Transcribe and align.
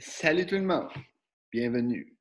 Salut 0.00 0.46
tout 0.46 0.54
le 0.54 0.62
monde. 0.62 0.88
Bienvenue. 1.50 2.16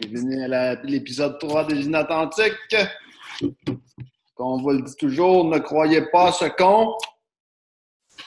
Bienvenue 0.00 0.42
à 0.52 0.74
l'épisode 0.82 1.38
3 1.38 1.66
des 1.68 1.86
Inauthentiques. 1.86 2.76
Comme 3.40 4.46
on 4.46 4.60
vous 4.60 4.70
le 4.72 4.82
dit 4.82 4.96
toujours, 4.96 5.44
ne 5.44 5.58
croyez 5.58 6.02
pas 6.12 6.32
ce. 6.32 6.44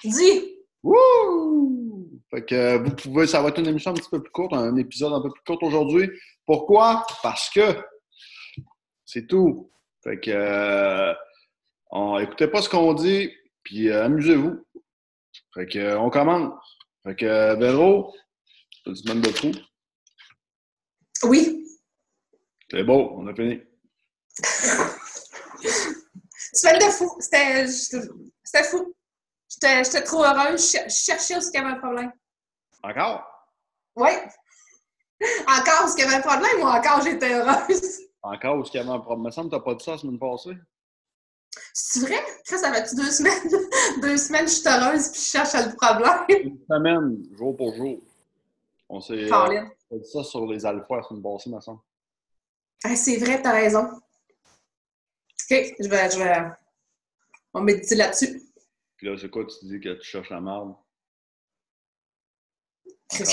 Dis! 0.04 0.56
Wouh! 0.82 2.22
Fait 2.32 2.44
que 2.44 2.78
vous 2.78 2.96
pouvez, 2.96 3.28
ça 3.28 3.42
va 3.42 3.50
être 3.50 3.60
une 3.60 3.68
émission 3.68 3.92
un 3.92 3.94
petit 3.94 4.10
peu 4.10 4.22
plus 4.22 4.32
courte, 4.32 4.54
un 4.54 4.76
épisode 4.78 5.14
un 5.14 5.22
peu 5.22 5.30
plus 5.30 5.44
court 5.46 5.62
aujourd'hui. 5.62 6.10
Pourquoi? 6.46 7.06
Parce 7.22 7.52
que 7.52 7.78
c'est 9.06 9.28
tout. 9.28 9.70
Fait 10.04 10.20
que 10.20 10.32
euh, 10.32 11.14
on, 11.92 12.26
pas 12.26 12.62
ce 12.64 12.70
qu'on 12.70 12.94
dit, 12.96 13.32
puis 13.62 13.90
euh, 13.90 14.06
amusez-vous. 14.06 14.66
Fait 15.54 15.68
que 15.68 15.96
on 15.98 16.10
commence. 16.10 16.54
Fait 17.06 17.16
que 17.16 17.26
euh, 17.26 17.56
Véro, 18.88 18.90
une 18.90 18.96
semaine 18.96 19.22
de 19.22 19.32
fou. 19.32 19.52
Oui. 21.24 21.68
C'est 22.70 22.84
beau, 22.84 23.12
on 23.18 23.28
a 23.28 23.34
fini. 23.34 23.62
Semaine 26.54 26.80
de 26.80 26.92
fou. 26.92 27.18
C'était 27.20 28.64
fou. 28.64 28.94
J'étais 29.50 30.04
trop 30.04 30.24
heureuse. 30.24 30.62
Je 30.62 30.68
cher- 30.72 30.90
je 30.90 30.96
cherchais 30.96 31.38
où 31.38 31.40
il 31.42 31.54
y 31.54 31.58
avait 31.58 31.70
un 31.72 31.80
problème. 31.80 32.12
Encore? 32.84 33.24
Oui. 33.96 34.10
Encore 35.48 35.86
où 35.88 35.94
il 35.98 36.02
y 36.02 36.04
avait 36.04 36.16
un 36.16 36.22
problème 36.22 36.62
ou 36.62 36.66
encore 36.66 37.02
j'étais 37.02 37.34
heureuse? 37.34 38.00
Encore, 38.22 38.62
est-ce 38.62 38.72
qu'il 38.72 38.80
y 38.82 38.84
avait 38.84 38.92
un 38.92 39.00
problème? 39.00 39.24
Il 39.24 39.28
me 39.28 39.32
semble 39.32 39.50
que 39.50 39.56
t'as 39.56 39.62
pas 39.64 39.76
dit 39.76 39.84
ça 39.86 39.92
la 39.92 39.98
semaine 39.98 40.20
passée. 40.20 40.58
C'est 41.74 42.02
vrai? 42.02 42.24
Chris, 42.46 42.60
ça 42.60 42.72
fait 42.74 42.96
deux 42.96 43.10
semaines? 43.10 43.50
deux 44.02 44.18
semaines, 44.18 44.48
je 44.48 44.54
suis 44.54 44.68
heureuse 44.68 45.10
puis 45.12 45.22
je 45.22 45.26
cherche 45.26 45.54
le 45.54 45.76
problème. 45.76 46.26
Une 46.30 46.60
semaine, 46.70 47.24
jour 47.38 47.56
pour 47.56 47.74
jour. 47.76 48.00
On 48.90 49.02
s'est 49.02 49.32
euh, 49.32 49.64
dit 49.92 50.10
ça 50.10 50.24
sur 50.24 50.46
les 50.46 50.66
alphas 50.66 50.98
la 50.98 51.04
semaine 51.04 51.22
passée, 51.24 51.52
semble. 51.62 51.82
Ah, 52.84 52.96
c'est 52.96 53.18
vrai, 53.18 53.42
t'as 53.42 53.52
raison. 53.52 53.84
OK, 55.50 55.76
je 55.80 55.90
vais, 55.90 56.12
je 56.12 56.18
vais. 56.18 56.38
On 57.54 57.60
va 57.60 57.66
méditer 57.66 57.96
là-dessus. 57.96 58.42
Puis 58.96 59.08
là, 59.08 59.18
c'est 59.20 59.30
quoi, 59.30 59.46
tu 59.46 59.66
dis 59.66 59.80
que 59.80 59.94
tu 59.96 60.04
cherches 60.04 60.30
la 60.30 60.42
merde? 60.42 60.76
Je 63.12 63.24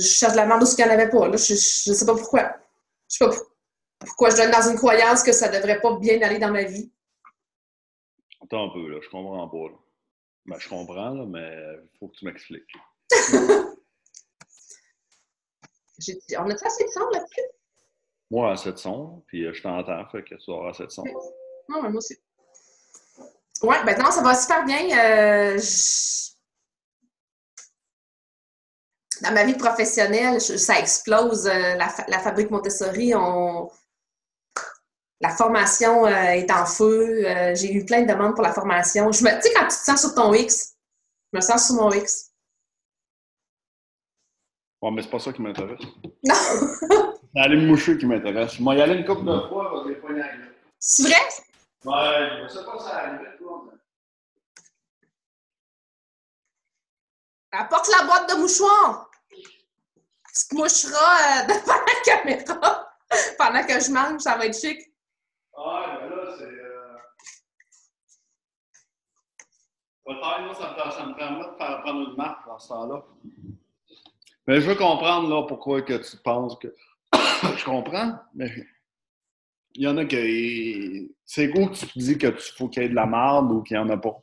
cherche 0.00 0.34
la 0.34 0.46
merde 0.46 0.62
où 0.62 0.66
il 0.66 0.84
n'y 0.84 0.90
en 0.90 0.92
avait 0.92 1.10
pas. 1.10 1.28
Là, 1.28 1.36
je, 1.36 1.54
je 1.54 1.92
sais 1.92 2.06
pas 2.06 2.14
pourquoi. 2.14 2.56
Je 3.08 3.16
sais 3.16 3.24
pas 3.24 3.30
pour- 3.30 3.50
pourquoi 3.98 4.30
je 4.30 4.36
donne 4.36 4.50
dans 4.50 4.70
une 4.70 4.76
croyance 4.76 5.22
que 5.22 5.32
ça 5.32 5.48
devrait 5.48 5.80
pas 5.80 5.96
bien 5.98 6.20
aller 6.22 6.38
dans 6.38 6.50
ma 6.50 6.64
vie. 6.64 6.92
Attends 8.42 8.70
un 8.70 8.72
peu, 8.72 8.86
là, 8.88 8.98
je 9.02 9.08
comprends 9.08 9.48
pas. 9.48 9.72
Là. 9.72 9.78
Ben, 10.46 10.58
je 10.58 10.68
comprends, 10.68 11.10
là, 11.10 11.24
mais 11.26 11.56
il 11.82 11.98
faut 11.98 12.08
que 12.08 12.16
tu 12.16 12.24
m'expliques. 12.26 12.72
On 16.38 16.50
a-tu 16.50 16.66
assez 16.66 16.84
de 16.84 16.90
son 16.90 17.08
là-dessus? 17.10 17.40
Moi, 18.30 18.50
à 18.52 18.56
700, 18.56 19.22
puis 19.26 19.44
euh, 19.46 19.52
je 19.52 19.62
t'entends, 19.62 20.04
fait 20.10 20.24
que 20.24 20.34
tu 20.34 20.50
auras 20.50 20.72
700. 20.72 21.04
Non, 21.68 21.82
mais 21.82 21.88
moi 21.90 21.98
aussi. 21.98 22.16
Ouais, 23.62 23.82
ben 23.84 23.96
non, 24.02 24.10
ça 24.10 24.22
va 24.22 24.34
super 24.34 24.64
bien. 24.64 24.80
Euh, 24.98 25.58
je- 25.58 26.32
Dans 29.22 29.32
ma 29.32 29.44
vie 29.44 29.54
professionnelle, 29.54 30.40
je- 30.40 30.56
ça 30.56 30.78
explose. 30.80 31.46
Euh, 31.46 31.74
la, 31.76 31.88
la 32.08 32.18
fabrique 32.18 32.50
Montessori, 32.50 33.14
on... 33.14 33.70
la 35.20 35.30
formation 35.30 36.04
euh, 36.06 36.10
est 36.10 36.50
en 36.50 36.66
feu. 36.66 37.24
J'ai 37.54 37.72
eu 37.72 37.84
plein 37.84 38.02
de 38.02 38.12
demandes 38.12 38.34
pour 38.34 38.42
la 38.42 38.52
formation. 38.52 39.12
Je 39.12 39.22
me... 39.22 39.30
Tu 39.36 39.42
sais, 39.42 39.54
quand 39.54 39.62
tu 39.68 39.68
te 39.68 39.84
sens 39.84 40.00
sur 40.00 40.14
ton 40.14 40.34
X, 40.34 40.74
je 41.32 41.38
me 41.38 41.40
sens 41.40 41.66
sur 41.66 41.76
mon 41.76 41.90
X. 41.92 42.32
Ouais, 44.84 44.90
mais 44.90 45.00
c'est 45.00 45.08
pas 45.08 45.18
ça 45.18 45.32
qui 45.32 45.40
m'intéresse. 45.40 45.80
Non! 46.24 46.34
C'est 47.32 47.40
aller 47.40 47.56
me 47.56 47.66
moucher 47.68 47.96
qui 47.96 48.04
m'intéresse. 48.04 48.60
Moi, 48.60 48.74
y 48.74 48.82
aller 48.82 48.96
une 48.96 49.06
couple 49.06 49.24
de 49.24 49.48
fois, 49.48 49.70
parce 49.70 49.84
que 49.84 49.94
j'ai 49.94 50.00
pas 50.00 50.10
une. 50.10 50.52
C'est 50.78 51.02
vrai? 51.04 51.16
Ouais, 51.84 52.42
je 52.42 52.48
sais 52.48 52.64
pas 52.64 52.78
si 52.78 52.84
ça 52.84 52.96
arrive, 52.98 53.26
toi, 53.38 53.64
mais... 53.66 53.78
Apporte 57.58 57.88
la 57.98 58.04
boîte 58.04 58.28
de 58.30 58.34
mouchoirs! 58.40 59.10
Tu 59.30 60.48
te 60.50 60.54
moucheras 60.54 61.40
euh, 61.40 61.46
devant 61.46 61.80
la 61.80 61.96
caméra 62.04 62.94
pendant 63.38 63.66
que 63.66 63.80
je 63.80 63.90
mange, 63.90 64.20
ça 64.20 64.36
va 64.36 64.46
être 64.46 64.58
chic. 64.58 64.78
Ah, 65.56 65.98
ben 65.98 66.10
là, 66.10 66.34
c'est. 66.36 66.44
Euh... 66.44 66.98
Peut-être, 70.04 70.42
moi, 70.42 70.54
ça 70.54 70.76
me, 70.86 70.90
ça 70.90 71.06
me 71.06 71.14
permet 71.14 71.38
de 71.38 71.56
faire 71.56 71.80
prendre 71.82 72.10
une 72.10 72.16
marque 72.16 72.46
dans 72.46 72.58
ce 72.58 72.68
temps-là. 72.68 73.02
Mais 74.46 74.60
je 74.60 74.68
veux 74.68 74.74
comprendre, 74.74 75.28
là, 75.28 75.42
pourquoi 75.46 75.82
que 75.82 75.94
tu 75.94 76.16
penses 76.18 76.58
que. 76.58 76.74
je 77.12 77.64
comprends, 77.64 78.18
mais. 78.34 78.66
Il 79.76 79.82
y 79.82 79.88
en 79.88 79.96
a 79.96 80.04
qui. 80.04 81.14
C'est 81.24 81.48
où 81.58 81.66
que 81.68 81.74
tu 81.74 81.86
te 81.86 81.98
dis 81.98 82.18
que 82.18 82.28
tu 82.28 82.52
faut 82.52 82.68
qu'il 82.68 82.82
y 82.82 82.86
ait 82.86 82.88
de 82.88 82.94
la 82.94 83.06
marde 83.06 83.50
ou 83.50 83.62
qu'il 83.62 83.76
n'y 83.76 83.82
en 83.82 83.90
a 83.90 83.96
pas? 83.96 84.22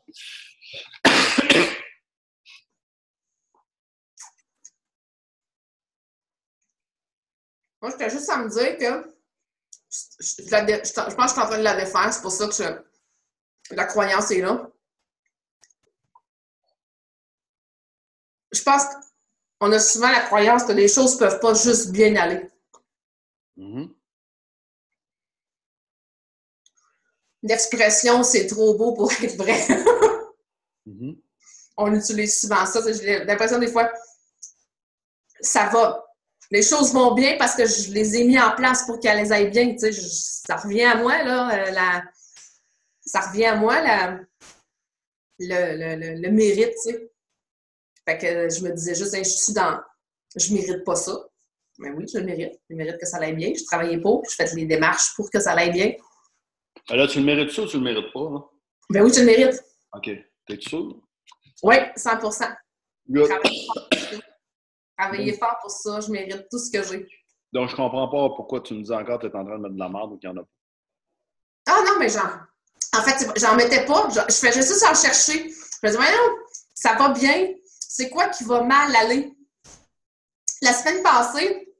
Moi, 7.82 7.90
j'étais 7.92 8.10
juste 8.12 8.30
à 8.30 8.38
me 8.38 8.48
dire 8.50 8.78
que 8.78 9.12
je, 9.90 10.44
je 10.44 11.16
pense 11.16 11.16
que 11.16 11.28
je 11.28 11.34
suis 11.34 11.42
en 11.42 11.48
train 11.48 11.58
de 11.58 11.64
la 11.64 11.76
défaire. 11.76 12.14
C'est 12.14 12.22
pour 12.22 12.32
ça 12.32 12.48
que 12.48 13.76
la 13.76 13.86
croyance 13.86 14.32
est 14.32 14.42
là. 14.42 14.70
Je 18.54 18.62
pense 18.62 18.84
qu'on 19.62 19.72
a 19.74 19.80
souvent 19.80 20.10
la 20.10 20.22
croyance 20.22 20.64
que 20.64 20.72
les 20.72 20.88
choses 20.88 21.14
ne 21.14 21.20
peuvent 21.20 21.40
pas 21.40 21.54
juste 21.54 21.92
bien 21.92 22.16
aller. 22.16 22.50
Mhm. 23.58 23.94
L'expression 27.44 28.24
c'est 28.24 28.48
trop 28.48 28.74
beau 28.76 28.94
pour 28.94 29.12
être 29.12 29.38
vrai. 29.38 29.58
Mhm. 30.88 31.16
On 31.78 31.94
utilise 31.94 32.40
souvent 32.40 32.66
ça. 32.66 32.82
J'ai 32.92 33.24
l'impression 33.24 33.60
des 33.60 33.68
fois, 33.72 33.92
ça 35.42 35.68
va. 35.70 36.04
Les 36.50 36.64
choses 36.64 36.92
vont 36.92 37.14
bien 37.14 37.38
parce 37.38 37.54
que 37.56 37.68
je 37.68 37.92
les 37.92 38.16
ai 38.16 38.24
mis 38.24 38.40
en 38.42 38.56
place 38.56 38.84
pour 38.88 39.00
qu'elles 39.00 39.32
aillent 39.32 39.52
bien. 39.52 39.74
Tu 39.74 39.78
sais, 39.80 39.92
je- 39.92 40.02
ça 40.02 40.56
revient 40.56 40.82
à 40.86 40.96
moi, 40.96 41.22
là, 41.22 41.54
euh, 41.68 41.72
la- 41.72 42.04
ça 43.06 43.20
revient 43.30 43.46
à 43.46 43.56
moi, 43.58 43.80
la- 43.80 44.20
le, 45.38 45.78
le- 45.78 45.96
le- 46.16 46.20
le 46.20 46.32
mérite, 46.32 46.74
tu 46.84 46.90
sais. 46.92 47.11
Fait 48.08 48.18
que 48.18 48.50
je 48.50 48.64
me 48.64 48.72
disais 48.72 48.96
juste, 48.96 49.14
Hey, 49.14 49.24
je 49.24 49.30
suis 49.30 49.54
dans... 49.54 49.80
Je 50.36 50.54
mérite 50.54 50.84
pas 50.86 50.96
ça. 50.96 51.14
Mais 51.80 51.90
oui, 51.92 52.06
je 52.12 52.20
le 52.20 52.26
mérite. 52.26 52.60
Je 52.70 52.76
mérite 52.76 52.98
que 53.00 53.06
ça 53.06 53.18
aille 53.18 53.36
bien. 53.36 53.52
Je 53.58 53.64
travaillais 53.64 54.00
pour, 54.00 54.24
je 54.30 54.36
fais 54.36 54.46
les 54.56 54.66
démarches 54.66 55.14
pour 55.16 55.30
que 55.30 55.40
ça 55.40 55.54
aille 55.54 55.72
bien. 55.72 55.94
Ben 56.90 56.96
là, 56.96 57.08
tu 57.08 57.20
le 57.20 57.26
mérites 57.26 57.52
ça 57.52 57.64
ou 57.64 57.68
tu 57.68 57.78
le 57.78 57.84
mérites 57.84 58.12
pas? 58.14 58.20
Là? 58.20 58.40
Ben 58.90 59.04
oui, 59.04 59.12
je 59.14 59.20
le 59.20 59.26
mérite. 59.26 59.64
OK. 59.94 60.10
T'es 60.48 60.60
sûr? 60.60 61.02
Oui, 61.64 61.76
100 61.96 62.20
Good. 63.10 63.28
Travailler 63.28 63.68
fort 63.68 63.90
pour 63.90 64.00
ça. 64.00 64.18
Travailler 64.98 65.34
fort 65.34 65.58
pour 65.62 65.72
ça, 65.72 66.00
je 66.00 66.12
mérite 66.12 66.48
tout 66.50 66.60
ce 66.60 66.72
que 66.72 66.84
j'ai. 66.84 67.08
Donc, 67.52 67.70
je 67.70 67.76
comprends 67.76 68.08
pas 68.08 68.36
pourquoi 68.36 68.62
tu 68.62 68.74
me 68.76 68.84
dis 68.84 68.92
encore 68.92 69.20
que 69.20 69.28
tu 69.28 69.34
es 69.34 69.36
en 69.36 69.46
train 69.46 69.58
de 69.58 69.64
mettre 69.64 69.76
de 69.76 69.80
la 69.80 69.90
merde 69.90 70.14
ou 70.14 70.18
qu'il 70.18 70.30
y 70.30 70.34
en 70.34 70.38
a 70.38 70.42
pas. 70.42 70.50
Ah 71.68 71.84
non, 71.86 72.00
mais 72.00 72.10
genre, 72.10 72.40
en 72.98 73.02
fait, 73.02 73.28
j'en 73.40 73.56
mettais 73.56 73.86
pas. 73.86 74.08
Je, 74.10 74.20
je 74.20 74.48
faisais 74.48 74.62
juste 74.62 74.84
en 74.84 74.96
chercher. 74.96 75.50
Je 75.50 75.80
me 75.84 75.88
disais, 75.88 75.98
voyons, 75.98 76.38
ça 76.74 76.96
va 76.96 77.10
bien. 77.10 77.54
C'est 77.94 78.10
quoi 78.10 78.30
qui 78.30 78.46
va 78.46 78.64
mal 78.64 78.96
aller? 78.96 79.36
La 80.62 80.72
semaine 80.72 81.04
passée, 81.04 81.76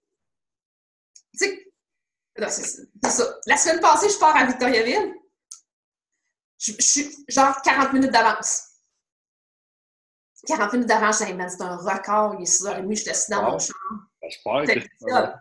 tu 1.40 1.46
sais, 1.48 1.74
c'est 2.50 3.10
ça. 3.10 3.40
La 3.46 3.56
semaine 3.56 3.80
passée, 3.80 4.10
je 4.10 4.18
pars 4.20 4.36
à 4.36 4.46
Victoriaville. 4.46 5.14
Je, 6.60 6.74
je 6.78 6.82
suis 6.86 7.26
genre 7.30 7.62
40 7.62 7.94
minutes 7.94 8.12
d'avance. 8.12 8.72
40 10.48 10.74
minutes 10.74 10.90
d'avance, 10.90 11.20
j'ai 11.20 11.32
dit, 11.34 11.40
c'est 11.48 11.62
un 11.62 11.78
record. 11.78 12.36
Il 12.40 12.42
est 12.42 12.46
6h30, 12.46 12.94
j'étais 12.98 13.12
assis 13.12 13.32
dans 13.32 13.46
Wow. 13.46 13.52
mon. 13.52 13.58
J'espère 14.22 14.64
C'était 14.68 14.82
que. 14.82 15.10
ça. 15.10 15.40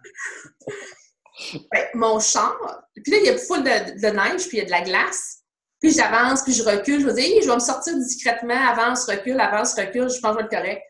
Ben, 1.73 1.89
mon 1.95 2.21
char, 2.21 2.57
puis 2.95 3.11
là, 3.11 3.19
il 3.19 3.25
y 3.25 3.29
a 3.31 3.39
full 3.39 3.65
de, 3.65 4.01
de 4.01 4.07
neige, 4.09 4.47
puis 4.47 4.59
il 4.59 4.61
y 4.61 4.63
a 4.63 4.67
de 4.67 4.71
la 4.71 4.83
glace. 4.83 5.40
Puis 5.81 5.93
j'avance, 5.93 6.43
puis 6.43 6.53
je 6.53 6.63
recule. 6.63 7.01
Je 7.01 7.11
dis, 7.11 7.21
Hey, 7.21 7.43
je 7.43 7.49
vais 7.49 7.55
me 7.55 7.61
sortir 7.61 7.97
discrètement, 7.97 8.55
avance, 8.55 9.05
recule, 9.07 9.41
avance, 9.41 9.75
recule, 9.75 10.11
je 10.11 10.21
pense 10.21 10.37
que 10.37 10.43
je 10.43 10.49
vais 10.49 10.57
être 10.57 10.63
correct. 10.63 10.83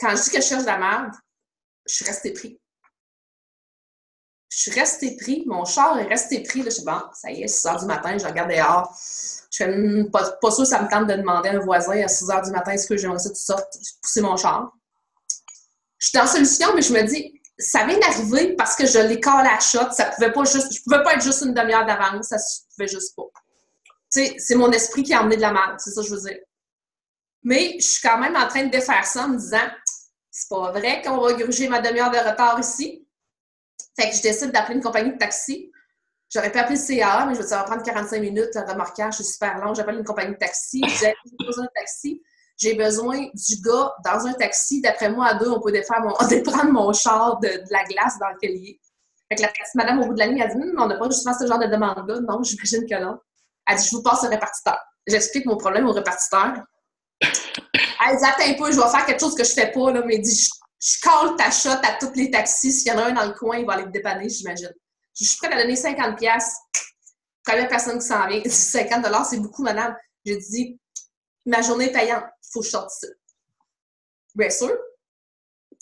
Quand 0.00 0.10
je 0.14 0.22
dis 0.22 0.30
que 0.30 0.40
je 0.40 0.46
cherche 0.46 0.62
de 0.62 0.66
la 0.66 0.78
merde, 0.78 1.12
je 1.86 1.94
suis 1.94 2.04
restée 2.04 2.32
pris. 2.32 2.60
Je 4.50 4.58
suis 4.58 4.70
restée 4.72 5.16
pris, 5.16 5.44
mon 5.46 5.64
char 5.64 5.98
est 5.98 6.08
resté 6.08 6.42
pris. 6.42 6.62
Je 6.62 6.68
dis, 6.68 6.84
bon, 6.84 7.00
ça 7.14 7.30
y 7.30 7.42
est, 7.42 7.48
6 7.48 7.66
heures 7.66 7.80
du 7.80 7.86
matin, 7.86 8.16
je 8.18 8.26
regarde 8.26 8.50
dehors. 8.50 8.94
Je 9.50 9.56
fais, 9.56 9.72
Hum, 9.72 10.10
pas, 10.10 10.30
pas 10.40 10.50
sûr, 10.50 10.66
ça 10.66 10.82
me 10.82 10.88
tente 10.88 11.06
de 11.08 11.14
demander 11.14 11.48
à 11.48 11.52
un 11.52 11.58
voisin 11.60 12.02
à 12.02 12.08
6 12.08 12.30
heures 12.30 12.42
du 12.42 12.50
matin, 12.50 12.72
est-ce 12.72 12.86
que 12.86 12.96
j'aimerais 12.96 13.18
ça 13.18 13.30
que 13.30 13.34
tu 13.34 13.40
sortes, 13.40 13.72
pousser 14.02 14.20
mon 14.20 14.36
char. 14.36 14.72
Je 15.98 16.08
suis 16.08 16.18
la 16.18 16.26
solution, 16.26 16.74
mais 16.74 16.82
je 16.82 16.92
me 16.92 17.02
dis, 17.02 17.37
ça 17.58 17.84
vient 17.84 17.98
d'arriver 17.98 18.54
parce 18.56 18.76
que 18.76 18.86
je 18.86 18.98
l'ai 18.98 19.20
collé 19.20 19.48
à 19.48 19.58
shot. 19.58 19.90
Ça 19.90 20.06
pouvait 20.06 20.32
pas 20.32 20.44
juste, 20.44 20.72
je 20.72 20.82
pouvais 20.82 21.02
pas 21.02 21.14
être 21.14 21.22
juste 21.22 21.42
une 21.42 21.54
demi-heure 21.54 21.84
d'avance, 21.84 22.28
ça 22.28 22.38
se 22.38 22.60
pouvait 22.70 22.88
juste 22.88 23.16
pas. 23.16 23.24
Tu 24.10 24.24
sais, 24.24 24.36
c'est 24.38 24.54
mon 24.54 24.70
esprit 24.70 25.02
qui 25.02 25.12
a 25.12 25.20
emmené 25.20 25.36
de 25.36 25.42
la 25.42 25.52
merde, 25.52 25.76
c'est 25.78 25.90
ça 25.90 26.00
que 26.00 26.06
je 26.06 26.14
veux 26.14 26.20
dire. 26.20 26.38
Mais 27.42 27.76
je 27.78 27.86
suis 27.86 28.02
quand 28.02 28.18
même 28.18 28.36
en 28.36 28.46
train 28.48 28.64
de 28.64 28.70
défaire 28.70 29.04
ça 29.04 29.24
en 29.24 29.28
me 29.28 29.36
disant, 29.36 29.68
c'est 30.30 30.48
pas 30.48 30.70
vrai 30.72 31.02
qu'on 31.02 31.18
va 31.18 31.32
gruger 31.34 31.68
ma 31.68 31.80
demi-heure 31.80 32.10
de 32.10 32.18
retard 32.18 32.58
ici. 32.60 33.06
Fait 33.98 34.10
que 34.10 34.16
je 34.16 34.22
décide 34.22 34.52
d'appeler 34.52 34.76
une 34.76 34.82
compagnie 34.82 35.12
de 35.12 35.18
taxi. 35.18 35.70
J'aurais 36.32 36.52
pu 36.52 36.58
appeler 36.58 36.76
le 36.76 36.82
CA, 36.82 37.26
mais 37.26 37.34
je 37.34 37.38
me 37.38 37.44
dis, 37.44 37.48
ça 37.48 37.58
va 37.58 37.64
prendre 37.64 37.82
45 37.82 38.20
minutes, 38.20 38.54
un 38.54 38.64
remorquage, 38.64 39.14
c'est 39.14 39.24
super 39.24 39.58
long. 39.58 39.74
J'appelle 39.74 39.96
une 39.96 40.04
compagnie 40.04 40.34
de 40.34 40.38
taxi. 40.38 40.82
J'ai 41.00 41.14
besoin 41.44 41.64
d'un 41.64 41.70
taxi. 41.74 42.22
J'ai 42.58 42.74
besoin 42.74 43.18
du 43.32 43.60
gars 43.62 43.94
dans 44.04 44.26
un 44.26 44.32
taxi. 44.32 44.80
D'après 44.80 45.10
moi, 45.10 45.26
à 45.26 45.34
deux, 45.34 45.48
on 45.48 45.60
peut 45.60 45.70
défaire 45.70 46.00
mon, 46.00 46.14
déprendre 46.28 46.72
mon 46.72 46.92
char 46.92 47.38
de, 47.38 47.48
la 47.70 47.84
glace 47.84 48.18
dans 48.18 48.26
il 48.42 48.70
est. 48.70 48.80
Fait 49.30 49.36
que 49.36 49.42
la 49.42 49.52
madame, 49.74 50.00
au 50.00 50.06
bout 50.06 50.14
de 50.14 50.18
la 50.18 50.26
ligne, 50.26 50.42
a 50.42 50.48
dit, 50.48 50.56
on 50.76 50.86
n'a 50.86 50.96
pas 50.96 51.08
justement 51.08 51.38
ce 51.38 51.46
genre 51.46 51.58
de 51.58 51.66
demande-là. 51.66 52.20
Non, 52.20 52.42
j'imagine 52.42 52.86
que 52.86 53.00
non. 53.00 53.18
Elle 53.66 53.76
dit, 53.76 53.88
je 53.88 53.96
vous 53.96 54.02
passe 54.02 54.24
au 54.24 54.28
répartiteur. 54.28 54.78
J'explique 55.06 55.46
mon 55.46 55.56
problème 55.56 55.86
au 55.86 55.92
répartiteur. 55.92 56.54
Elle 57.22 58.16
dit, 58.16 58.24
attends 58.24 58.44
un 58.48 58.54
peu, 58.54 58.72
je 58.72 58.80
vais 58.80 58.88
faire 58.88 59.06
quelque 59.06 59.20
chose 59.20 59.34
que 59.34 59.44
je 59.44 59.52
fais 59.52 59.70
pas, 59.70 59.92
là, 59.92 60.02
mais 60.04 60.18
dit, 60.18 60.34
je, 60.80 61.00
colle 61.02 61.36
ta 61.36 61.50
shot 61.50 61.70
à 61.70 61.96
tous 62.00 62.12
les 62.14 62.30
taxis. 62.30 62.72
S'il 62.72 62.92
y 62.92 62.94
en 62.94 62.98
a 62.98 63.06
un 63.06 63.12
dans 63.12 63.26
le 63.26 63.32
coin, 63.32 63.58
il 63.58 63.66
va 63.66 63.74
aller 63.74 63.84
te 63.84 63.90
dépanner, 63.90 64.28
j'imagine. 64.28 64.72
Je 65.18 65.24
suis 65.26 65.36
prête 65.36 65.52
à 65.52 65.60
donner 65.60 65.76
50 65.76 66.16
pièces. 66.16 66.56
Première 67.44 67.68
personne 67.68 67.98
qui 67.98 68.06
s'en 68.06 68.26
vient. 68.28 68.42
50 68.48 69.04
c'est 69.28 69.40
beaucoup, 69.40 69.62
madame. 69.62 69.96
J'ai 70.24 70.36
dit, 70.36 70.80
ma 71.44 71.60
journée 71.60 71.86
est 71.86 71.92
payante. 71.92 72.24
Faut 72.52 72.60
que 72.60 72.66
je 72.66 72.70
sorte 72.70 72.90
ça. 72.90 73.08
Bien 74.34 74.50
sûr. 74.50 74.76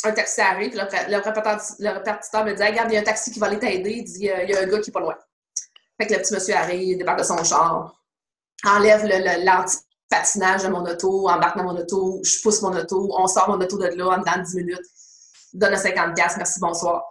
Un 0.04 0.12
taxi 0.12 0.40
arrive, 0.40 0.74
le, 0.74 1.10
le, 1.10 1.92
répartiteur, 1.92 2.44
me 2.44 2.54
dit 2.54 2.62
Regarde, 2.62 2.90
il 2.90 2.94
y 2.94 2.96
a 2.98 3.00
un 3.00 3.04
taxi 3.04 3.32
qui 3.32 3.38
va 3.38 3.46
aller 3.46 3.58
t'aider. 3.58 3.90
Il 3.90 4.04
dit 4.04 4.18
Il 4.20 4.50
y 4.50 4.54
a 4.54 4.60
un 4.60 4.66
gars 4.66 4.80
qui 4.80 4.90
est 4.90 4.92
pas 4.92 5.00
loin. 5.00 5.16
Fait 5.98 6.06
que 6.06 6.14
le 6.14 6.20
petit 6.20 6.34
monsieur 6.34 6.54
arrive, 6.54 6.82
il 6.82 6.98
débarque 6.98 7.20
de 7.20 7.24
son 7.24 7.42
char, 7.42 8.02
enlève 8.64 9.04
l'anti-patinage 9.06 10.64
de 10.64 10.68
mon 10.68 10.84
auto, 10.84 11.28
embarque 11.28 11.56
dans 11.56 11.64
mon 11.64 11.78
auto, 11.78 12.20
je 12.22 12.42
pousse 12.42 12.60
mon 12.62 12.76
auto, 12.76 13.08
on 13.18 13.26
sort 13.26 13.48
mon 13.48 13.60
auto 13.62 13.78
de 13.78 13.86
là 13.86 14.08
en 14.08 14.18
dedans 14.18 14.42
10 14.42 14.56
minutes, 14.56 14.86
donne 15.54 15.76
50 15.76 16.16
merci, 16.36 16.60
bonsoir. 16.60 17.02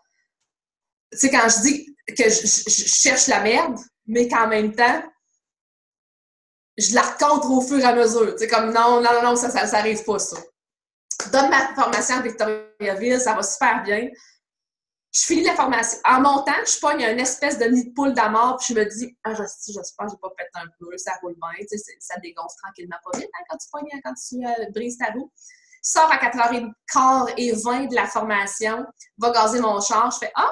Tu 1.12 1.18
sais, 1.18 1.30
quand 1.32 1.48
je 1.50 1.62
dis 1.62 1.96
que 2.08 2.30
je, 2.30 2.46
cherche 2.46 3.28
la 3.28 3.40
merde, 3.42 3.80
mais 4.06 4.28
qu'en 4.28 4.48
même 4.48 4.76
temps, 4.76 5.02
je 6.78 6.94
la 6.94 7.02
rencontre 7.02 7.50
au 7.52 7.62
fur 7.62 7.80
et 7.80 7.84
à 7.84 7.96
mesure. 7.96 8.34
Tu 8.34 8.40
sais, 8.40 8.48
comme 8.48 8.74
non, 8.74 9.02
non, 9.02 9.22
non, 9.24 9.36
ça, 9.36 9.50
ça, 9.50 9.66
ça 9.66 9.78
arrive 9.78 10.04
pas, 10.04 10.20
ça. 10.20 10.38
Donne 11.32 11.50
ma 11.50 11.74
formation 11.74 12.18
à 12.18 12.22
Victoriaville, 12.22 13.20
ça 13.20 13.34
va 13.34 13.44
super 13.44 13.84
bien. 13.84 14.10
Je 15.12 15.22
finis 15.22 15.44
la 15.44 15.56
formation. 15.56 15.98
En 16.04 16.20
montant, 16.20 16.52
je 16.66 16.78
pogne 16.80 17.02
une 17.02 17.20
espèce 17.20 17.58
de 17.58 17.66
nid 17.66 17.86
de 17.86 17.94
poule 17.94 18.14
d'amour, 18.14 18.58
puis 18.60 18.74
je 18.74 18.80
me 18.80 18.86
dis, 18.86 19.18
ah, 19.24 19.34
j'espère 19.34 20.08
que 20.08 20.12
j'ai 20.12 20.18
pas 20.22 20.30
pété 20.38 20.50
un 20.56 20.68
peu, 20.78 20.98
ça 20.98 21.14
roule 21.22 21.36
bien, 21.36 21.66
tu 21.66 21.78
sais, 21.78 21.96
ça 22.00 22.20
dégonce 22.20 22.58
tranquillement 22.58 22.98
pas 23.10 23.18
vite 23.18 23.30
hein, 23.34 23.44
quand 23.50 23.58
tu 23.58 23.68
pognes, 23.72 24.02
quand 24.04 24.14
tu 24.14 24.46
euh, 24.46 24.72
brises 24.74 24.98
ta 24.98 25.14
roue. 25.14 25.32
Sors 25.82 26.12
à 26.12 26.18
4h15 26.18 27.34
et 27.38 27.54
20 27.54 27.86
de 27.86 27.96
la 27.96 28.08
formation, 28.08 28.86
va 29.18 29.32
gazer 29.32 29.62
mon 29.62 29.80
char, 29.80 30.12
je 30.12 30.18
fais, 30.18 30.32
ah, 30.36 30.52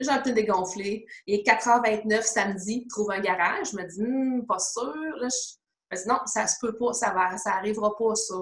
j'ai 0.00 0.10
un 0.10 0.20
peu 0.20 0.32
dégonflé. 0.32 1.06
Est 1.26 1.46
4h29 1.46 2.22
samedi, 2.22 2.86
trouve 2.88 3.10
un 3.10 3.20
garage. 3.20 3.72
Je 3.72 3.76
me 3.76 3.84
dis, 3.84 4.02
hmm, 4.02 4.46
pas 4.46 4.58
sûr. 4.58 4.94
Là, 5.16 5.28
je 5.28 5.96
me 5.96 6.02
dis, 6.02 6.08
non, 6.08 6.20
ça 6.26 6.46
se 6.46 6.56
peut 6.60 6.76
pas, 6.76 6.92
ça 6.92 7.10
va, 7.10 7.36
ça 7.36 7.54
arrivera 7.54 7.96
pas, 7.96 8.14
ça. 8.14 8.34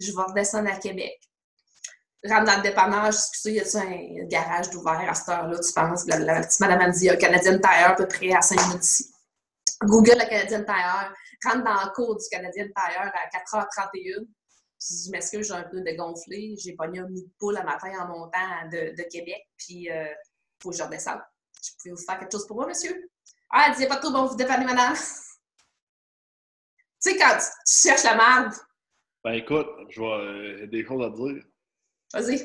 Je 0.00 0.12
vais 0.12 0.22
redescendre 0.22 0.70
à 0.70 0.76
Québec. 0.76 1.18
Rentre 2.26 2.44
dans 2.44 2.56
le 2.56 2.62
dépannage, 2.62 3.14
excusez, 3.14 3.52
y 3.52 3.60
a 3.60 3.80
un 3.80 4.26
garage 4.26 4.70
d'ouvert 4.70 5.08
à 5.08 5.14
cette 5.14 5.28
heure-là, 5.28 5.58
tu 5.60 5.72
penses? 5.72 6.04
La, 6.06 6.42
petite 6.42 6.60
madame 6.60 6.88
me 6.88 6.92
dit, 6.92 7.08
Canadian 7.18 7.58
Tire 7.58 7.90
à 7.90 7.94
peu 7.94 8.08
près 8.08 8.32
à 8.32 8.42
5 8.42 8.60
minutes 8.66 8.80
d'ici. 8.80 9.12
Google 9.84 10.18
le 10.18 10.28
Canadian 10.28 10.64
Tire, 10.64 11.14
rentre 11.44 11.64
dans 11.64 11.84
le 11.84 11.94
cours 11.94 12.16
du 12.16 12.24
Canadian 12.28 12.64
Tire 12.64 13.12
à 13.14 13.56
4h31. 13.56 14.26
Je 14.80 15.10
m'excuse, 15.10 15.46
j'ai 15.46 15.54
un 15.54 15.62
peu 15.62 15.80
dégonflé. 15.80 16.56
J'ai 16.58 16.74
pogné 16.74 16.98
un 17.00 17.08
nid 17.08 17.24
de 17.24 17.32
poule 17.38 17.56
à 17.56 17.62
matin 17.62 17.92
en 18.00 18.08
montant 18.08 18.68
de, 18.70 18.96
de 18.96 19.08
Québec. 19.08 19.42
Puis, 19.56 19.90
euh, 19.90 20.06
faut 20.60 20.70
que 20.70 20.76
je 20.76 20.82
redescende. 20.82 21.20
Je 21.62 21.70
pouvais 21.76 21.90
vous 21.94 22.04
faire 22.04 22.18
quelque 22.18 22.32
chose 22.32 22.46
pour 22.46 22.56
moi, 22.56 22.66
monsieur? 22.66 23.10
Ah, 23.50 23.66
elle 23.66 23.74
disait 23.74 23.88
pas 23.88 23.96
trop 23.96 24.12
bon, 24.12 24.26
vous 24.26 24.36
dépanner, 24.36 24.64
madame. 24.64 24.94
tu 24.94 25.00
sais, 26.98 27.16
quand 27.16 27.36
tu 27.38 27.88
cherches 27.88 28.04
la 28.04 28.14
merde. 28.16 28.54
Ben 29.24 29.32
écoute, 29.32 29.68
je 29.88 30.00
vois 30.00 30.20
euh, 30.20 30.66
des 30.66 30.84
choses 30.84 31.04
à 31.04 31.10
dire. 31.10 31.44
Vas-y. 32.12 32.36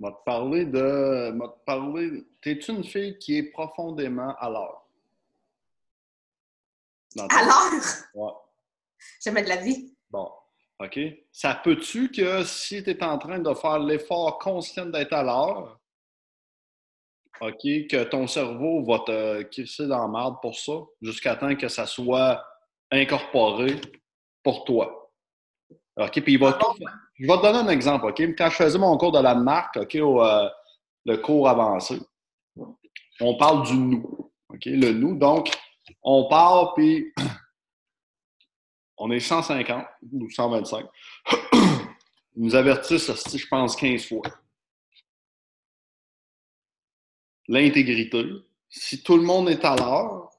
Vais 0.00 0.10
te 0.10 0.24
parler 0.24 0.64
de. 0.66 0.78
Je 0.78 1.38
te 1.38 1.64
parler. 1.64 2.26
T'es-tu 2.40 2.70
une 2.72 2.84
fille 2.84 3.18
qui 3.18 3.38
est 3.38 3.50
profondément 3.50 4.34
à 4.38 4.48
l'heure? 4.48 4.86
À 7.30 7.42
l'heure? 7.42 7.72
Ouais. 8.14 8.32
Jamais 9.20 9.42
de 9.42 9.48
la 9.48 9.56
vie. 9.56 9.96
Bon. 10.10 10.30
OK. 10.80 10.98
Ça 11.32 11.54
peut-tu 11.54 12.10
que 12.10 12.44
si 12.44 12.82
tu 12.84 12.90
es 12.90 13.02
en 13.02 13.18
train 13.18 13.40
de 13.40 13.54
faire 13.54 13.80
l'effort 13.80 14.38
conscient 14.38 14.86
d'être 14.86 15.12
à 15.12 15.22
l'heure, 15.24 15.77
OK, 17.40 17.86
que 17.88 18.04
ton 18.04 18.26
cerveau 18.26 18.84
va 18.84 19.00
te 19.00 19.42
crisser 19.44 19.86
dans 19.86 20.02
la 20.02 20.08
merde 20.08 20.36
pour 20.42 20.56
ça, 20.56 20.72
jusqu'à 21.00 21.36
temps 21.36 21.54
que 21.54 21.68
ça 21.68 21.86
soit 21.86 22.44
incorporé 22.90 23.80
pour 24.42 24.64
toi. 24.64 25.12
OK, 25.96 26.20
puis 26.20 26.34
il 26.34 26.38
va 26.38 26.52
tout... 26.54 26.66
Je 27.14 27.26
vais 27.26 27.36
te 27.36 27.42
donner 27.42 27.58
un 27.58 27.68
exemple, 27.68 28.06
OK? 28.06 28.20
Quand 28.36 28.50
je 28.50 28.56
faisais 28.56 28.78
mon 28.78 28.96
cours 28.96 29.12
de 29.12 29.20
la 29.20 29.34
marque, 29.34 29.76
OK, 29.76 29.96
au, 29.96 30.22
euh, 30.22 30.48
le 31.04 31.16
cours 31.16 31.48
avancé, 31.48 31.98
on 33.20 33.36
parle 33.36 33.66
du 33.66 33.74
nous, 33.74 34.32
OK? 34.48 34.64
Le 34.66 34.92
nous, 34.92 35.16
donc, 35.16 35.50
on 36.02 36.28
parle, 36.28 36.68
puis 36.76 37.12
on 38.98 39.10
est 39.10 39.20
150 39.20 39.84
ou 40.12 40.30
125. 40.30 40.86
Ils 41.52 42.44
nous 42.44 42.54
avertissent, 42.54 43.36
je 43.36 43.46
pense, 43.48 43.74
15 43.74 44.06
fois 44.06 44.22
l'intégrité. 47.48 48.24
Si 48.68 49.02
tout 49.02 49.16
le 49.16 49.22
monde 49.22 49.48
est 49.48 49.64
à 49.64 49.74
l'heure, 49.76 50.30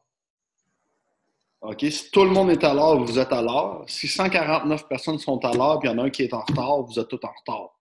OK, 1.61 1.81
si 1.81 2.09
tout 2.11 2.23
le 2.23 2.29
monde 2.29 2.51
est 2.51 2.63
à 2.63 2.73
l'heure, 2.73 3.03
vous 3.03 3.19
êtes 3.19 3.33
à 3.33 3.41
l'heure. 3.41 3.83
Si 3.87 4.07
149 4.07 4.87
personnes 4.87 5.19
sont 5.19 5.43
à 5.43 5.51
l'heure, 5.53 5.79
puis 5.79 5.89
il 5.89 5.91
y 5.91 5.95
en 5.95 5.97
a 5.97 6.03
un 6.05 6.09
qui 6.09 6.23
est 6.23 6.33
en 6.33 6.41
retard, 6.41 6.83
vous 6.83 6.97
êtes 6.99 7.09
tous 7.09 7.19
en 7.21 7.33
retard. 7.37 7.75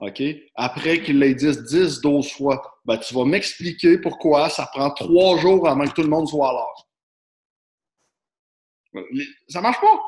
OK? 0.00 0.20
Après 0.56 1.00
qu'il 1.00 1.20
l'ait 1.20 1.34
dit 1.34 1.46
10, 1.46 2.00
12 2.00 2.32
fois, 2.32 2.80
ben, 2.84 2.98
tu 2.98 3.14
vas 3.14 3.24
m'expliquer 3.24 3.98
pourquoi 3.98 4.48
ça 4.50 4.68
prend 4.72 4.90
trois 4.90 5.38
jours 5.38 5.68
avant 5.68 5.84
que 5.84 5.92
tout 5.92 6.02
le 6.02 6.08
monde 6.08 6.26
soit 6.26 6.48
à 6.48 6.52
l'heure. 6.52 6.88
Ça 9.48 9.60
marche 9.60 9.80
pas. 9.80 10.00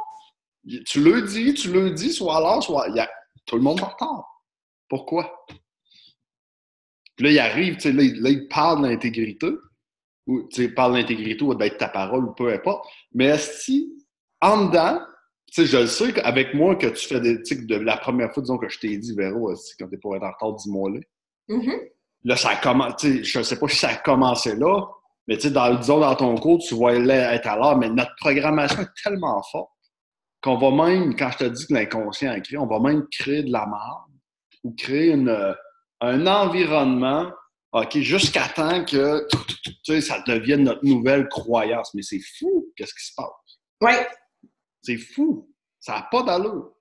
Tu 0.86 1.00
le 1.00 1.22
dis, 1.22 1.54
tu 1.54 1.70
le 1.70 1.92
dis, 1.92 2.12
soit 2.12 2.38
à 2.38 2.40
l'heure, 2.40 2.62
soit. 2.62 2.88
A... 2.98 3.08
Tout 3.46 3.56
le 3.56 3.62
monde 3.62 3.78
est 3.78 3.82
en 3.82 3.88
retard. 3.88 4.42
Pourquoi? 4.88 5.46
Puis 7.16 7.26
là, 7.26 7.32
il 7.32 7.38
arrive, 7.38 7.76
là, 7.84 7.90
là, 7.92 8.30
il 8.30 8.48
parle 8.48 8.82
de 8.82 8.88
l'intégrité. 8.88 9.48
Ou, 10.26 10.42
tu 10.48 10.62
sais, 10.62 10.68
parle 10.68 10.94
d'intégrité 10.94 11.44
ou 11.44 11.54
d'être 11.54 11.76
ta 11.76 11.88
parole 11.88 12.24
ou 12.24 12.32
peu 12.32 12.52
importe. 12.52 12.88
Mais 13.12 13.36
si, 13.36 13.92
en 14.40 14.66
dedans, 14.66 15.00
tu 15.52 15.62
sais, 15.62 15.66
je 15.66 15.76
le 15.78 15.86
sais 15.86 16.12
qu'avec 16.12 16.54
moi, 16.54 16.76
que 16.76 16.86
tu 16.86 17.06
fais 17.06 17.20
des, 17.20 17.36
de 17.36 17.76
la 17.76 17.98
première 17.98 18.32
fois, 18.32 18.42
disons, 18.42 18.58
que 18.58 18.68
je 18.68 18.78
t'ai 18.78 18.96
dit, 18.96 19.14
Véro, 19.14 19.52
quand 19.78 19.88
t'es 19.88 19.98
pour 19.98 20.16
être 20.16 20.22
en 20.24 20.32
retard, 20.32 20.54
dis-moi 20.54 20.90
là. 20.90 21.00
Mm-hmm. 21.50 21.90
Là, 22.24 22.36
ça 22.36 22.50
a 22.50 22.56
commencé, 22.56 22.96
tu 22.96 23.16
sais, 23.18 23.24
je 23.24 23.42
sais 23.42 23.58
pas 23.58 23.68
si 23.68 23.76
ça 23.76 23.90
a 23.90 23.96
commencé 23.96 24.56
là, 24.56 24.80
mais 25.28 25.36
tu 25.36 25.42
sais, 25.42 25.50
dans, 25.50 25.74
disons, 25.74 26.00
dans 26.00 26.14
ton 26.14 26.34
cours, 26.36 26.58
tu 26.58 26.74
vois 26.74 26.94
être 26.94 27.46
à 27.46 27.56
l'heure, 27.56 27.76
mais 27.76 27.90
notre 27.90 28.14
programmation 28.18 28.80
est 28.80 29.02
tellement 29.02 29.42
forte 29.52 29.70
qu'on 30.42 30.58
va 30.58 30.70
même, 30.70 31.16
quand 31.16 31.30
je 31.32 31.38
te 31.38 31.44
dis 31.44 31.66
que 31.66 31.72
l'inconscient 31.72 32.30
a 32.30 32.40
créé, 32.40 32.58
on 32.58 32.66
va 32.66 32.78
même 32.78 33.06
créer 33.10 33.42
de 33.42 33.50
la 33.50 33.66
marde 33.66 34.10
ou 34.62 34.74
créer 34.76 35.12
une, 35.12 35.54
un 36.04 36.26
environnement, 36.26 37.30
OK, 37.72 37.98
jusqu'à 37.98 38.48
temps 38.48 38.84
que 38.84 39.26
ça 40.00 40.20
devienne 40.26 40.64
notre 40.64 40.84
nouvelle 40.84 41.28
croyance. 41.28 41.92
Mais 41.94 42.02
c'est 42.02 42.20
fou, 42.38 42.72
qu'est-ce 42.76 42.94
qui 42.94 43.04
se 43.06 43.14
passe? 43.16 43.58
Oui. 43.80 43.92
C'est 44.82 44.98
fou. 44.98 45.52
Ça 45.80 45.94
n'a 45.94 46.02
pas 46.02 46.22
d'allure. 46.22 46.72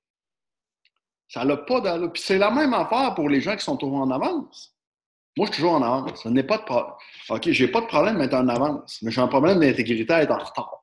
Ça 1.28 1.44
n'a 1.46 1.58
pas 1.58 1.82
d'allure. 1.82 2.12
Puis 2.14 2.22
c'est 2.22 2.38
la 2.38 2.52
même 2.52 2.74
affaire 2.74 3.16
pour 3.16 3.28
les 3.30 3.42
gens 3.42 3.56
qui 3.56 3.64
sont 3.64 3.78
toujours 3.78 3.98
en 3.98 4.12
avance. 4.12 4.76
Moi, 5.36 5.48
je 5.48 5.54
suis 5.54 5.62
toujours 5.62 5.74
en 5.74 5.82
avance. 5.82 6.22
Ce 6.22 6.30
n'est 6.30 6.44
pas 6.44 6.60
de 6.60 6.64
problème. 6.64 6.94
OK, 7.30 7.50
j'ai 7.50 7.68
pas 7.68 7.82
de 7.82 7.88
problème 7.88 8.20
d'être 8.20 8.36
en 8.36 8.48
avance, 8.48 9.02
mais 9.02 9.10
j'ai 9.10 9.22
un 9.22 9.28
problème 9.28 9.60
d'intégrité 9.60 10.14
à 10.14 10.22
être 10.22 10.32
en 10.32 10.38
retard. 10.38 10.80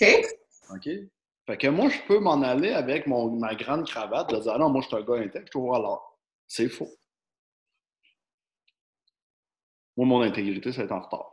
OK. 0.00 0.26
OK? 0.70 0.88
Fait 1.48 1.56
que 1.56 1.66
moi, 1.68 1.88
je 1.88 1.98
peux 2.06 2.18
m'en 2.18 2.42
aller 2.42 2.72
avec 2.72 3.06
mon, 3.06 3.30
ma 3.30 3.54
grande 3.54 3.86
cravate, 3.86 4.28
de 4.28 4.38
dire 4.38 4.52
ah 4.54 4.58
non, 4.58 4.68
moi, 4.68 4.82
je 4.82 4.88
suis 4.88 4.96
un 4.96 5.00
gars 5.00 5.14
intègre, 5.14 5.46
je 5.46 5.50
toujours 5.50 5.76
à 5.76 5.78
l'heure. 5.78 6.02
C'est 6.46 6.68
faux. 6.68 6.90
Moi, 9.96 10.06
mon 10.06 10.20
intégrité, 10.20 10.72
c'est 10.72 10.82
être 10.82 10.92
en 10.92 11.00
retard. 11.00 11.32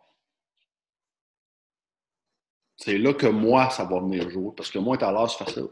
C'est 2.77 2.98
là 2.98 3.13
que 3.13 3.27
moi, 3.27 3.69
ça 3.72 3.84
va 3.84 4.00
venir 4.00 4.29
jouer. 4.29 4.53
Parce 4.55 4.72
que 4.72 4.79
moi, 4.79 4.95
être 4.95 5.03
à 5.03 5.12
l'heure, 5.12 5.29
c'est 5.29 5.43
facile. 5.43 5.67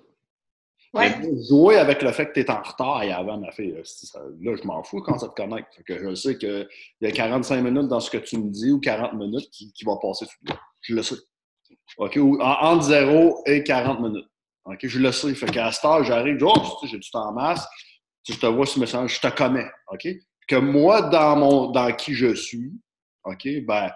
Ouais. 0.93 1.21
jouer 1.47 1.77
avec 1.77 2.01
le 2.01 2.11
fait 2.11 2.27
que 2.27 2.33
tu 2.33 2.41
es 2.41 2.51
en 2.51 2.61
retard 2.61 3.01
et 3.01 3.13
avant 3.13 3.37
ma 3.37 3.51
fille, 3.53 3.71
là, 3.71 3.81
je 3.81 4.67
m'en 4.67 4.83
fous 4.83 5.01
quand 5.01 5.17
ça 5.19 5.29
te 5.29 5.35
connecte. 5.35 5.73
Fait 5.73 5.83
que 5.83 6.09
je 6.09 6.15
sais 6.15 6.37
qu'il 6.37 6.67
y 6.99 7.05
a 7.05 7.11
45 7.11 7.61
minutes 7.61 7.87
dans 7.87 8.01
ce 8.01 8.11
que 8.11 8.17
tu 8.17 8.37
me 8.37 8.49
dis 8.49 8.71
ou 8.71 8.81
40 8.81 9.13
minutes 9.13 9.49
qui, 9.51 9.71
qui 9.71 9.85
vont 9.85 9.97
passer 9.97 10.25
tout 10.25 10.33
le 10.43 10.53
Je 10.81 10.95
le 10.95 11.01
sais. 11.01 11.15
OK? 11.97 12.17
Entre 12.41 12.83
0 12.83 13.43
et 13.45 13.63
40 13.63 14.01
minutes. 14.01 14.27
OK? 14.65 14.79
Je 14.83 14.99
le 14.99 15.11
sais. 15.11 15.33
Fait 15.35 15.45
qu'à 15.47 15.71
cette 15.71 15.85
heure, 15.85 16.03
j'arrive, 16.03 16.33
je 16.33 16.45
dis, 16.45 16.51
oh, 16.55 16.77
j'ai 16.85 16.97
du 16.97 17.09
temps 17.09 17.27
en 17.29 17.33
masse. 17.33 17.67
je 18.27 18.35
te 18.35 18.45
vois 18.45 18.65
ce 18.65 18.79
message, 18.79 19.15
je 19.15 19.27
te 19.27 19.35
connais. 19.35 19.69
OK? 19.91 20.07
Que 20.47 20.55
moi, 20.55 21.01
dans, 21.01 21.35
mon, 21.35 21.71
dans 21.71 21.93
qui 21.95 22.13
je 22.13 22.33
suis, 22.33 22.71
OK? 23.23 23.47
Ben, 23.65 23.91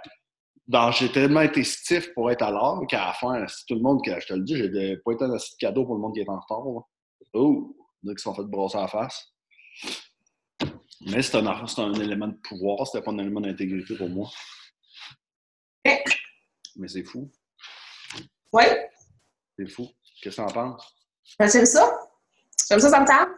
j'ai 0.91 1.11
tellement 1.11 1.41
été 1.41 1.63
stiff 1.63 2.13
pour 2.13 2.29
être 2.31 2.41
à 2.41 2.51
l'heure 2.51 2.79
qu'à 2.87 3.07
la 3.07 3.13
fin, 3.13 3.45
c'est 3.47 3.65
tout 3.67 3.75
le 3.75 3.81
monde, 3.81 4.03
que 4.03 4.19
je 4.19 4.27
te 4.27 4.33
le 4.33 4.43
dis, 4.43 4.57
j'ai 4.57 4.97
pas 4.97 5.13
été 5.13 5.23
un 5.23 5.33
assez 5.33 5.53
de 5.53 5.57
cadeau 5.57 5.85
pour 5.85 5.95
le 5.95 6.01
monde 6.01 6.13
qui 6.13 6.21
est 6.21 6.29
en 6.29 6.39
retard. 6.39 6.65
Oh! 7.33 7.75
Il 8.03 8.07
y 8.07 8.09
en 8.09 8.11
a 8.11 8.15
qui 8.15 8.21
sont 8.21 8.33
fait 8.33 8.43
brosser 8.43 8.77
la 8.77 8.87
face. 8.87 9.33
Mais 11.01 11.21
c'est 11.21 11.37
un, 11.37 11.47
un, 11.47 11.93
élément 11.93 12.27
de 12.27 12.37
pouvoir, 12.43 12.85
c'était 12.87 13.03
pas 13.03 13.11
un 13.11 13.17
élément 13.19 13.41
d'intégrité 13.41 13.95
pour 13.95 14.09
moi. 14.09 14.29
Mais 15.85 16.87
c'est 16.87 17.03
fou. 17.03 17.31
Oui. 18.53 18.63
C'est 19.57 19.69
fou. 19.69 19.87
Qu'est-ce 20.21 20.37
que 20.37 20.41
tu 20.41 20.47
en 20.49 20.53
penses? 20.53 20.95
Ben, 21.39 21.49
j'aime 21.49 21.65
ça. 21.65 21.99
J'aime 22.67 22.79
ça, 22.79 22.89
ça 22.89 22.99
me 22.99 23.05
tente. 23.05 23.29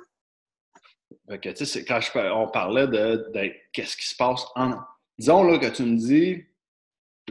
Okay, 1.29 1.53
tu 1.53 1.65
sais, 1.65 1.86
quand 1.86 2.00
on 2.33 2.48
parlait 2.48 2.88
de, 2.88 3.31
qu'est-ce 3.71 3.95
qui 3.98 4.07
se 4.07 4.15
passe 4.15 4.45
en. 4.55 4.79
Disons 5.17 5.43
là, 5.43 5.57
que 5.57 5.67
tu 5.67 5.83
me 5.83 5.98
dis 5.98 6.45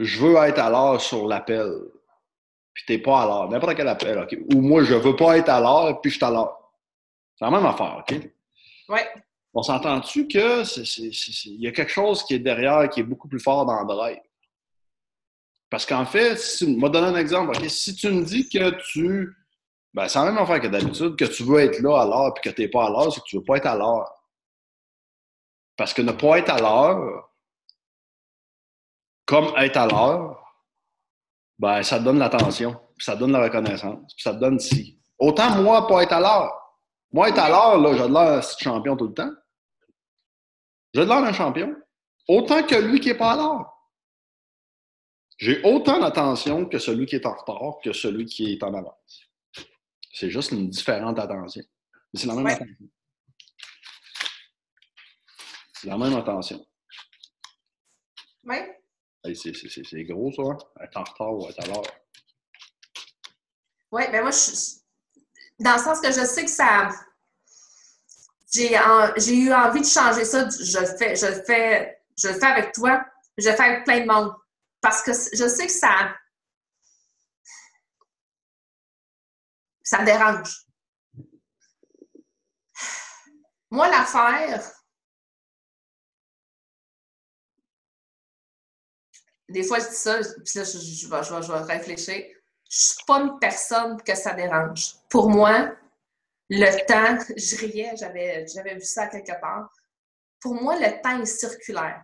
je 0.03 0.19
veux 0.19 0.35
être 0.37 0.59
à 0.59 0.69
l'heure 0.69 1.01
sur 1.01 1.27
l'appel, 1.27 1.71
puis 2.73 2.83
t'es 2.87 2.97
pas 2.99 3.23
à 3.23 3.25
l'heure, 3.25 3.49
n'importe 3.49 3.75
quel 3.75 3.87
appel, 3.87 4.17
OK? 4.19 4.37
Ou 4.53 4.61
moi, 4.61 4.83
je 4.83 4.95
veux 4.95 5.15
pas 5.15 5.37
être 5.37 5.49
à 5.49 5.59
l'heure, 5.59 5.99
puis 6.01 6.11
je 6.11 6.17
suis 6.17 6.25
à 6.25 6.31
l'heure. 6.31 6.71
C'est 7.35 7.45
la 7.45 7.51
même 7.51 7.65
affaire, 7.65 8.03
OK? 8.07 8.15
Oui. 8.89 8.99
On 9.53 9.63
s'entend-tu 9.63 10.27
que 10.27 10.63
il 11.47 11.61
y 11.61 11.67
a 11.67 11.71
quelque 11.71 11.91
chose 11.91 12.23
qui 12.23 12.35
est 12.35 12.39
derrière 12.39 12.89
qui 12.89 12.99
est 12.99 13.03
beaucoup 13.03 13.27
plus 13.27 13.39
fort 13.39 13.65
dans 13.65 13.81
le 13.81 13.87
drive? 13.87 14.19
Parce 15.69 15.85
qu'en 15.85 16.05
fait, 16.05 16.37
si, 16.37 16.75
moi, 16.75 16.89
donner 16.89 17.07
un 17.07 17.15
exemple. 17.15 17.57
Si 17.69 17.95
tu 17.95 18.09
me 18.09 18.23
dis 18.23 18.49
que 18.49 18.71
tu. 18.91 19.35
Ben, 19.93 20.07
c'est 20.07 20.19
la 20.19 20.25
même 20.25 20.37
affaire 20.37 20.59
que 20.59 20.67
d'habitude, 20.67 21.15
que 21.15 21.25
tu 21.25 21.43
veux 21.43 21.59
être 21.59 21.79
là 21.79 22.01
à 22.01 22.05
l'heure 22.05 22.33
et 22.35 22.39
que 22.41 22.53
tu 22.53 22.61
n'es 22.61 22.67
pas 22.67 22.85
à 22.85 22.89
l'heure, 22.89 23.11
c'est 23.11 23.21
que 23.21 23.25
tu 23.25 23.35
ne 23.35 23.41
veux 23.41 23.45
pas 23.45 23.57
être 23.57 23.65
à 23.67 23.75
l'heure. 23.75 24.11
Parce 25.75 25.93
que 25.93 26.01
ne 26.01 26.11
pas 26.11 26.37
être 26.37 26.49
à 26.49 26.59
l'heure, 26.59 27.29
comme 29.25 29.53
être 29.57 29.77
à 29.77 29.87
l'heure, 29.87 30.39
ben, 31.57 31.83
ça 31.83 31.99
te 31.99 32.03
donne 32.03 32.19
l'attention, 32.19 32.79
ça 32.97 33.15
te 33.15 33.19
donne 33.19 33.31
la 33.31 33.43
reconnaissance, 33.43 34.13
puis 34.13 34.23
ça 34.23 34.33
te 34.33 34.39
donne 34.39 34.59
si. 34.59 34.99
Autant 35.17 35.61
moi, 35.61 35.87
pas 35.87 36.03
être 36.03 36.13
à 36.13 36.19
l'heure. 36.19 36.59
Moi, 37.11 37.29
être 37.29 37.39
à 37.39 37.49
l'heure, 37.49 37.77
là, 37.77 37.93
j'ai 37.93 38.07
de 38.07 38.13
l'air 38.13 38.43
champion 38.43 38.95
tout 38.95 39.07
le 39.07 39.13
temps. 39.13 39.31
J'ai 40.93 41.01
de 41.01 41.05
l'air 41.05 41.17
un 41.17 41.33
champion. 41.33 41.75
Autant 42.27 42.63
que 42.63 42.75
lui 42.75 42.99
qui 42.99 43.09
n'est 43.09 43.17
pas 43.17 43.33
à 43.33 43.35
l'heure. 43.35 43.78
J'ai 45.39 45.61
autant 45.63 45.99
d'attention 45.99 46.65
que 46.65 46.77
celui 46.79 47.05
qui 47.05 47.15
est 47.15 47.25
en 47.25 47.33
retard 47.33 47.79
que 47.81 47.93
celui 47.93 48.25
qui 48.25 48.53
est 48.53 48.63
en 48.63 48.73
avance. 48.73 49.23
C'est 50.11 50.29
juste 50.29 50.51
une 50.51 50.69
différente 50.69 51.17
attention. 51.17 51.63
Mais 52.13 52.19
c'est 52.19 52.27
la 52.27 52.35
même 52.35 52.47
attention. 52.47 52.89
C'est 55.73 55.87
la 55.87 55.97
même 55.97 56.15
attention. 56.15 56.65
Oui. 58.43 58.57
c'est 59.33 60.03
gros, 60.03 60.31
ça, 60.33 60.41
hein? 60.41 60.57
être 60.83 60.97
en 60.97 61.03
retard 61.03 61.33
ou 61.33 61.47
être 61.47 61.63
à 61.63 61.67
l'heure. 61.67 61.83
Oui, 63.91 64.03
mais 64.11 64.21
moi, 64.21 64.31
je 64.31 64.79
dans 65.59 65.73
le 65.73 65.79
sens 65.79 65.99
que 66.01 66.07
je 66.07 66.25
sais 66.25 66.43
que 66.43 66.51
ça. 66.51 66.89
J'ai 68.51 68.73
eu 68.73 69.53
envie 69.53 69.81
de 69.81 69.85
changer 69.85 70.25
ça. 70.25 70.49
Je 70.49 70.79
le 70.79 70.97
fais, 70.97 71.15
je 71.15 71.25
le 71.27 71.43
fais, 71.43 72.01
je 72.17 72.27
le 72.27 72.33
fais 72.33 72.45
avec 72.45 72.73
toi, 72.73 73.05
je 73.37 73.49
le 73.49 73.55
fais 73.55 73.63
avec 73.63 73.85
plein 73.85 74.01
de 74.01 74.05
monde. 74.05 74.33
Parce 74.81 75.01
que 75.01 75.11
je 75.11 75.47
sais 75.47 75.67
que 75.67 75.71
ça. 75.71 76.15
Ça 79.83 80.03
dérange. 80.03 80.65
Moi, 83.71 83.89
l'affaire. 83.89 84.71
Des 89.47 89.63
fois, 89.63 89.79
je 89.79 89.89
dis 89.89 89.95
ça, 89.95 90.19
puis 90.19 90.59
là, 90.59 90.63
je, 90.63 90.77
vais, 90.77 91.23
je, 91.23 91.33
vais, 91.33 91.41
je 91.41 91.51
vais 91.51 91.73
réfléchir. 91.73 92.25
Je 92.69 92.77
suis 92.77 93.05
pas 93.05 93.19
une 93.19 93.39
personne 93.39 94.01
que 94.01 94.15
ça 94.15 94.33
dérange. 94.33 94.95
Pour 95.09 95.29
moi, 95.29 95.75
le 96.49 96.85
temps, 96.85 97.33
je 97.35 97.55
riais, 97.57 97.95
j'avais, 97.95 98.45
j'avais 98.47 98.75
vu 98.75 98.81
ça 98.85 99.07
quelque 99.07 99.39
part. 99.41 99.71
Pour 100.39 100.53
moi, 100.53 100.75
le 100.79 101.01
temps 101.01 101.19
est 101.19 101.25
circulaire. 101.25 102.03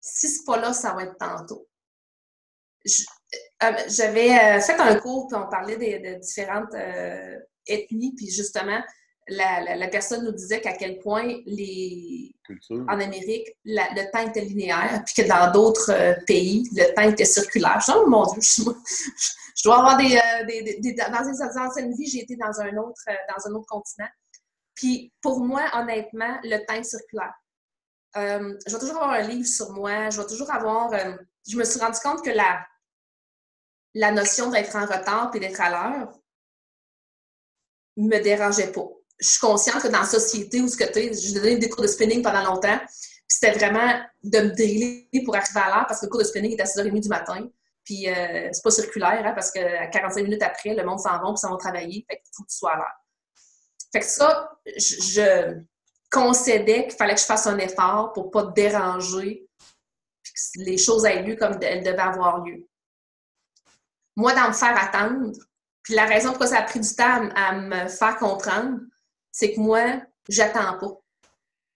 Si 0.00 0.28
ce 0.28 0.38
n'est 0.38 0.44
pas 0.46 0.56
là, 0.58 0.72
ça 0.72 0.94
va 0.94 1.04
être 1.04 1.18
tantôt. 1.18 1.68
Euh, 3.62 3.72
j'avais 3.88 4.30
euh, 4.30 4.60
fait 4.60 4.78
un 4.78 4.96
cours, 4.96 5.28
puis 5.28 5.36
on 5.36 5.48
parlait 5.48 5.76
de, 5.76 6.20
différentes 6.20 6.74
euh, 6.74 7.38
ethnies, 7.66 8.14
puis 8.14 8.30
justement, 8.30 8.80
la, 9.28 9.88
personne 9.88 10.24
nous 10.24 10.32
disait 10.32 10.60
qu'à 10.60 10.74
quel 10.74 10.98
point 10.98 11.38
les 11.46 12.34
en 12.70 13.00
Amérique, 13.00 13.48
le 13.64 14.12
temps 14.12 14.28
était 14.28 14.42
linéaire, 14.42 15.02
puis 15.06 15.22
que 15.22 15.28
dans 15.28 15.50
d'autres 15.50 16.22
pays, 16.26 16.68
le 16.72 16.94
temps 16.94 17.08
était 17.08 17.24
circulaire. 17.24 17.80
Je 17.80 17.92
dis, 17.92 17.98
oh 17.98 18.06
mon 18.06 18.24
Dieu, 18.24 18.42
je, 18.42 19.62
dois 19.64 19.78
avoir 19.78 19.96
des, 19.96 20.20
Dans 21.10 21.24
une 21.24 21.58
anciennes 21.58 21.94
vies, 21.94 22.06
j'ai 22.06 22.18
été 22.18 22.36
dans 22.36 22.60
un, 22.60 22.76
autre, 22.76 23.00
dans 23.06 23.50
un 23.50 23.54
autre 23.54 23.66
continent. 23.66 24.08
Puis 24.74 25.10
pour 25.22 25.40
moi, 25.40 25.62
honnêtement, 25.72 26.38
le 26.42 26.58
temps 26.66 26.74
est 26.74 26.84
circulaire. 26.84 27.32
je 28.14 28.72
vais 28.72 28.78
toujours 28.78 28.96
avoir 28.96 29.12
un 29.12 29.22
livre 29.22 29.48
sur 29.48 29.72
moi, 29.72 30.10
je 30.10 30.20
vais 30.20 30.26
toujours 30.26 30.52
avoir. 30.52 30.90
je 31.48 31.56
me 31.56 31.64
suis 31.64 31.80
rendu 31.80 31.98
compte 32.00 32.22
que 32.22 32.30
la, 32.30 32.60
la 33.94 34.10
notion 34.10 34.50
d'être 34.50 34.74
en 34.76 34.86
retard 34.86 35.30
et 35.34 35.40
d'être 35.40 35.60
à 35.60 35.70
l'heure 35.70 36.12
me 37.96 38.18
dérangeait 38.18 38.72
pas. 38.72 38.86
Je 39.20 39.28
suis 39.28 39.40
consciente 39.40 39.80
que 39.80 39.88
dans 39.88 40.00
la 40.00 40.06
société 40.06 40.60
où 40.60 40.68
ce 40.68 40.76
que 40.76 40.84
tu 40.84 41.14
j'ai 41.16 41.34
donné 41.34 41.56
des 41.56 41.68
cours 41.68 41.82
de 41.82 41.86
spinning 41.88 42.22
pendant 42.22 42.42
longtemps, 42.44 42.78
c'était 43.28 43.52
vraiment 43.52 44.00
de 44.22 44.38
me 44.40 44.50
driller 44.50 45.08
pour 45.24 45.36
arriver 45.36 45.60
à 45.60 45.68
l'heure 45.68 45.86
parce 45.86 46.00
que 46.00 46.06
le 46.06 46.10
cours 46.10 46.20
de 46.20 46.26
spinning 46.26 46.52
est 46.52 46.60
à 46.60 46.64
6h30 46.64 47.00
du 47.00 47.08
matin. 47.08 47.48
Puis 47.84 48.08
euh, 48.08 48.48
c'est 48.50 48.62
pas 48.62 48.70
circulaire, 48.70 49.22
hein, 49.24 49.32
parce 49.34 49.50
que 49.50 49.90
45 49.90 50.22
minutes 50.22 50.42
après, 50.42 50.74
le 50.74 50.84
monde 50.84 50.98
s'en 50.98 51.12
va 51.12 51.28
puis 51.28 51.36
ça 51.36 51.48
va 51.48 51.56
travailler. 51.56 52.04
Fait 52.08 52.16
qu'il 52.16 52.32
faut 52.34 52.42
que 52.42 52.48
tu 52.48 52.56
sois 52.56 52.72
à 52.72 52.76
l'heure. 52.76 53.04
Fait 53.92 54.00
que 54.00 54.06
ça, 54.06 54.50
je, 54.66 55.60
concédais 56.10 56.86
qu'il 56.86 56.96
fallait 56.96 57.14
que 57.14 57.20
je 57.20 57.26
fasse 57.26 57.46
un 57.46 57.58
effort 57.58 58.12
pour 58.12 58.30
pas 58.30 58.44
déranger 58.44 59.48
puis 60.22 60.32
que 60.32 60.60
les 60.60 60.78
choses 60.78 61.04
aient 61.04 61.22
lieu 61.22 61.34
comme 61.34 61.58
elles 61.60 61.82
devaient 61.82 61.98
avoir 61.98 62.44
lieu 62.44 62.68
moi, 64.16 64.34
d'en 64.34 64.48
me 64.48 64.52
faire 64.52 64.76
attendre. 64.76 65.32
Puis 65.82 65.94
la 65.94 66.06
raison 66.06 66.30
pourquoi 66.30 66.46
ça 66.46 66.58
a 66.58 66.62
pris 66.62 66.80
du 66.80 66.94
temps 66.94 67.28
à, 67.34 67.52
me 67.52 67.88
faire 67.88 68.16
comprendre, 68.16 68.80
c'est 69.30 69.54
que 69.54 69.60
moi, 69.60 70.00
j'attends 70.28 70.78
pas. 70.78 71.00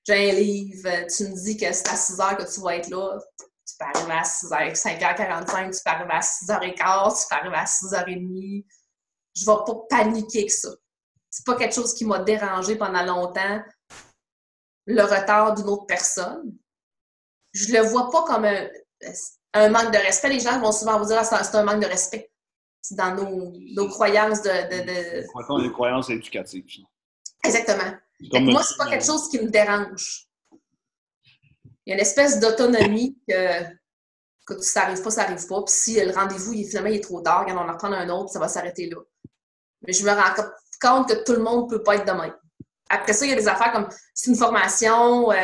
J'ai 0.07 0.31
un 0.31 0.33
livre, 0.33 1.07
tu 1.15 1.25
me 1.25 1.35
dis 1.35 1.57
que 1.57 1.71
c'est 1.73 1.89
à 1.89 1.97
6 1.97 2.21
heures 2.21 2.37
que 2.39 2.55
tu 2.55 2.61
vas 2.61 2.77
être 2.77 2.89
là. 2.89 3.19
Tu 3.39 3.75
peux 3.79 3.85
arriver 3.85 4.13
à 4.13 4.25
6 4.25 4.47
h 4.47 4.83
5h45, 4.83 5.77
tu 5.77 5.83
peux 5.85 5.91
arriver 5.91 6.13
à 6.13 6.21
6h15, 6.21 7.21
tu 7.21 7.29
peux 7.29 7.35
arriver 7.37 7.57
à 7.57 7.65
6h30. 7.65 8.65
Je 9.35 9.43
ne 9.43 9.57
vais 9.57 9.65
pas 9.67 9.75
paniquer 9.91 10.47
que 10.47 10.53
ça. 10.53 10.71
C'est 11.31 11.45
pas 11.45 11.57
quelque 11.57 11.75
chose 11.75 11.93
qui 11.93 12.07
m'a 12.07 12.21
dérangé 12.21 12.77
pendant 12.77 13.05
longtemps, 13.05 13.63
le 14.87 15.03
retard 15.03 15.55
d'une 15.55 15.69
autre 15.69 15.85
personne. 15.85 16.57
Je 17.53 17.73
le 17.75 17.81
vois 17.81 18.11
pas 18.11 18.25
comme 18.25 18.47
un, 18.47 18.69
un 19.59 19.71
manque 19.71 19.93
de 19.93 19.99
respect. 19.99 20.29
Les 20.29 20.41
gens 20.41 20.61
vont 20.61 20.73
souvent 20.73 20.99
vous 20.99 21.07
dire 21.07 21.19
ah, 21.19 21.25
c'est 21.25 21.57
un 21.57 21.65
manque 21.65 21.83
de 21.83 21.87
respect. 21.87 22.31
C'est 22.81 22.95
dans 22.95 23.15
nos, 23.15 23.53
nos, 23.75 23.89
croyances 23.89 24.43
de. 24.43 24.49
de, 24.49 25.23
de... 25.23 25.71
croyances 25.71 26.11
éducatives. 26.11 26.65
Exactement. 27.45 27.93
moi, 28.41 28.63
c'est 28.63 28.77
pas 28.77 28.89
quelque 28.89 29.05
chose 29.05 29.29
qui 29.29 29.41
me 29.41 29.51
dérange. 29.51 30.27
Il 31.85 31.91
y 31.91 31.93
a 31.93 31.95
une 31.95 32.01
espèce 32.01 32.39
d'autonomie 32.39 33.19
que, 33.27 33.63
que 34.47 34.61
ça 34.61 34.83
n'arrive 34.83 35.03
pas, 35.03 35.11
ça 35.11 35.23
n'arrive 35.23 35.47
pas. 35.47 35.63
Puis 35.63 35.75
si 35.75 36.05
le 36.05 36.13
rendez-vous, 36.13 36.53
finalement, 36.53 36.91
il 36.91 36.97
est 36.97 37.05
trop 37.05 37.21
tard, 37.21 37.47
on 37.49 37.57
en 37.57 37.67
reprend 37.67 37.93
un 37.93 38.09
autre, 38.11 38.31
ça 38.31 38.39
va 38.39 38.49
s'arrêter 38.49 38.89
là. 38.89 38.99
Mais 39.87 39.93
je 39.93 40.05
me 40.05 40.11
rends 40.11 40.35
compte 40.81 41.09
que 41.09 41.25
tout 41.25 41.33
le 41.33 41.43
monde 41.43 41.65
ne 41.65 41.77
peut 41.77 41.83
pas 41.83 41.97
être 41.97 42.07
de 42.07 42.21
même. 42.21 42.35
Après 42.89 43.13
ça, 43.13 43.27
il 43.27 43.31
y 43.31 43.33
a 43.33 43.37
des 43.37 43.49
affaires 43.49 43.73
comme 43.73 43.89
c'est 44.15 44.31
une 44.31 44.37
formation, 44.37 45.31
euh, 45.31 45.43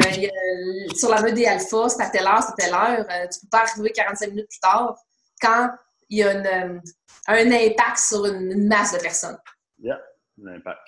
sur 0.97 1.11
la 1.11 1.21
mode 1.21 1.35
des 1.35 1.47
alpha, 1.47 1.89
c'est 1.89 2.03
à 2.03 2.09
telle 2.09 2.27
heure, 2.27 2.43
c'est 2.43 2.53
à 2.53 2.55
telle 2.57 2.75
heure. 2.75 3.07
Euh, 3.11 3.29
tu 3.29 3.39
ne 3.39 3.41
peux 3.43 3.49
pas 3.51 3.63
arriver 3.63 3.93
45 3.93 4.31
minutes 4.31 4.49
plus 4.49 4.61
tard 4.61 4.97
quand 5.41 5.71
il 6.09 6.19
y 6.19 6.23
a 6.23 6.29
euh, 6.29 6.81
un 7.27 7.53
impact 7.53 7.99
sur 7.99 8.25
une, 8.25 8.67
masse 8.67 8.93
de 8.93 8.99
personnes. 8.99 9.39
Yeah, 9.79 10.01
un 10.43 10.55
impact. 10.55 10.87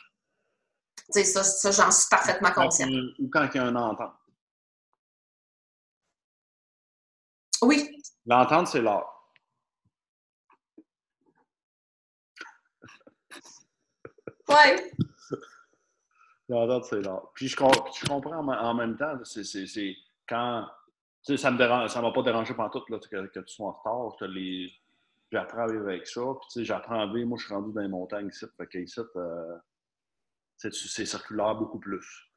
Tu 1.13 1.21
sais, 1.21 1.25
ça, 1.25 1.45
ça 1.45 1.71
j'en 1.71 1.91
suis 1.91 2.09
parfaitement 2.11 2.51
consciente. 2.53 2.91
Ou 3.19 3.29
quand 3.31 3.49
il 3.53 3.57
y 3.57 3.61
a 3.61 3.65
un 3.65 3.77
entente. 3.77 4.15
Oui. 7.63 8.01
L'entente, 8.25 8.69
c'est 8.69 8.81
l'art. 8.81 9.13
C'est. 16.49 17.01
Puis 17.35 17.49
je, 17.49 17.57
comprends 17.57 18.39
en, 18.39 18.75
même 18.75 18.97
temps, 18.97 19.19
c'est 19.25 19.97
quand. 20.29 20.67
Tu 21.25 21.37
sais, 21.37 21.43
ça 21.43 21.89
ça 21.89 22.03
m'a 22.03 22.13
pas 22.13 22.23
dérangé 22.23 22.55
pendant 22.55 22.71
tout 22.71 22.85
là, 22.89 22.99
que, 22.99 23.27
que, 23.27 23.41
tu 23.41 23.55
sois 23.55 23.69
en 23.69 23.73
retard. 23.73 24.31
J'apprends 25.33 25.63
à 25.63 25.67
vivre 25.67 25.89
avec 25.89 26.07
ça. 26.07 26.21
Puis, 26.21 26.49
tu 26.53 26.61
sais, 26.61 26.65
j'apprends 26.65 27.01
à 27.01 27.07
vivre. 27.13 27.29
Moi, 27.29 27.39
je 27.39 27.47
suis 27.47 27.55
rendu 27.55 27.73
dans 27.73 27.81
les 27.81 27.89
montagnes 27.89 28.29
ici. 28.29 28.47
Fait 28.57 28.67
que 28.69 28.79
ici, 28.79 29.01
euh, 29.17 29.59
c'est 30.57 30.73
circulaire 31.05 31.57
beaucoup 31.57 31.81
plus. 31.81 32.31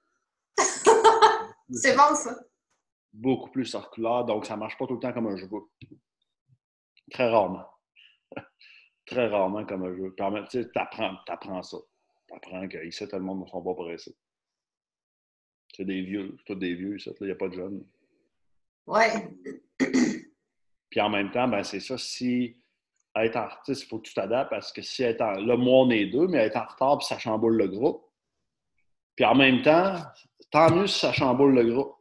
C'est 1.72 1.96
bon, 1.96 2.16
ça. 2.16 2.36
Beaucoup 3.14 3.52
plus 3.52 3.66
circulaire, 3.66 4.24
donc 4.26 4.46
ça 4.46 4.56
marche 4.56 4.78
pas 4.78 4.88
tout 4.88 4.96
le 4.96 5.00
temps 5.00 5.14
comme 5.14 5.28
un 5.28 5.38
jeu. 5.38 5.48
Très 7.12 7.30
rarement. 7.30 7.68
Très 9.06 9.28
rarement 9.28 9.66
comme 9.66 9.84
un 9.84 9.96
jeu. 9.96 10.16
Tu 10.18 10.46
sais, 10.50 10.70
t'apprends, 10.72 11.16
t'apprends 11.28 11.62
ça. 11.62 11.78
T'apprends 12.30 12.68
qu'ici, 12.68 13.08
tout 13.08 13.16
le 13.16 13.22
monde 13.22 13.42
ne 13.42 13.48
sont 13.48 13.62
pas 13.62 13.74
pressés. 13.74 14.16
C'est 15.76 15.86
des 15.86 16.02
vieux. 16.02 16.36
C'est 16.38 16.54
tous 16.54 16.60
des 16.60 16.76
vieux, 16.76 16.98
ici. 16.98 17.10
Il 17.22 17.26
n'y 17.26 17.32
a 17.32 17.36
pas 17.36 17.48
de 17.48 17.54
jeunes. 17.54 17.86
Ouais. 18.86 19.30
Puis 20.90 21.02
en 21.02 21.10
même 21.10 21.32
temps, 21.32 21.48
ben 21.48 21.64
c'est 21.64 21.80
ça, 21.80 21.98
si 21.98 22.58
être 23.16 23.38
artiste, 23.38 23.84
il 23.84 23.88
faut 23.88 24.00
que 24.00 24.08
tu 24.08 24.14
t'adaptes 24.14 24.50
parce 24.50 24.72
que 24.72 24.82
si 24.82 25.04
être 25.04 25.22
en... 25.22 25.34
Là, 25.34 25.58
moi, 25.58 25.86
on 25.86 25.90
est 25.90 26.06
deux, 26.06 26.28
mais 26.28 26.40
être 26.40 26.58
en 26.58 26.66
retard, 26.66 26.98
puis 26.98 27.08
ça 27.08 27.20
chamboule 27.20 27.58
le 27.58 27.68
groupe. 27.68 28.04
Puis 29.16 29.26
en 29.26 29.36
même 29.36 29.62
temps, 29.62 29.96
tant 30.52 30.74
mieux 30.74 30.88
si 30.88 31.00
ça 31.00 31.12
chamboule 31.12 31.54
le 31.54 31.72
groupe. 31.72 31.96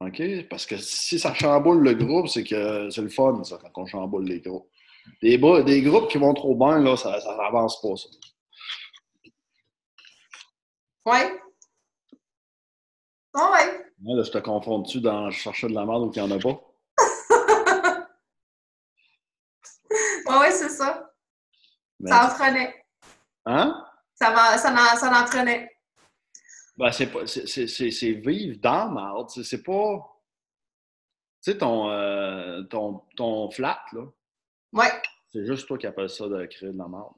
OK? 0.00 0.48
Parce 0.48 0.66
que 0.66 0.76
si 0.76 1.18
ça 1.18 1.34
chamboule 1.34 1.82
le 1.82 1.94
groupe, 1.94 2.28
c'est 2.28 2.44
que 2.44 2.90
c'est 2.90 3.02
le 3.02 3.08
fun, 3.08 3.44
ça, 3.44 3.58
quand 3.58 3.82
on 3.82 3.86
chamboule 3.86 4.24
les 4.24 4.40
groupes. 4.40 4.68
Des, 5.22 5.38
des 5.64 5.82
groupes 5.82 6.10
qui 6.10 6.18
vont 6.18 6.34
trop 6.34 6.54
bien, 6.54 6.78
là, 6.78 6.96
ça 6.96 7.10
n'avance 7.36 7.80
pas, 7.80 7.96
ça. 7.96 8.08
Ouais. 11.06 11.40
Ah 13.34 13.50
ouais. 13.52 13.78
Là, 14.02 14.16
là, 14.16 14.22
je 14.22 14.30
te 14.30 14.38
confonds-tu 14.38 15.00
dans 15.00 15.30
chercher 15.30 15.68
de 15.68 15.74
la 15.74 15.84
merde 15.84 16.02
ou 16.04 16.10
qu'il 16.10 16.22
n'y 16.22 16.32
en 16.32 16.36
a 16.36 16.40
pas? 16.40 16.60
Ouais, 20.26 20.36
ouais, 20.38 20.50
c'est 20.52 20.68
ça. 20.68 21.10
Ben, 21.98 22.12
Ça 22.12 22.26
en 22.26 22.34
prenait. 22.38 22.84
hein? 23.46 23.84
Ça, 24.14 24.30
m'en- 24.30 24.58
ça, 24.58 24.70
ça 24.96 25.10
en. 25.26 25.68
Ben, 26.76 26.92
c'est 26.92 27.08
pas. 27.08 27.26
C'est, 27.26 27.46
c'est, 27.48 27.66
c'est, 27.90 28.12
vivre 28.12 28.58
dans 28.60 28.84
la 28.84 28.90
marde. 28.90 29.30
C'est, 29.30 29.42
c'est 29.42 29.62
pas. 29.62 29.98
Tu 31.42 31.50
sais, 31.52 31.58
ton, 31.58 31.90
euh, 31.90 32.62
ton, 32.64 33.02
ton 33.16 33.50
flat, 33.50 33.82
là, 33.92 34.02
Ouais. 34.72 34.90
c'est 35.32 35.44
juste 35.46 35.66
toi 35.66 35.76
qui 35.78 35.86
appelles 35.86 36.08
ça 36.10 36.26
de 36.28 36.46
créer 36.46 36.70
de 36.72 36.78
la 36.78 36.86
marde. 36.88 37.12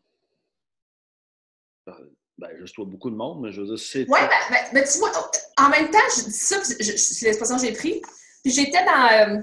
Ben, 1.86 1.96
Ben, 2.38 2.56
juste 2.58 2.74
toi, 2.74 2.84
beaucoup 2.86 3.10
de 3.10 3.16
monde, 3.16 3.42
mais 3.42 3.52
je 3.52 3.60
veux 3.60 3.66
dire, 3.66 3.78
c'est. 3.78 4.08
Ouais, 4.08 4.26
ben, 4.28 4.38
ben, 4.50 4.64
ben, 4.72 4.88
tu 4.90 4.98
vois, 4.98 5.12
en 5.58 5.68
même 5.68 5.90
temps, 5.90 5.98
je 6.16 6.24
dis 6.24 6.30
ça, 6.32 6.62
c'est 6.64 7.26
l'expression 7.26 7.56
que 7.56 7.62
j'ai 7.62 7.72
prise. 7.72 8.00
Puis 8.42 8.52
j'étais 8.52 8.84
dans. 8.84 9.36
euh, 9.36 9.40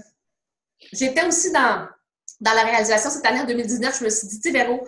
j'étais 0.94 1.26
aussi 1.26 1.52
dans, 1.52 1.88
dans 2.42 2.54
la 2.54 2.64
réalisation 2.64 3.10
cette 3.10 3.26
année, 3.26 3.40
en 3.42 3.46
2019. 3.46 4.00
Je 4.00 4.06
me 4.06 4.10
suis 4.10 4.28
dit, 4.28 4.40
tu 4.42 4.52
Véro, 4.52 4.88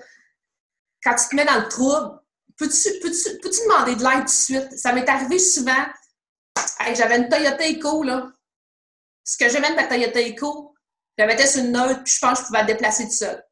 quand 1.04 1.16
tu 1.16 1.30
te 1.30 1.36
mets 1.36 1.46
dans 1.46 1.60
le 1.62 1.68
trouble, 1.70 2.20
peux-tu 2.58 3.00
peux-tu- 3.02 3.40
peux-tu 3.40 3.60
demander 3.64 3.96
de 3.96 4.02
l'aide 4.04 4.20
tout 4.22 4.26
de 4.26 4.30
suite? 4.30 4.78
Ça 4.78 4.94
m'est 4.94 5.08
arrivé 5.08 5.38
souvent. 5.40 5.86
Hey, 6.80 6.96
J'avais 6.96 7.18
une 7.18 7.30
Toyota 7.30 7.70
Eco, 7.70 8.04
là. 8.04 8.32
Ce 9.24 9.38
que 9.38 9.48
j'aimais 9.50 9.70
de 9.72 9.76
ma 9.76 9.86
Toyota 9.88 10.20
Eco, 10.22 10.71
je 11.22 11.28
la 11.28 11.34
mettais 11.34 11.48
sur 11.48 11.64
une 11.64 11.72
neutre, 11.72 12.04
puis 12.04 12.14
je 12.14 12.20
pense 12.20 12.40
que 12.40 12.40
je 12.40 12.48
pouvais 12.48 12.60
la 12.60 12.66
déplacer 12.66 13.06
tout 13.06 13.12
seul. 13.12 13.44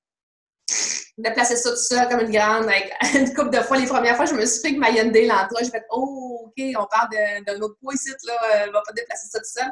Déplacer 1.19 1.55
ça 1.55 1.69
tout 1.69 1.75
seul 1.75 2.09
comme 2.09 2.21
une 2.21 2.31
grande, 2.31 2.63
avec 2.63 2.91
une 3.13 3.31
couple 3.35 3.51
de 3.51 3.61
fois. 3.61 3.77
Les 3.77 3.85
premières 3.85 4.15
fois, 4.15 4.25
je 4.25 4.33
me 4.33 4.43
suis 4.45 4.61
pris 4.61 4.73
que 4.73 4.79
ma 4.79 4.89
Hyundai 4.89 5.25
Elantra, 5.25 5.61
j'ai 5.61 5.69
fait 5.69 5.85
«Oh, 5.91 6.45
OK, 6.47 6.63
on 6.77 6.87
parle 6.87 7.09
d'un 7.45 7.61
autre 7.61 7.75
poids 7.79 7.93
ici, 7.93 8.09
là, 8.25 8.33
euh, 8.33 8.63
elle 8.63 8.71
va 8.71 8.81
pas 8.81 8.93
déplacer 8.93 9.27
ça 9.29 9.39
tout 9.39 9.45
seul.» 9.45 9.71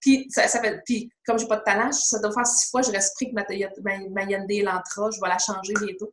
Puis, 0.00 0.26
ça, 0.30 0.48
ça 0.48 0.60
fait, 0.60 0.80
puis, 0.84 1.12
comme 1.24 1.38
j'ai 1.38 1.46
pas 1.46 1.58
de 1.58 1.62
talent, 1.62 1.92
ça 1.92 2.18
doit 2.18 2.32
faire 2.32 2.46
six 2.46 2.68
fois, 2.68 2.82
je 2.82 2.90
reste 2.90 3.14
pris 3.14 3.30
que 3.30 3.34
ma, 3.34 3.44
ma, 3.82 4.08
ma 4.08 4.22
Hyundai 4.24 4.56
Elantra, 4.56 5.10
je 5.10 5.20
vais 5.20 5.28
la 5.28 5.38
changer 5.38 5.74
bientôt. 5.74 6.12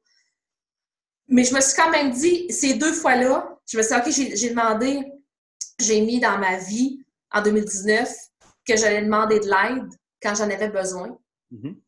Mais 1.30 1.46
je 1.46 1.56
me 1.56 1.62
suis 1.62 1.76
quand 1.76 1.90
même 1.90 2.12
dit, 2.12 2.52
ces 2.52 2.76
deux 2.76 2.94
fois-là, 2.94 3.58
je 3.66 3.78
me 3.78 3.82
suis 3.82 3.96
dit, 3.96 4.30
OK, 4.30 4.36
j'ai 4.36 4.50
demandé, 4.50 5.12
j'ai 5.80 6.02
mis 6.02 6.20
dans 6.20 6.38
ma 6.38 6.58
vie, 6.58 7.04
en 7.32 7.42
2019, 7.42 8.14
que 8.68 8.76
j'allais 8.76 9.02
demander 9.02 9.40
de 9.40 9.46
l'aide 9.46 9.90
quand 10.28 10.36
j'en 10.36 10.50
avais 10.50 10.70
besoin 10.70 11.18
Mhm. 11.52 11.80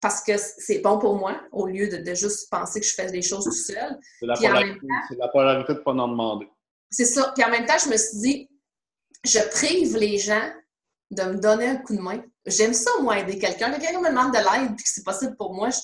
parce 0.00 0.22
que 0.22 0.32
c'est 0.36 0.80
bon 0.80 0.98
pour 0.98 1.16
moi, 1.16 1.40
au 1.52 1.66
lieu 1.66 1.88
de, 1.88 1.96
de 1.96 2.14
juste 2.14 2.50
penser 2.50 2.80
que 2.80 2.86
je 2.86 2.92
fais 2.92 3.10
les 3.10 3.22
choses 3.22 3.44
tout 3.44 3.52
seul. 3.52 3.98
C'est 4.20 4.26
la, 4.26 4.34
polarité, 4.36 4.80
la 4.86 5.26
de 5.64 5.72
ne 5.72 5.78
pas 5.78 5.92
en 5.92 6.08
demander. 6.08 6.46
C'est 6.90 7.06
ça. 7.06 7.32
Puis 7.34 7.42
en 7.44 7.48
même 7.50 7.64
temps, 7.64 7.78
je 7.82 7.88
me 7.88 7.96
suis 7.96 8.18
dit, 8.18 8.50
je 9.24 9.38
prive 9.50 9.96
les 9.96 10.18
gens 10.18 10.52
de 11.10 11.22
me 11.22 11.36
donner 11.40 11.66
un 11.68 11.76
coup 11.76 11.96
de 11.96 12.00
main. 12.02 12.22
J'aime 12.44 12.74
ça, 12.74 12.90
moi, 13.00 13.18
aider 13.20 13.38
quelqu'un. 13.38 13.70
Quand 13.72 13.80
quelqu'un 13.80 14.00
me 14.02 14.10
demande 14.10 14.32
de 14.34 14.38
l'aide 14.38 14.74
puis 14.76 14.84
que 14.84 14.90
c'est 14.90 15.02
possible 15.04 15.34
pour 15.36 15.54
moi, 15.54 15.70
je, 15.70 15.80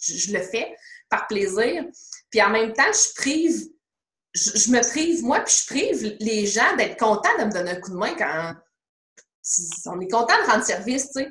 je- 0.00 0.18
je 0.18 0.32
le 0.32 0.40
fais 0.42 0.74
par 1.08 1.28
plaisir. 1.28 1.84
Puis 2.30 2.42
en 2.42 2.50
même 2.50 2.72
temps, 2.72 2.92
je 2.92 3.14
prive, 3.14 3.68
je, 4.34 4.50
je 4.58 4.70
me 4.72 4.80
prive 4.90 5.22
moi, 5.22 5.38
puis 5.40 5.54
je 5.60 5.66
prive 5.66 6.16
les 6.18 6.46
gens 6.46 6.74
d'être 6.76 6.98
contents 6.98 7.38
de 7.38 7.44
me 7.44 7.52
donner 7.52 7.70
un 7.70 7.80
coup 7.80 7.90
de 7.92 7.96
main 7.96 8.14
quand 8.16 8.54
on 9.86 10.00
est 10.00 10.08
content 10.10 10.34
de 10.44 10.50
rendre 10.50 10.64
service, 10.64 11.06
tu 11.12 11.20
sais. 11.22 11.28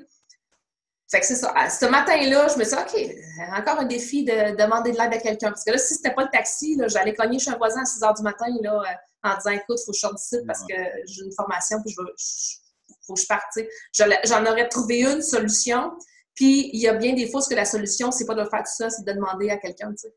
Fait 1.12 1.20
que 1.20 1.26
c'est 1.28 1.36
ça. 1.36 1.54
Ce 1.70 1.86
matin-là, 1.86 2.48
je 2.48 2.58
me 2.58 2.64
suis 2.64 2.76
dit, 2.76 2.82
OK, 3.12 3.56
encore 3.58 3.80
un 3.80 3.86
défi 3.86 4.24
de 4.24 4.56
demander 4.56 4.92
de 4.92 4.98
l'aide 4.98 5.14
à 5.14 5.20
quelqu'un. 5.20 5.50
Parce 5.50 5.64
que 5.64 5.72
là, 5.72 5.78
si 5.78 5.94
c'était 5.96 6.14
pas 6.14 6.24
le 6.24 6.30
taxi, 6.32 6.80
j'allais 6.88 7.14
cogner 7.14 7.38
chez 7.38 7.52
un 7.52 7.58
voisin 7.58 7.82
à 7.84 7.86
6 7.86 8.02
h 8.02 8.18
du 8.18 8.24
matin 8.24 8.48
là, 8.62 8.82
euh, 8.82 9.30
en 9.30 9.36
disant, 9.38 9.52
écoute, 9.52 9.78
il 9.80 9.86
faut 9.86 9.92
que 9.92 9.96
je 9.98 10.00
sorte 10.00 10.16
d'ici 10.16 10.38
parce 10.48 10.62
que 10.62 10.74
j'ai 11.06 11.22
une 11.24 11.32
formation 11.34 11.80
puis 11.84 11.94
je 11.94 12.02
veux, 12.02 12.12
je- 12.18 12.56
faut 13.06 13.14
que 13.14 13.22
je 13.22 13.28
parte. 13.28 13.60
J'en 14.26 14.46
aurais 14.52 14.68
trouvé 14.68 15.04
une 15.04 15.22
solution. 15.22 15.92
Puis 16.34 16.72
il 16.74 16.80
y 16.82 16.88
a 16.88 16.94
bien 16.96 17.14
des 17.14 17.30
fois 17.30 17.40
ce 17.42 17.50
que 17.50 17.56
la 17.56 17.66
solution, 17.66 18.12
c'est 18.12 18.26
pas 18.26 18.34
de 18.34 18.42
le 18.42 18.50
faire 18.50 18.60
tout 18.64 18.76
ça, 18.76 18.90
c'est 18.90 19.06
de 19.06 19.12
demander 19.14 19.50
à 19.52 19.58
quelqu'un, 19.58 19.92
tu 19.92 19.98
sais. 20.10 20.14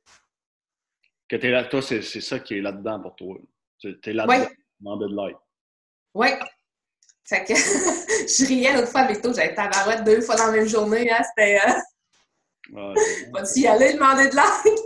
Que 1.28 1.36
t'es 1.36 1.50
là, 1.50 1.64
toi, 1.64 1.82
c'est, 1.82 2.00
c'est 2.00 2.22
ça 2.22 2.38
qui 2.38 2.54
est 2.56 2.60
là-dedans 2.62 3.00
pour 3.00 3.14
toi. 3.14 3.36
Tu 3.78 3.88
es 4.04 4.12
là-dedans, 4.14 4.32
Ouais. 4.40 4.48
demander 4.80 5.04
de 5.04 5.14
l'aide. 5.14 5.36
Oui. 6.14 6.28
Fait 7.28 7.44
que 7.44 7.54
je 7.54 8.46
riais 8.46 8.72
l'autre 8.74 8.88
fois 8.88 9.00
avec 9.02 9.20
toi, 9.20 9.32
j'avais 9.34 9.54
tabarouette 9.54 10.04
deux 10.04 10.20
fois 10.22 10.36
dans 10.36 10.46
la 10.46 10.52
même 10.52 10.66
journée. 10.68 11.10
Hein, 11.10 11.22
C'était 11.24 11.58
euh, 11.58 11.72
Ouais, 12.72 12.94
bon. 13.26 13.32
pas 13.32 13.42
d'y 13.42 13.66
aller 13.66 13.92
demander 13.94 14.28
de 14.28 14.34
l'aide? 14.36 14.78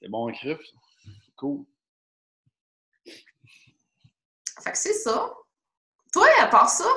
C'est 0.00 0.08
bon, 0.08 0.30
Criff. 0.32 0.58
C'est 1.04 1.34
cool. 1.36 1.64
Fait 4.62 4.72
que 4.72 4.78
c'est 4.78 4.92
ça. 4.94 5.32
Toi, 6.12 6.26
à 6.40 6.46
part 6.48 6.68
ça, 6.68 6.88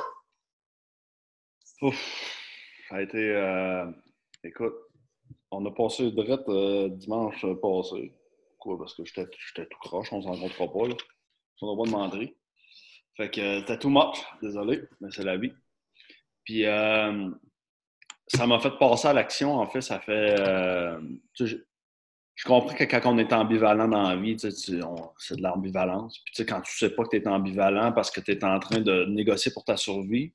Ouf. 1.82 1.96
Ça 2.88 2.96
a 2.96 3.02
été. 3.02 3.18
euh, 3.18 3.86
Écoute, 4.44 4.74
on 5.50 5.64
a 5.66 5.70
passé 5.72 6.10
direct 6.12 6.48
euh, 6.48 6.88
dimanche 6.90 7.44
passé. 7.60 8.14
Quoi, 8.58 8.78
parce 8.78 8.94
que 8.94 9.04
j'étais 9.04 9.26
j'étais 9.48 9.68
tout 9.68 9.78
croche, 9.80 10.12
on 10.12 10.22
s'en 10.22 10.30
rencontrera 10.32 10.72
pas, 10.72 10.86
là. 10.88 10.94
On 11.60 11.74
n'a 11.76 11.82
pas 11.84 11.90
demandé. 11.90 12.36
Fait 13.16 13.30
que 13.30 13.40
euh, 13.40 13.60
c'était 13.60 13.78
too 13.78 13.90
much, 13.90 14.18
désolé, 14.42 14.82
mais 15.00 15.08
c'est 15.10 15.24
la 15.24 15.36
vie. 15.36 15.52
Puis 16.44 16.66
euh, 16.66 17.30
ça 18.28 18.46
m'a 18.46 18.58
fait 18.58 18.76
passer 18.78 19.08
à 19.08 19.12
l'action, 19.12 19.54
en 19.54 19.66
fait, 19.66 19.80
ça 19.80 20.00
fait. 20.00 20.40
euh, 20.40 21.00
je, 21.38 21.56
je 22.34 22.44
comprends 22.44 22.74
que 22.74 22.84
quand 22.84 23.00
on 23.04 23.18
est 23.18 23.32
ambivalent 23.32 23.88
dans 23.88 24.08
la 24.08 24.16
vie, 24.16 24.36
c'est 24.38 24.76
de 24.76 25.42
l'ambivalence. 25.42 26.18
Puis 26.24 26.34
tu 26.34 26.42
sais, 26.42 26.46
quand 26.46 26.60
tu 26.62 26.76
sais 26.76 26.90
pas 26.90 27.04
que 27.04 27.10
tu 27.10 27.22
es 27.22 27.28
ambivalent 27.28 27.92
parce 27.92 28.10
que 28.10 28.20
tu 28.20 28.32
es 28.32 28.44
en 28.44 28.58
train 28.58 28.80
de 28.80 29.04
négocier 29.04 29.52
pour 29.52 29.64
ta 29.64 29.76
survie, 29.76 30.32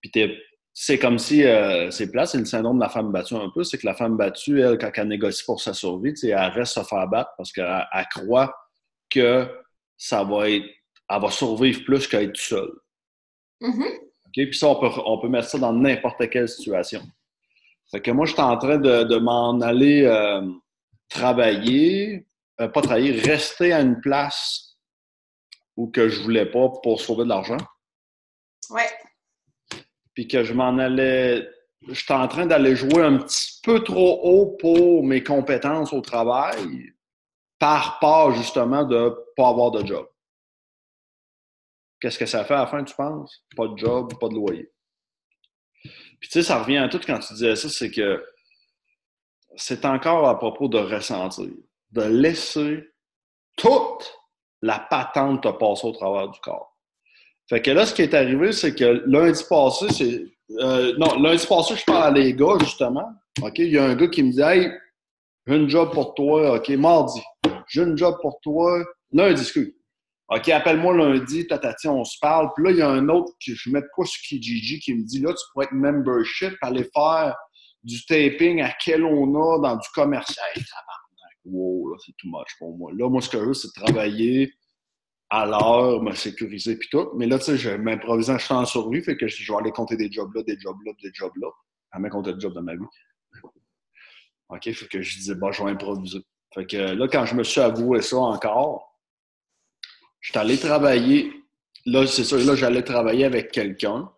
puis 0.00 0.10
t'es 0.10 0.36
c'est 0.76 0.98
comme 0.98 1.20
si, 1.20 1.44
euh, 1.44 1.88
c'est 1.92 2.10
plat, 2.10 2.26
c'est 2.26 2.38
le 2.38 2.44
syndrome 2.46 2.78
de 2.78 2.82
la 2.82 2.88
femme 2.88 3.12
battue 3.12 3.36
un 3.36 3.48
peu, 3.48 3.62
c'est 3.62 3.78
que 3.78 3.86
la 3.86 3.94
femme 3.94 4.16
battue, 4.16 4.60
elle, 4.60 4.76
quand 4.76 4.90
elle 4.92 5.06
négocie 5.06 5.44
pour 5.44 5.60
sa 5.60 5.72
survie, 5.72 6.12
elle 6.24 6.34
reste 6.34 6.74
se 6.74 6.82
faire 6.82 7.06
battre 7.06 7.30
parce 7.36 7.52
qu'elle 7.52 7.86
elle 7.92 8.06
croit 8.08 8.52
que 9.08 9.48
ça 9.96 10.24
va 10.24 10.50
être, 10.50 10.66
elle 11.08 11.20
va 11.20 11.30
survivre 11.30 11.84
plus 11.84 12.06
qu'à 12.06 12.22
être 12.22 12.36
seule. 12.36 12.72
OK? 14.26 14.32
Puis 14.32 14.54
ça, 14.54 14.68
on 14.68 14.80
peut, 14.80 15.00
on 15.04 15.18
peut 15.20 15.28
mettre 15.28 15.48
ça 15.48 15.58
dans 15.58 15.72
n'importe 15.72 16.28
quelle 16.30 16.48
situation. 16.48 17.02
Fait 17.90 18.00
que 18.00 18.10
moi, 18.10 18.26
j'étais 18.26 18.40
en 18.40 18.56
train 18.56 18.78
de, 18.78 19.04
de 19.04 19.16
m'en 19.16 19.60
aller 19.60 20.04
euh, 20.04 20.42
travailler, 21.08 22.26
euh, 22.60 22.68
pas 22.68 22.82
travailler, 22.82 23.12
rester 23.20 23.72
à 23.72 23.80
une 23.80 24.00
place 24.00 24.76
où 25.76 25.88
que 25.88 26.08
je 26.08 26.22
voulais 26.22 26.46
pas 26.46 26.68
pour 26.82 27.00
sauver 27.00 27.24
de 27.24 27.28
l'argent. 27.28 27.58
ouais, 28.70 28.88
puis 30.14 30.28
que 30.28 30.44
je 30.44 30.54
m'en 30.54 30.78
allais. 30.78 31.46
J'étais 31.88 32.14
en 32.14 32.28
train 32.28 32.46
d'aller 32.46 32.76
jouer 32.76 33.02
un 33.02 33.18
petit 33.18 33.60
peu 33.62 33.84
trop 33.84 34.20
haut 34.22 34.56
pour 34.58 35.04
mes 35.04 35.22
compétences 35.22 35.92
au 35.92 36.00
travail, 36.00 36.94
par 37.58 37.98
peur 37.98 38.32
justement 38.32 38.84
de 38.84 38.96
ne 38.96 39.10
pas 39.36 39.48
avoir 39.48 39.70
de 39.70 39.84
job. 39.84 40.06
Qu'est-ce 42.00 42.18
que 42.18 42.26
ça 42.26 42.44
fait 42.44 42.54
à 42.54 42.60
la 42.60 42.66
fin, 42.66 42.82
tu 42.84 42.94
penses? 42.94 43.44
Pas 43.56 43.68
de 43.68 43.78
job, 43.78 44.12
pas 44.20 44.28
de 44.28 44.34
loyer. 44.34 44.70
Puis 45.82 46.28
tu 46.28 46.30
sais, 46.30 46.42
ça 46.42 46.62
revient 46.62 46.78
à 46.78 46.88
tout 46.88 47.00
quand 47.04 47.18
tu 47.18 47.34
disais 47.34 47.56
ça, 47.56 47.68
c'est 47.68 47.90
que 47.90 48.24
c'est 49.56 49.84
encore 49.84 50.28
à 50.28 50.38
propos 50.38 50.68
de 50.68 50.78
ressentir, 50.78 51.50
de 51.92 52.02
laisser 52.02 52.84
toute 53.56 54.18
la 54.62 54.78
patente 54.78 55.42
te 55.42 55.48
passer 55.48 55.86
au 55.86 55.92
travers 55.92 56.28
du 56.28 56.40
corps. 56.40 56.74
Fait 57.48 57.60
que 57.60 57.70
là, 57.70 57.84
ce 57.84 57.94
qui 57.94 58.02
est 58.02 58.14
arrivé, 58.14 58.52
c'est 58.52 58.74
que 58.74 59.02
lundi 59.06 59.42
passé, 59.48 59.86
c'est 59.90 60.24
euh, 60.60 60.94
non, 60.98 61.18
lundi 61.18 61.46
passé, 61.46 61.76
je 61.76 61.84
parle 61.84 62.04
à 62.04 62.10
les 62.10 62.34
gars, 62.34 62.56
justement. 62.60 63.06
OK, 63.42 63.58
il 63.58 63.72
y 63.72 63.78
a 63.78 63.84
un 63.84 63.94
gars 63.94 64.08
qui 64.08 64.22
me 64.22 64.32
dit 64.32 64.40
Hey, 64.40 64.70
j'ai 65.46 65.56
une 65.56 65.68
job 65.68 65.92
pour 65.92 66.14
toi. 66.14 66.56
OK, 66.56 66.68
mardi. 66.70 67.20
J'ai 67.68 67.82
une 67.82 67.96
job 67.96 68.16
pour 68.22 68.40
toi. 68.40 68.82
Lundi, 69.12 69.42
excuse. 69.42 69.74
OK, 70.28 70.48
appelle-moi 70.48 70.96
lundi, 70.96 71.46
tatati, 71.46 71.86
on 71.86 72.04
se 72.04 72.16
parle. 72.20 72.50
Puis 72.54 72.64
là, 72.64 72.70
il 72.70 72.76
y 72.78 72.82
a 72.82 72.88
un 72.88 73.08
autre 73.08 73.32
que 73.44 73.54
je 73.54 73.70
mets 73.70 73.82
pas 73.82 74.04
sur 74.04 74.22
Kijiji 74.22 74.80
qui 74.80 74.94
me 74.94 75.04
dit 75.04 75.20
Là, 75.20 75.32
tu 75.32 75.44
pourrais 75.52 75.66
être 75.66 75.72
membership, 75.72 76.54
aller 76.62 76.88
faire 76.94 77.36
du 77.82 78.04
taping 78.06 78.62
à 78.62 78.72
quel 78.82 79.04
on 79.04 79.34
a 79.34 79.60
dans 79.60 79.76
du 79.76 79.88
commercial. 79.94 80.46
Hey, 80.56 80.64
wow, 81.44 81.90
là, 81.90 81.96
c'est 82.04 82.12
too 82.16 82.28
much 82.28 82.56
pour 82.58 82.76
moi. 82.76 82.90
Là, 82.94 83.10
moi, 83.10 83.20
ce 83.20 83.28
que 83.28 83.38
je 83.38 83.44
veux, 83.44 83.54
c'est 83.54 83.72
travailler 83.74 84.50
à 85.28 85.46
l'heure, 85.46 86.02
me 86.02 86.14
sécuriser 86.14 86.76
puis 86.76 86.88
tout. 86.90 87.10
Mais 87.16 87.26
là, 87.26 87.38
tu 87.38 87.44
sais, 87.44 87.56
je 87.58 87.70
m'improvisais 87.70 88.38
champ 88.38 88.60
en 88.60 88.64
survie, 88.64 89.02
fait 89.02 89.16
que 89.16 89.26
je 89.26 89.52
vais 89.52 89.58
aller 89.58 89.72
compter 89.72 89.96
des 89.96 90.10
jobs 90.10 90.32
là, 90.34 90.42
des 90.42 90.58
jobs 90.58 90.76
là, 90.86 90.92
des 91.02 91.10
jobs 91.12 91.32
là. 91.36 91.48
À 91.90 92.00
compter 92.08 92.32
des 92.32 92.40
jobs 92.40 92.54
de 92.54 92.60
ma 92.60 92.74
vie. 92.74 92.84
OK, 94.48 94.72
fait 94.72 94.88
que 94.88 95.02
je 95.02 95.16
disais, 95.18 95.34
bah, 95.34 95.50
je 95.52 95.62
vais 95.62 95.70
improviser. 95.70 96.20
Fait 96.54 96.66
que 96.66 96.76
là, 96.76 97.08
quand 97.08 97.26
je 97.26 97.34
me 97.34 97.42
suis 97.42 97.60
avoué 97.60 98.00
ça 98.02 98.18
encore, 98.18 98.93
je 100.24 100.30
suis 100.30 100.38
allé 100.38 100.56
travailler. 100.56 101.32
Là, 101.84 102.06
c'est 102.06 102.24
ça, 102.24 102.38
là, 102.38 102.54
j'allais 102.54 102.82
travailler 102.82 103.26
avec 103.26 103.52
quelqu'un 103.52 104.10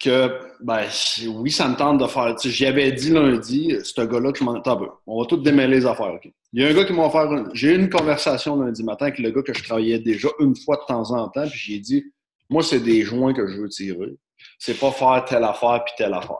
que, 0.00 0.40
ben, 0.60 0.86
oui, 1.34 1.50
ça 1.50 1.68
me 1.68 1.76
tente 1.76 1.98
de 1.98 2.06
faire. 2.06 2.34
J'y 2.42 2.64
avais 2.64 2.90
dit 2.92 3.10
lundi, 3.10 3.76
ce 3.82 4.00
gars-là, 4.00 4.32
que 4.32 4.38
je 4.38 4.44
m'en 4.44 4.62
On 5.06 5.20
va 5.20 5.26
tout 5.26 5.36
démêler 5.36 5.80
les 5.80 5.86
affaires, 5.86 6.14
OK? 6.14 6.30
Il 6.54 6.62
y 6.62 6.64
a 6.64 6.68
un 6.70 6.72
gars 6.72 6.86
qui 6.86 6.94
m'a 6.94 7.04
offert. 7.04 7.28
J'ai 7.52 7.72
eu 7.72 7.78
une 7.78 7.90
conversation 7.90 8.56
lundi 8.56 8.82
matin 8.82 9.06
avec 9.06 9.18
le 9.18 9.30
gars 9.32 9.42
que 9.42 9.52
je 9.52 9.62
travaillais 9.62 9.98
déjà 9.98 10.28
une 10.40 10.56
fois 10.56 10.76
de 10.76 10.86
temps 10.86 11.10
en 11.10 11.28
temps, 11.28 11.46
puis 11.46 11.58
j'ai 11.58 11.78
dit, 11.78 12.02
moi, 12.48 12.62
c'est 12.62 12.80
des 12.80 13.02
joints 13.02 13.34
que 13.34 13.46
je 13.46 13.60
veux 13.60 13.68
tirer. 13.68 14.16
C'est 14.58 14.80
pas 14.80 14.92
faire 14.92 15.26
telle 15.26 15.44
affaire 15.44 15.84
puis 15.84 15.92
telle 15.98 16.14
affaire. 16.14 16.38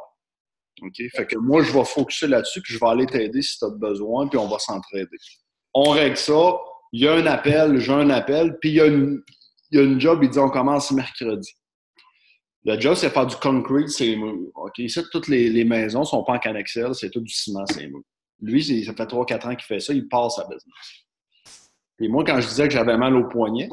OK? 0.82 1.02
Fait 1.14 1.26
que 1.26 1.36
moi, 1.36 1.62
je 1.62 1.72
vais 1.72 1.84
focuser 1.84 2.28
là-dessus, 2.28 2.62
puis 2.62 2.72
je 2.72 2.80
vais 2.80 2.88
aller 2.88 3.06
t'aider 3.06 3.42
si 3.42 3.58
tu 3.58 3.66
as 3.66 3.70
besoin, 3.70 4.28
puis 4.28 4.38
on 4.38 4.48
va 4.48 4.58
s'entraider. 4.58 5.18
On 5.74 5.90
règle 5.90 6.16
ça. 6.16 6.54
Il 6.94 7.00
y 7.00 7.08
a 7.08 7.14
un 7.14 7.26
appel, 7.26 7.80
j'ai 7.80 7.92
un 7.92 8.08
appel, 8.08 8.56
puis 8.60 8.70
il 8.70 8.74
y 8.76 8.80
a 8.80 8.86
une, 8.86 9.20
il 9.72 9.78
y 9.78 9.82
a 9.82 9.84
une 9.84 10.00
job, 10.00 10.20
il 10.22 10.30
dit 10.30 10.38
on 10.38 10.48
commence 10.48 10.92
mercredi. 10.92 11.52
Le 12.64 12.78
job, 12.78 12.94
c'est 12.94 13.10
faire 13.10 13.26
du 13.26 13.34
concrete, 13.34 13.88
c'est. 13.88 14.16
OK? 14.54 14.78
Ici, 14.78 15.00
toutes 15.10 15.26
les, 15.26 15.50
les 15.50 15.64
maisons 15.64 16.00
ne 16.00 16.04
sont 16.04 16.22
pas 16.22 16.34
en 16.34 16.38
cannexel, 16.38 16.94
c'est 16.94 17.10
tout 17.10 17.20
du 17.20 17.34
ciment, 17.34 17.66
c'est 17.66 17.88
mou. 17.88 18.04
Lui, 18.40 18.84
ça 18.84 18.94
fait 18.94 19.06
3-4 19.06 19.48
ans 19.48 19.56
qu'il 19.56 19.64
fait 19.64 19.80
ça, 19.80 19.92
il 19.92 20.06
passe 20.06 20.36
sa 20.36 20.44
business. 20.44 21.04
Et 21.98 22.06
moi, 22.06 22.22
quand 22.22 22.40
je 22.40 22.46
disais 22.46 22.68
que 22.68 22.74
j'avais 22.74 22.96
mal 22.96 23.16
au 23.16 23.26
poignet, 23.26 23.68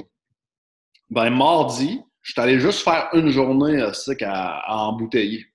ben 1.11 1.29
mardi, 1.29 2.01
je 2.23 2.31
suis 2.31 2.41
allé 2.41 2.59
juste 2.59 2.81
faire 2.81 3.07
une 3.13 3.29
journée 3.29 3.81
euh, 3.81 3.91
à, 4.21 4.61
à, 4.67 4.77
embouteiller. 4.87 5.45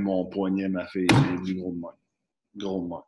Mon 0.00 0.24
poignet, 0.26 0.68
ma 0.68 0.84
c'est 0.88 1.06
du 1.44 1.54
gros 1.54 1.70
de 1.70 1.78
moi. 1.78 1.96
Gros 2.56 2.82
de 2.82 2.88
moi. 2.88 3.06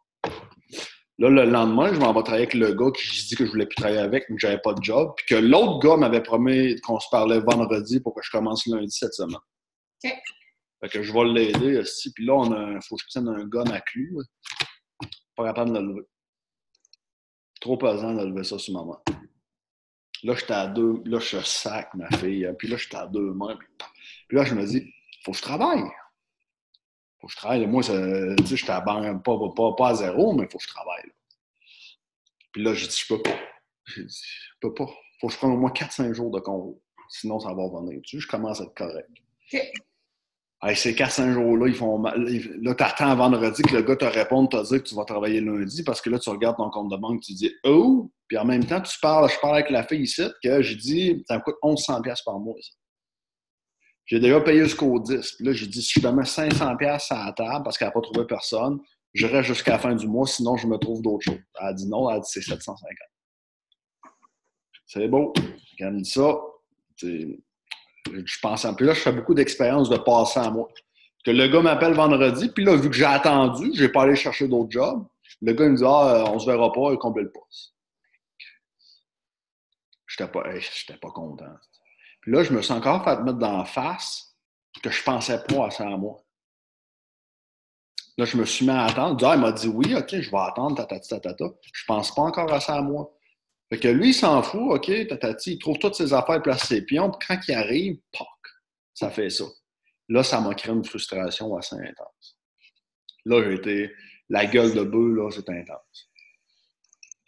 Là, 1.18 1.31
le 1.31 1.44
lendemain, 1.44 1.94
je 1.94 1.98
m'en 1.98 2.12
vais 2.12 2.22
travailler 2.22 2.42
avec 2.42 2.55
le 2.55 2.74
gars 2.74 2.90
qui 2.90 3.02
je 3.02 3.29
dis 3.29 3.37
que 3.37 3.46
je 3.46 3.50
voulais 3.50 3.64
plus 3.64 3.76
travailler 3.76 4.00
avec, 4.00 4.29
mais 4.29 4.37
que 4.37 4.40
j'avais 4.40 4.61
pas 4.61 4.74
de 4.74 4.83
job. 4.83 5.14
Puis 5.16 5.26
que 5.26 5.35
l'autre 5.35 5.79
gars 5.79 5.96
m'avait 5.96 6.22
promis 6.22 6.79
qu'on 6.83 7.00
se 7.00 7.09
parlait 7.11 7.40
vendredi 7.40 8.00
pour 8.00 8.14
que 8.14 8.20
je 8.22 8.31
commence 8.31 8.66
lundi 8.66 8.90
cette 8.90 9.14
semaine. 9.14 9.37
OK. 10.05 10.12
Fait 10.81 10.88
que 10.90 11.02
je 11.02 11.12
vais 11.12 11.24
l'aider 11.24 11.79
aussi. 11.79 12.12
Puis 12.12 12.26
là, 12.26 12.35
on 12.35 12.52
a, 12.52 12.81
faut 12.83 12.96
que 12.96 13.02
je 13.05 13.09
tienne 13.09 13.29
un 13.29 13.44
gun 13.44 13.64
à 13.70 13.81
clou. 13.81 14.22
Pas 15.35 15.44
capable 15.46 15.72
de 15.72 15.79
le 15.79 15.88
lever. 15.88 16.07
Trop 17.62 17.79
pesant 17.79 18.12
de 18.12 18.22
lever 18.22 18.44
ça 18.44 18.59
sur 18.59 18.74
maman. 18.74 19.02
Là, 20.22 20.35
j'étais 20.35 20.52
à 20.52 20.66
deux. 20.66 21.00
Là, 21.07 21.18
je 21.18 21.38
sac 21.40 21.94
ma 21.94 22.11
fille. 22.18 22.46
Puis 22.59 22.68
là, 22.68 22.76
j'étais 22.76 22.96
à 22.96 23.07
deux 23.07 23.33
mains. 23.33 23.57
Puis 24.29 24.37
là, 24.37 24.44
je 24.44 24.55
me 24.55 24.66
dis, 24.66 24.92
faut 25.24 25.33
que 25.33 25.38
je 25.38 25.42
travaille. 25.42 25.83
Faut 27.20 27.26
que 27.26 27.33
je 27.33 27.37
travaille. 27.37 27.66
Moi, 27.66 27.83
tu 27.83 27.88
sais, 27.88 28.57
j'étais 28.57 28.72
à 28.72 28.81
pas, 28.81 29.00
pas, 29.24 29.74
pas, 29.76 29.88
à 29.88 29.94
zéro, 29.94 30.35
mais 30.35 30.48
faut 30.50 30.59
que 30.59 30.64
je 30.64 30.68
travaille. 30.68 31.11
Puis 32.52 32.62
là, 32.62 32.74
j'ai 32.74 32.87
dit, 32.87 32.96
je 32.96 33.14
peux 33.14 33.22
pas. 33.22 33.37
J'ai 33.87 34.05
dit, 34.05 34.22
je 34.22 34.55
peux 34.61 34.74
pas. 34.74 34.87
Faut 35.20 35.29
que 35.29 35.33
je 35.33 35.38
prenne 35.38 35.52
au 35.52 35.57
moins 35.57 35.70
4-5 35.70 36.12
jours 36.12 36.31
de 36.31 36.40
convo. 36.40 36.83
Sinon, 37.09 37.40
ça 37.40 37.55
va 37.55 37.62
revenir. 37.62 38.00
Tu 38.02 38.20
je 38.20 38.29
commence 38.29 38.61
à 38.61 38.64
être 38.64 38.74
correct. 38.74 39.09
Ces 40.74 40.94
4-5 40.94 41.33
jours-là, 41.33 41.68
ils 41.68 41.74
font 41.74 41.98
mal. 41.98 42.20
Là, 42.61 42.74
tu 42.74 42.83
attends 42.83 43.14
vendredi 43.14 43.62
que 43.62 43.76
le 43.76 43.83
gars 43.83 43.96
te 43.96 44.05
réponde, 44.05 44.50
te 44.50 44.66
dire 44.66 44.83
que 44.83 44.88
tu 44.88 44.94
vas 44.94 45.05
travailler 45.05 45.40
lundi, 45.40 45.85
parce 45.85 46.00
que 46.00 46.11
là, 46.11 46.18
tu 46.18 46.29
regardes 46.29 46.57
ton 46.57 46.70
compte 46.70 46.90
de 46.90 46.96
banque, 46.96 47.20
tu 47.20 47.35
dis 47.35 47.52
Oh! 47.64 48.11
Puis 48.26 48.37
en 48.37 48.44
même 48.44 48.64
temps, 48.64 48.81
tu 48.81 48.98
parles, 49.00 49.31
je 49.31 49.38
parle 49.38 49.57
avec 49.57 49.70
la 49.70 49.87
fille 49.87 50.02
ici, 50.02 50.24
que 50.42 50.61
j'ai 50.62 50.74
dit, 50.74 51.24
ça 51.29 51.37
me 51.37 51.42
coûte 51.42 51.57
1100$ 51.62 52.24
par 52.24 52.38
mois, 52.40 52.57
ça. 52.61 52.72
J'ai 54.07 54.21
déjà 54.21 54.40
payé 54.40 54.64
jusqu'au 54.64 54.99
10. 55.01 55.33
Puis 55.33 55.45
là, 55.45 55.53
j'ai 55.53 55.66
dit, 55.66 55.83
si 55.83 56.01
je 56.01 56.07
te 56.07 56.12
mets 56.12 56.23
500$ 56.23 57.12
à 57.12 57.27
la 57.27 57.33
table 57.33 57.64
parce 57.64 57.77
qu'elle 57.77 57.88
n'a 57.88 57.92
pas 57.92 58.01
trouvé 58.01 58.25
personne, 58.25 58.79
je 59.16 59.27
reste 59.27 59.49
jusqu'à 59.49 59.73
la 59.73 59.79
fin 59.79 59.95
du 59.95 60.07
mois, 60.07 60.27
sinon 60.27 60.57
je 60.57 60.66
me 60.66 60.77
trouve 60.77 61.03
d'autres 61.03 61.25
choses. 61.25 61.40
Elle 61.61 61.66
a 61.66 61.73
dit 61.73 61.88
non, 61.88 62.09
elle 62.11 62.19
a 62.19 62.21
dit 62.21 62.29
c'est 62.31 62.42
750. 62.42 62.87
C'est 64.87 65.09
beau. 65.09 65.33
Quand 65.79 65.87
elle 65.87 66.03
dit 66.03 66.11
ça, 66.11 66.37
je 67.03 68.38
pense 68.40 68.64
en 68.64 68.75
plus 68.75 68.87
là, 68.87 68.95
je 68.95 69.01
fais 69.01 69.12
beaucoup 69.12 69.35
d'expériences 69.35 69.88
de 69.88 69.97
passer 69.97 70.40
à 70.40 70.51
moi. 70.51 70.69
Que 71.25 71.31
le 71.31 71.49
gars 71.49 71.62
m'appelle 71.62 71.95
vendredi, 71.95 72.51
puis 72.51 72.64
là, 72.64 72.77
vu 72.77 72.88
que 72.88 72.95
j'ai 72.95 73.05
attendu, 73.05 73.73
je 73.75 73.83
n'ai 73.83 73.88
pas 73.88 74.03
allé 74.03 74.14
chercher 74.14 74.47
d'autres 74.47 74.71
jobs. 74.71 75.05
Le 75.42 75.53
gars 75.55 75.64
il 75.64 75.73
me 75.73 75.77
dit 75.77 75.85
Ah, 75.85 76.25
on 76.29 76.38
se 76.38 76.47
verra 76.47 76.73
pas, 76.73 76.92
il 76.92 76.99
comble 76.99 77.23
le 77.23 77.33
poste. 77.33 77.75
J'étais 80.07 80.31
pas, 80.31 80.45
pas 81.01 81.11
content. 81.11 81.57
Là, 82.27 82.43
je 82.43 82.53
me 82.53 82.61
suis 82.61 82.73
encore 82.73 83.05
fait 83.05 83.21
mettre 83.23 83.39
dans 83.39 83.59
la 83.59 83.65
face 83.65 84.37
que 84.83 84.91
je 84.91 85.03
pensais 85.03 85.43
pas 85.45 85.67
à 85.67 85.71
ça 85.71 85.87
à 85.87 85.97
moi. 85.97 86.23
Là, 88.19 88.25
je 88.25 88.37
me 88.37 88.45
suis 88.45 88.65
mis 88.65 88.73
à 88.73 88.85
attendre. 88.85 89.25
Ah, 89.27 89.35
il 89.37 89.41
m'a 89.41 89.53
dit 89.53 89.69
oui, 89.69 89.95
OK, 89.95 90.09
je 90.11 90.31
vais 90.31 90.39
attendre, 90.39 90.77
tatati, 90.77 91.09
tatata. 91.09 91.47
Je 91.73 91.85
pense 91.87 92.15
pas 92.15 92.23
encore 92.23 92.53
à 92.53 92.61
ça 92.61 92.77
à 92.77 92.83
moi. 92.83 93.12
Fait 93.69 93.79
que 93.79 93.89
lui, 93.89 94.09
il 94.09 94.15
s'en 94.15 94.43
fout, 94.43 94.61
OK, 94.61 95.07
tatati, 95.09 95.55
il 95.55 95.59
trouve 95.59 95.79
toutes 95.79 95.95
ses 95.95 96.12
affaires 96.12 96.41
placées 96.41 96.67
ses 96.67 96.83
pions, 96.83 97.11
puis 97.11 97.27
quand 97.27 97.39
il 97.49 97.55
arrive, 97.55 97.99
poc, 98.12 98.29
ça 98.95 99.11
fait 99.11 99.29
ça. 99.29 99.45
Là, 100.09 100.23
ça 100.23 100.41
m'a 100.41 100.55
créé 100.55 100.73
une 100.73 100.85
frustration 100.85 101.57
assez 101.57 101.77
intense. 101.77 102.39
Là, 103.25 103.43
j'ai 103.43 103.55
été, 103.55 103.93
la 104.29 104.47
gueule 104.47 104.73
de 104.73 104.85
bœuf, 104.85 105.17
là, 105.17 105.31
c'est 105.31 105.51
intense. 105.51 106.11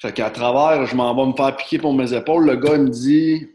Fait 0.01 0.13
qu'à 0.13 0.31
travers, 0.31 0.87
je 0.87 0.95
m'en 0.95 1.15
vais 1.15 1.33
me 1.33 1.37
faire 1.37 1.57
piquer 1.57 1.79
pour 1.79 1.93
mes 1.93 2.15
épaules. 2.15 2.47
Le 2.47 2.57
gars, 2.57 2.77
il 2.77 2.83
me 2.83 2.89
dit, 2.89 3.49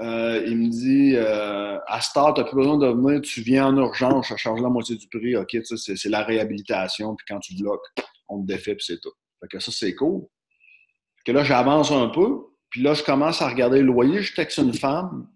euh, 0.00 0.42
il 0.46 0.56
me 0.56 0.68
dit 0.68 1.14
euh, 1.14 1.78
À 1.86 2.00
Star, 2.00 2.32
tu 2.32 2.40
n'as 2.40 2.46
plus 2.46 2.56
besoin 2.56 2.78
de 2.78 2.86
venir, 2.86 3.20
tu 3.20 3.42
viens 3.42 3.66
en 3.66 3.76
urgence, 3.76 4.28
je 4.28 4.36
charge 4.36 4.60
la 4.62 4.68
moitié 4.68 4.96
du 4.96 5.08
prix. 5.08 5.36
OK, 5.36 5.56
c'est 5.62 6.08
la 6.08 6.22
réhabilitation, 6.22 7.14
puis 7.16 7.26
quand 7.28 7.40
tu 7.40 7.54
bloques, 7.56 7.86
on 8.28 8.40
te 8.40 8.46
défait, 8.46 8.74
puis 8.74 8.84
c'est 8.86 9.00
tout. 9.00 9.12
Fait 9.40 9.48
que 9.48 9.58
ça, 9.58 9.70
c'est 9.72 9.94
cool. 9.94 10.22
Fait 11.18 11.32
que 11.32 11.36
là, 11.36 11.44
j'avance 11.44 11.90
un 11.90 12.08
peu, 12.08 12.46
puis 12.70 12.82
là, 12.82 12.94
je 12.94 13.02
commence 13.02 13.42
à 13.42 13.48
regarder 13.48 13.80
le 13.80 13.86
loyer. 13.86 14.22
Je 14.22 14.34
texte 14.34 14.58
une 14.58 14.72
femme, 14.72 15.28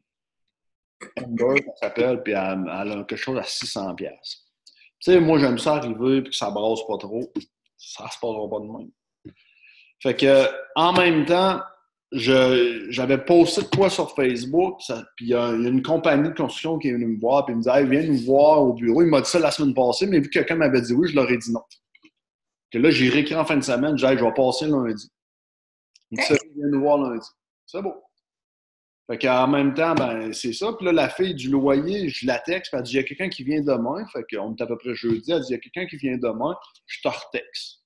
Amber, 1.23 1.57
elle 1.59 1.73
s'appelle, 1.81 2.23
puis 2.23 2.33
elle, 2.33 2.39
a 2.69 3.05
quelque 3.07 3.17
chose 3.17 3.39
à 3.39 3.43
600$. 3.43 3.97
Tu 3.97 5.13
sais, 5.13 5.21
moi, 5.21 5.39
j'aime 5.39 5.59
ça 5.59 5.75
arriver, 5.75 6.23
puis 6.23 6.31
que 6.31 6.37
ça 6.37 6.51
brasse 6.51 6.87
pas 6.89 6.97
trop. 6.97 7.33
Ça 7.77 8.09
se 8.09 8.19
passera 8.19 8.49
pas 8.49 8.61
de 8.61 8.79
même. 8.79 8.91
Fait 10.03 10.17
que, 10.17 10.47
en 10.75 10.93
même 10.95 11.27
temps, 11.27 11.61
j'avais 12.15 13.19
posté 13.19 13.63
de 13.63 13.67
quoi 13.67 13.91
sur 13.91 14.15
Facebook, 14.15 14.81
puis 15.17 15.27
il 15.27 15.29
y, 15.29 15.35
a 15.35 15.51
une 15.51 15.83
compagnie 15.83 16.29
de 16.29 16.35
construction 16.35 16.79
qui 16.79 16.89
est 16.89 16.93
venue 16.93 17.07
me 17.07 17.21
voir, 17.21 17.45
puis 17.45 17.55
il 17.55 17.59
me 17.59 17.63
dit 17.63 17.69
hey, 17.69 17.87
viens 17.87 18.03
nous 18.03 18.25
voir 18.25 18.63
au 18.63 18.73
bureau. 18.73 19.03
Il 19.03 19.09
m'a 19.09 19.21
dit 19.21 19.29
ça 19.29 19.39
la 19.39 19.51
semaine 19.51 19.75
passée, 19.75 20.07
mais 20.07 20.21
vu 20.21 20.29
que 20.29 20.35
quelqu'un 20.35 20.57
m'avait 20.57 20.81
dit 20.81 20.93
oui, 20.93 21.09
je 21.09 21.17
leur 21.17 21.31
ai 21.31 21.37
dit 21.37 21.53
non. 21.53 21.63
Que 22.71 22.79
là, 22.79 22.91
j'ai 22.91 23.09
réécrit 23.09 23.35
en 23.35 23.45
fin 23.45 23.57
de 23.57 23.63
semaine, 23.63 23.99
j'ai 23.99 24.07
dit 24.09 24.19
je 24.19 24.25
vais 24.25 24.35
passer 24.35 24.67
lundi. 24.67 25.11
Il 26.11 26.19
me 26.21 26.27
dit 26.27 26.39
viens 26.57 26.69
nous 26.69 26.81
voir 26.81 26.99
lundi. 26.99 27.27
C'est 27.67 27.83
beau. 27.83 27.95
Fait 29.07 29.19
qu'en 29.19 29.49
même 29.49 29.75
temps, 29.75 29.95
ben, 29.95 30.33
c'est 30.33 30.55
ça. 30.55 30.73
Puis 30.73 30.87
là, 30.87 30.93
la 30.93 31.11
fille 31.11 31.35
du 31.35 31.51
loyer, 31.51 32.09
je 32.09 32.27
la 32.27 32.39
texte, 32.39 32.73
elle 32.73 32.83
dit 32.83 32.93
il 32.93 32.97
y 32.97 32.99
a 33.01 33.03
quelqu'un 33.03 33.29
qui 33.29 33.45
vient 33.45 33.61
demain. 33.61 34.07
Fait 34.13 34.25
qu'on 34.31 34.55
est 34.55 34.63
à 34.63 34.67
peu 34.67 34.79
près 34.79 34.95
jeudi. 34.95 35.31
Elle 35.33 35.41
dit 35.41 35.49
il 35.51 35.53
y 35.53 35.57
a 35.57 35.59
quelqu'un 35.59 35.87
qui 35.87 35.97
vient 35.97 36.17
demain, 36.17 36.57
je 36.87 37.01
te 37.03 37.09
retexte. 37.09 37.83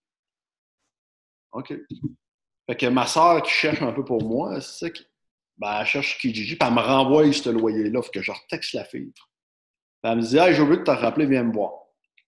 OK. 1.53 1.75
Fait 2.69 2.77
que 2.77 2.87
ma 2.87 3.07
soeur 3.07 3.43
qui 3.43 3.51
cherche 3.51 3.81
un 3.81 3.93
peu 3.93 4.05
pour 4.05 4.23
moi, 4.23 4.61
c'est 4.61 4.87
ça 4.87 4.93
ben, 5.57 5.81
elle 5.81 5.87
cherche 5.87 6.19
Kijiji, 6.19 6.57
puis 6.57 6.69
elle 6.69 6.75
me 6.75 6.81
renvoie 6.81 7.33
ce 7.33 7.51
loyer-là, 7.51 8.01
fait 8.03 8.11
que 8.13 8.23
je 8.23 8.31
retexte 8.31 8.75
la 8.75 8.85
fille. 8.85 9.13
elle 10.05 10.17
me 10.19 10.23
dit 10.23 10.39
Hey, 10.39 10.55
j'ai 10.55 10.63
oublié 10.63 10.79
de 10.79 10.85
te 10.85 10.91
rappeler, 10.91 11.27
viens 11.27 11.43
me 11.43 11.53
voir. 11.53 11.73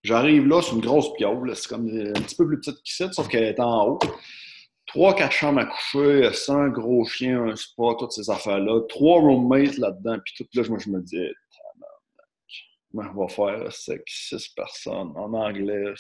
J'arrive 0.03 0.49
là, 0.49 0.63
c'est 0.63 0.73
une 0.73 0.81
grosse 0.81 1.13
piole, 1.15 1.55
c'est 1.55 1.69
comme 1.69 1.87
un 1.89 2.21
petit 2.23 2.35
peu 2.35 2.47
plus 2.47 2.59
petite 2.59 2.83
qu'ici, 2.83 3.05
sauf 3.13 3.29
qu'elle 3.29 3.45
est 3.45 3.61
en 3.61 3.87
haut. 3.87 3.99
Trois, 4.87 5.15
quatre 5.15 5.33
chambres 5.33 5.61
à 5.61 5.67
coucher, 5.67 6.29
un 6.49 6.69
gros 6.69 7.05
chien, 7.05 7.41
un 7.45 7.55
spa, 7.55 7.95
toutes 7.99 8.13
ces 8.13 8.29
affaires-là. 8.29 8.81
Trois 8.89 9.21
roommates 9.21 9.77
là-dedans, 9.79 10.19
puis 10.25 10.35
tout 10.37 10.47
là, 10.55 10.69
moi, 10.69 10.79
je 10.79 10.89
me 10.91 11.01
dis 11.01 11.29
Comment 12.91 13.09
on 13.15 13.27
va 13.27 13.29
faire, 13.29 13.73
six 13.73 14.49
personnes 14.57 15.13
en 15.15 15.33
anglais. 15.35 15.95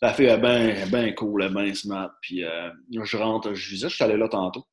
La 0.00 0.12
fille 0.14 0.26
est 0.26 0.38
bien 0.38 0.86
ben 0.90 1.14
cool, 1.14 1.42
elle 1.42 1.50
est 1.50 1.54
bien 1.54 1.74
smart. 1.74 2.10
Puis 2.20 2.44
euh, 2.44 2.70
je 2.90 3.16
rentre, 3.16 3.54
je 3.54 3.74
disais, 3.74 3.88
je 3.88 3.94
suis 3.94 4.04
allé 4.04 4.16
là 4.16 4.28
tantôt. 4.28 4.64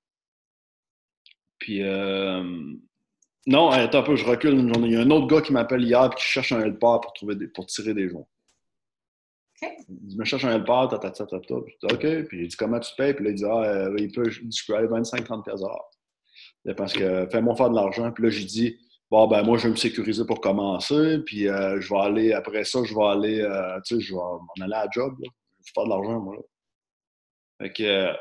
Puis 1.57 1.81
euh, 1.83 2.43
Non, 3.47 3.69
attends 3.69 3.99
un 3.99 4.03
peu, 4.03 4.15
je 4.15 4.25
recule 4.25 4.53
une 4.53 4.71
journée. 4.71 4.89
Il 4.89 4.93
y 4.93 4.97
a 4.97 5.01
un 5.01 5.09
autre 5.09 5.27
gars 5.27 5.41
qui 5.41 5.51
m'appelle 5.51 5.83
hier 5.83 6.05
et 6.05 6.15
qui 6.15 6.23
cherche 6.23 6.51
un 6.51 6.61
helper 6.61 6.99
pour, 7.01 7.13
trouver 7.13 7.35
des, 7.35 7.47
pour 7.47 7.65
tirer 7.65 7.93
des 7.93 8.07
joints. 8.09 8.27
Il 9.61 10.17
me 10.17 10.25
cherche 10.25 10.45
un 10.45 10.51
helper, 10.51 10.87
ta, 10.91 10.99
ta, 10.99 11.11
ta, 11.11 11.25
ta, 11.25 11.39
ta. 11.39 11.55
Je 11.65 11.87
dis 11.87 11.93
OK. 11.93 12.27
Puis 12.27 12.41
il 12.43 12.47
dit 12.47 12.55
comment 12.55 12.79
tu 12.79 12.93
payes? 12.95 13.13
Puis 13.13 13.25
là, 13.25 13.31
il 13.31 13.35
dit 13.35 13.45
Ah, 13.45 13.63
euh, 13.63 13.95
il 13.97 14.11
peut, 14.11 14.29
je, 14.29 14.41
je 14.41 14.65
peux 14.67 14.75
aller 14.75 14.87
25-30 14.87 15.43
pièces. 15.43 15.61
Parce 16.77 16.93
que 16.93 17.27
fais-moi 17.31 17.55
faire 17.55 17.69
de 17.69 17.75
l'argent. 17.75 18.11
Puis 18.11 18.23
là, 18.23 18.29
j'ai 18.29 18.45
dit 18.45 18.77
Bon, 19.11 19.27
ben 19.27 19.43
moi, 19.43 19.57
je 19.57 19.63
vais 19.63 19.69
me 19.69 19.75
sécuriser 19.75 20.25
pour 20.25 20.41
commencer. 20.41 21.19
Puis 21.25 21.47
euh, 21.47 21.79
je 21.79 21.93
vais 21.93 21.99
aller, 21.99 22.33
après 22.33 22.63
ça, 22.63 22.79
je 22.83 22.93
vais 22.93 23.05
aller, 23.05 23.41
euh, 23.41 23.79
tu 23.85 23.95
sais, 23.95 24.01
je 24.01 24.13
vais 24.13 24.19
m'en 24.19 24.65
aller 24.65 24.73
à 24.73 24.85
la 24.85 24.91
job. 24.91 25.15
Là. 25.19 25.29
Je 25.63 25.71
vais 25.71 25.73
faire 25.73 25.83
de 25.83 25.89
l'argent, 25.89 26.19
moi. 26.19 26.35
Là. 26.35 26.41
Fait 27.61 27.73
que, 27.73 27.83
euh, 27.83 28.13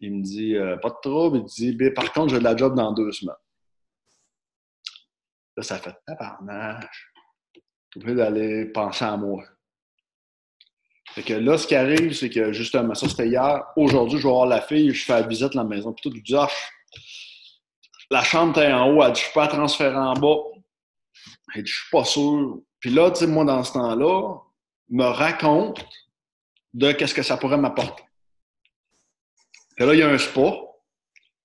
il 0.00 0.14
me 0.14 0.22
dit 0.22 0.54
Pas 0.82 0.90
de 0.90 1.00
trouble. 1.02 1.38
Il 1.38 1.44
dit 1.44 1.72
ben, 1.76 1.92
Par 1.92 2.12
contre, 2.12 2.30
j'ai 2.30 2.38
de 2.38 2.44
la 2.44 2.56
job 2.56 2.74
dans 2.74 2.92
deux 2.92 3.12
semaines. 3.12 3.34
Là, 5.56 5.62
ça 5.62 5.78
fait 5.78 5.94
tabarnage. 6.06 7.12
Je 7.94 8.00
suis 8.00 8.14
d'aller 8.14 8.66
penser 8.66 9.04
à 9.04 9.16
moi. 9.16 9.44
Fait 11.12 11.22
que 11.22 11.34
là, 11.34 11.56
ce 11.56 11.66
qui 11.66 11.76
arrive, 11.76 12.12
c'est 12.12 12.30
que 12.30 12.52
justement, 12.52 12.94
ça 12.94 13.08
c'était 13.08 13.28
hier. 13.28 13.62
Aujourd'hui, 13.76 14.18
je 14.18 14.26
vais 14.26 14.32
voir 14.32 14.46
la 14.46 14.60
fille, 14.60 14.92
je 14.92 15.04
fais 15.04 15.12
la 15.12 15.22
visite 15.22 15.54
à 15.54 15.58
la 15.58 15.64
maison. 15.64 15.92
Puis 15.92 16.10
tout, 16.10 16.20
je 16.24 16.34
ah, 16.34 16.48
la 18.14 18.22
chambre 18.22 18.60
est 18.62 18.72
en 18.72 18.90
haut, 18.90 19.02
elle 19.02 19.12
dit, 19.12 19.20
je 19.20 19.26
peux 19.26 19.40
pas 19.40 19.48
transférer 19.48 19.96
en 19.96 20.14
bas. 20.14 20.36
Elle 21.54 21.64
dit, 21.64 21.70
je 21.70 21.76
suis 21.80 21.90
pas 21.90 22.04
sûr. 22.04 22.60
Puis 22.78 22.90
là, 22.90 23.10
tu 23.10 23.18
sais, 23.18 23.26
moi, 23.26 23.44
dans 23.44 23.62
ce 23.64 23.72
temps-là, 23.72 24.38
me 24.90 25.04
raconte 25.04 25.84
de 26.72 26.92
qu'est-ce 26.92 27.14
que 27.14 27.22
ça 27.22 27.36
pourrait 27.36 27.58
m'apporter. 27.58 28.04
Et 29.78 29.84
là, 29.84 29.94
il 29.94 29.98
y 29.98 30.02
a 30.02 30.08
un 30.08 30.18
spa, 30.18 30.54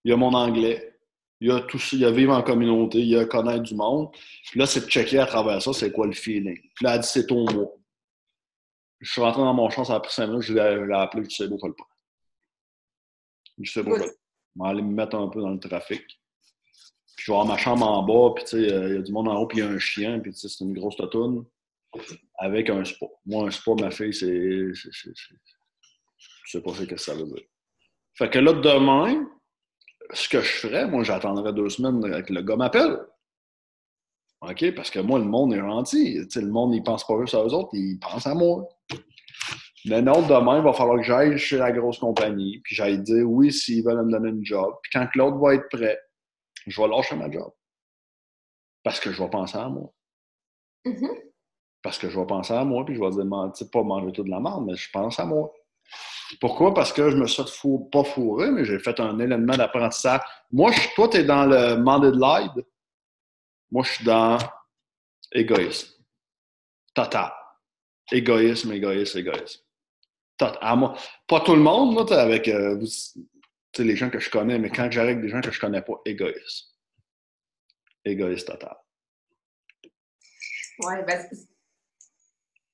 il 0.04 0.12
y 0.12 0.14
a 0.14 0.18
mon 0.18 0.34
anglais, 0.34 1.00
il 1.40 1.50
y 1.50 1.52
a 1.52 1.62
tout 1.62 1.80
ça, 1.80 1.96
il 1.96 2.02
y 2.02 2.06
a 2.06 2.12
vivre 2.12 2.36
en 2.36 2.44
communauté, 2.44 3.00
il 3.00 3.08
y 3.08 3.18
a 3.18 3.26
connaître 3.26 3.64
du 3.64 3.74
monde. 3.74 4.12
Puis 4.52 4.60
là, 4.60 4.68
c'est 4.68 4.82
de 4.82 4.90
checker 4.90 5.20
à 5.20 5.26
travers 5.26 5.62
ça, 5.62 5.74
c'est 5.74 5.92
quoi 5.92 6.06
le 6.06 6.14
feeling. 6.14 6.60
Puis 6.76 6.86
là, 6.86 6.96
elle 6.96 7.02
dit, 7.02 7.08
c'est 7.08 7.26
ton 7.26 7.52
mois. 7.52 7.72
Je 9.00 9.12
suis 9.12 9.22
rentré 9.22 9.42
dans 9.42 9.54
mon 9.54 9.70
champ, 9.72 9.84
ça 9.84 9.96
a 9.96 10.00
pris 10.00 10.14
cinq 10.14 10.28
minutes, 10.28 10.44
je 10.44 10.54
l'ai 10.54 10.94
appelé, 10.94 11.24
je 11.28 11.36
sais 11.36 11.48
beau, 11.48 11.58
fais 11.58 11.68
le 11.68 11.74
pas. 11.74 11.88
Je 13.60 13.72
sais 13.72 13.82
beau, 13.82 13.98
je 13.98 14.04
vais 14.04 14.70
aller 14.70 14.82
me 14.84 14.94
mettre 14.94 15.16
un 15.16 15.30
peu 15.30 15.42
dans 15.42 15.50
le 15.50 15.60
trafic. 15.60 16.20
Puis 17.20 17.26
je 17.26 17.32
vais 17.34 17.38
avoir 17.38 17.54
ma 17.54 17.58
chambre 17.58 17.86
en 17.86 18.02
bas, 18.02 18.34
puis 18.34 18.46
tu 18.46 18.52
sais, 18.52 18.62
il 18.62 18.96
y 18.96 18.98
a 18.98 19.02
du 19.02 19.12
monde 19.12 19.28
en 19.28 19.36
haut, 19.42 19.46
puis 19.46 19.58
il 19.58 19.66
y 19.66 19.68
a 19.68 19.70
un 19.70 19.78
chien, 19.78 20.20
puis 20.20 20.32
tu 20.32 20.40
sais, 20.40 20.48
c'est 20.48 20.64
une 20.64 20.72
grosse 20.72 20.96
totoune 20.96 21.44
avec 22.38 22.70
un 22.70 22.86
spa. 22.86 23.08
Moi, 23.26 23.48
un 23.48 23.52
spa, 23.52 23.72
ma 23.78 23.92
fille, 23.92 24.14
c'est. 24.14 24.74
Je 24.74 25.12
sais 26.46 26.62
pas 26.62 26.74
ce 26.74 26.84
que 26.84 26.96
ça 26.96 27.14
veut 27.16 27.26
dire. 27.26 27.44
Fait 28.14 28.30
que 28.30 28.40
là, 28.40 28.54
demain, 28.54 29.28
ce 30.14 30.30
que 30.30 30.40
je 30.40 30.48
ferais, 30.48 30.88
moi, 30.88 31.04
j'attendrais 31.04 31.52
deux 31.52 31.68
semaines 31.68 32.24
que 32.24 32.32
le 32.32 32.42
gars 32.42 32.56
m'appelle. 32.56 32.98
OK? 34.40 34.74
Parce 34.74 34.90
que 34.90 35.00
moi, 35.00 35.20
le 35.20 35.26
monde 35.26 35.54
est 35.54 35.60
gentil. 35.60 36.26
le 36.34 36.48
monde, 36.48 36.74
il 36.74 36.84
pense 36.84 37.06
pas 37.06 37.20
juste 37.20 37.36
à 37.36 37.44
eux 37.44 37.54
autres, 37.54 37.72
il 37.74 38.00
pense 38.00 38.26
à 38.28 38.34
moi. 38.34 38.66
Mais 39.84 40.02
non, 40.02 40.22
demain, 40.22 40.60
il 40.60 40.64
va 40.64 40.72
falloir 40.72 41.00
que 41.00 41.04
j'aille 41.04 41.38
chez 41.38 41.58
la 41.58 41.74
grosse 41.74 42.00
compagnie, 42.00 42.62
puis 42.64 42.76
j'aille 42.76 43.00
dire 43.00 43.30
oui 43.30 43.52
s'ils 43.52 43.84
veulent 43.84 44.06
me 44.06 44.12
donner 44.12 44.30
une 44.30 44.46
job. 44.46 44.74
Puis 44.84 44.92
quand 44.94 45.06
l'autre 45.16 45.38
va 45.40 45.56
être 45.56 45.68
prêt, 45.70 46.00
je 46.70 46.82
vais 46.82 46.88
lâcher 46.88 47.16
ma 47.16 47.30
job. 47.30 47.52
Parce 48.84 49.00
que 49.00 49.12
je 49.12 49.22
vais 49.22 49.30
penser 49.30 49.58
à 49.58 49.70
moi. 49.70 49.92
Mhm. 50.86 51.10
Parce 51.82 51.98
que 51.98 52.10
je 52.10 52.20
vais 52.20 52.26
penser 52.26 52.54
à 52.54 52.64
moi, 52.64 52.86
puis 52.86 52.96
je 52.96 53.00
vais 53.00 53.10
dire, 53.10 53.24
tu 53.54 53.64
sais, 53.64 53.70
pas 53.70 53.84
manger 53.84 54.12
tout 54.12 54.24
de 54.24 54.30
la 54.30 54.40
merde, 54.40 54.66
mais 54.66 54.76
je 54.76 54.90
pense 54.92 55.20
à 55.20 55.26
moi. 55.26 55.52
Pourquoi? 56.40 56.74
Parce 56.74 56.94
que 56.94 57.10
je 57.10 57.18
me 57.18 57.26
suis 57.26 57.44
fou, 57.48 57.90
pas 57.92 58.04
fourré, 58.04 58.52
mais 58.52 58.66
j'ai 58.66 58.80
fait 58.80 59.00
un 59.00 59.18
élément 59.20 59.56
d'apprentissage. 59.56 60.22
Moi, 60.52 60.72
je, 60.72 60.94
toi, 60.96 61.08
tu 61.08 61.18
es 61.18 61.24
dans 61.24 61.46
le 61.46 61.78
mandé 61.78 62.12
de 62.12 62.20
l'aide. 62.20 62.66
Moi, 63.72 63.84
je 63.84 63.92
suis 63.94 64.06
dans 64.06 64.38
égoïsme. 65.32 65.90
Total. 66.94 67.32
Égoïsme, 68.12 68.74
égoïsme, 68.74 69.20
égoïsme. 69.20 69.62
Total. 70.38 70.78
moi, 70.78 70.96
pas 71.28 71.42
tout 71.42 71.56
le 71.56 71.62
monde, 71.62 71.94
moi, 71.94 72.14
avec 72.14 72.48
euh, 72.48 72.80
les 73.78 73.96
gens 73.96 74.10
que 74.10 74.20
je 74.20 74.30
connais, 74.30 74.60
mais 74.60 74.70
quand 74.70 74.90
j'arrive 74.92 75.18
avec 75.18 75.22
des 75.22 75.30
gens 75.30 75.42
que 75.42 75.52
je 75.52 75.60
connais 75.60 75.82
pas, 75.82 75.94
égoïsme. 76.06 76.68
Égoïsme 78.06 78.48
total. 78.48 78.78
Oui, 80.82 80.94
ben, 81.06 81.28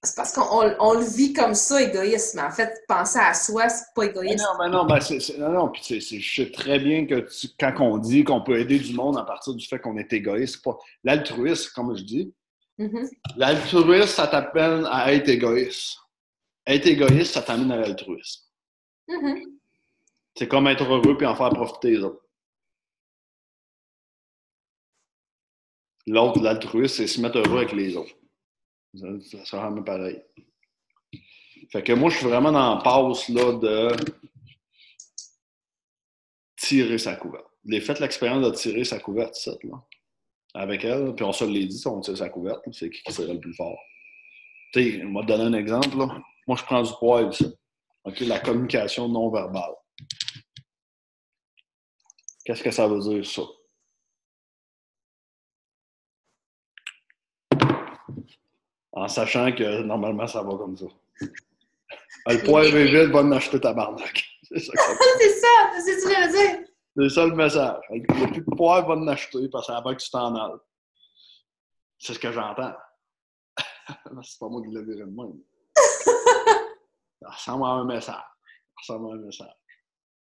c'est 0.06 0.16
parce 0.16 0.34
qu'on 0.34 0.76
on 0.80 0.94
le 0.94 1.06
vit 1.06 1.34
comme 1.34 1.56
ça, 1.56 1.82
égoïsme. 1.82 2.40
En 2.40 2.52
fait, 2.52 2.84
penser 2.88 3.20
à 3.20 3.34
soi, 3.34 3.68
c'est 3.70 3.86
pas 3.96 4.06
égoïste. 4.06 4.38
non, 4.38 4.64
mais 4.64 4.70
non, 4.70 4.86
ben 4.86 5.00
c'est, 5.00 5.38
non, 5.38 5.50
non. 5.50 5.70
Puis 5.70 6.00
je 6.00 6.36
sais 6.36 6.52
très 6.52 6.80
bien 6.80 7.06
que 7.06 7.28
quand 7.60 7.74
on 7.80 7.98
dit 7.98 8.24
qu'on 8.24 8.42
peut 8.42 8.60
aider 8.60 8.80
du 8.80 8.94
monde 8.94 9.18
à 9.18 9.24
partir 9.24 9.54
du 9.54 9.66
fait 9.66 9.80
qu'on 9.80 9.98
est 9.98 10.14
égoïste, 10.14 10.64
pas 10.64 10.78
l'altruisme, 11.04 11.72
comme 11.74 11.96
je 11.98 12.04
dis. 12.04 12.34
Mm-hmm. 12.80 13.10
L'altruisme, 13.38 14.08
ça 14.08 14.28
t'appelle 14.28 14.88
à 14.92 15.14
être 15.14 15.30
égoïste. 15.30 15.98
Être 16.68 16.88
égoïste, 16.88 17.34
ça 17.34 17.42
t'amène 17.42 17.72
à 17.72 17.78
l'altruisme. 17.78 18.44
Mm-hmm. 19.10 19.44
C'est 20.38 20.48
comme 20.48 20.68
être 20.68 20.84
heureux 20.84 21.18
puis 21.18 21.26
en 21.26 21.36
faire 21.36 21.50
profiter 21.50 21.92
les 21.92 22.04
autres. 22.04 22.22
L'autre, 26.08 26.42
l'altruisme, 26.42 26.96
c'est 26.96 27.08
se 27.08 27.20
mettre 27.20 27.40
heureux 27.40 27.60
avec 27.60 27.72
les 27.72 27.98
autres. 27.98 28.14
Ça, 28.94 29.46
ça 29.46 29.62
rend 29.62 29.84
pareil. 29.84 30.22
Fait 31.72 31.84
que 31.84 31.94
moi, 31.94 32.10
je 32.10 32.18
suis 32.18 32.28
vraiment 32.28 32.52
dans 32.52 32.76
la 32.76 32.82
passe 32.82 33.28
là, 33.30 33.54
de 33.54 33.96
tirer 36.58 36.98
sa 36.98 37.16
couverte. 37.16 37.48
J'ai 37.66 37.82
fait 37.82 38.00
l'expérience 38.00 38.46
de 38.46 38.52
tirer 38.52 38.84
sa 38.84 39.00
couverte, 39.00 39.36
ça, 39.36 39.52
là, 39.64 39.84
avec 40.54 40.84
elle. 40.84 41.16
Puis 41.16 41.26
on 41.26 41.32
se 41.32 41.46
l'est 41.46 41.66
dit, 41.66 41.82
on 41.88 42.02
tire 42.02 42.18
sa 42.18 42.30
couverte, 42.30 42.64
c'est 42.72 42.90
qui 42.90 43.12
serait 43.12 43.34
le 43.34 43.40
plus 43.40 43.56
fort. 43.56 43.80
Tu 44.74 45.00
sais, 45.00 45.06
on 45.06 45.14
va 45.14 45.22
te 45.22 45.28
donner 45.28 45.46
un 45.46 45.54
exemple. 45.54 45.98
Là. 45.98 46.22
Moi, 46.48 46.58
je 46.58 46.64
prends 46.64 46.84
du 46.84 46.94
poids 47.00 47.32
ça. 47.32 47.46
OK, 48.04 48.20
la 48.20 48.40
communication 48.40 49.10
non 49.10 49.32
verbale. 49.32 49.74
Qu'est-ce 52.46 52.64
que 52.64 52.72
ça 52.72 52.88
veut 52.88 53.00
dire, 53.00 53.26
ça? 53.26 53.42
en 58.96 59.08
sachant 59.08 59.52
que 59.52 59.82
normalement, 59.84 60.26
ça 60.26 60.42
va 60.42 60.56
comme 60.56 60.78
ça. 60.78 60.86
Le 62.28 62.44
poivre 62.44 62.76
est 62.76 62.86
vide, 62.86 63.12
va 63.12 63.20
en 63.20 63.32
acheter 63.34 63.60
ta 63.60 63.74
barnaque. 63.74 64.24
C'est 64.44 64.60
ça. 64.60 64.74
c'est 65.18 65.40
ça, 65.40 65.48
c'est 65.84 66.00
ce 66.00 66.06
que 66.06 66.14
je 66.14 66.22
veux 66.22 66.32
dire. 66.32 66.68
C'est 66.96 67.10
ça 67.10 67.26
le 67.26 67.36
message. 67.36 67.82
Il 67.90 68.06
n'y 68.16 68.24
a 68.24 68.28
plus 68.28 68.42
de 68.42 68.56
poivre, 68.56 68.88
va 68.88 68.94
en 68.94 69.08
acheter 69.08 69.50
parce 69.50 69.66
que 69.68 69.72
avant 69.72 69.96
que 69.96 70.02
tu 70.02 70.10
t'en 70.12 70.36
ailles. 70.36 70.60
C'est 71.98 72.14
ce 72.14 72.20
que 72.20 72.32
j'entends. 72.32 72.74
c'est 73.58 74.40
pas 74.40 74.48
moi 74.48 74.62
qui 74.62 74.70
l'ai 74.70 74.84
viré 74.84 75.00
de 75.00 75.06
même. 75.06 75.42
ça 77.22 77.30
ressemble 77.30 77.66
à 77.66 77.70
un 77.70 77.86
message. 77.86 78.16
Ça 78.16 78.94
ressemble 78.94 79.12
à 79.12 79.16
un 79.16 79.26
message. 79.26 79.56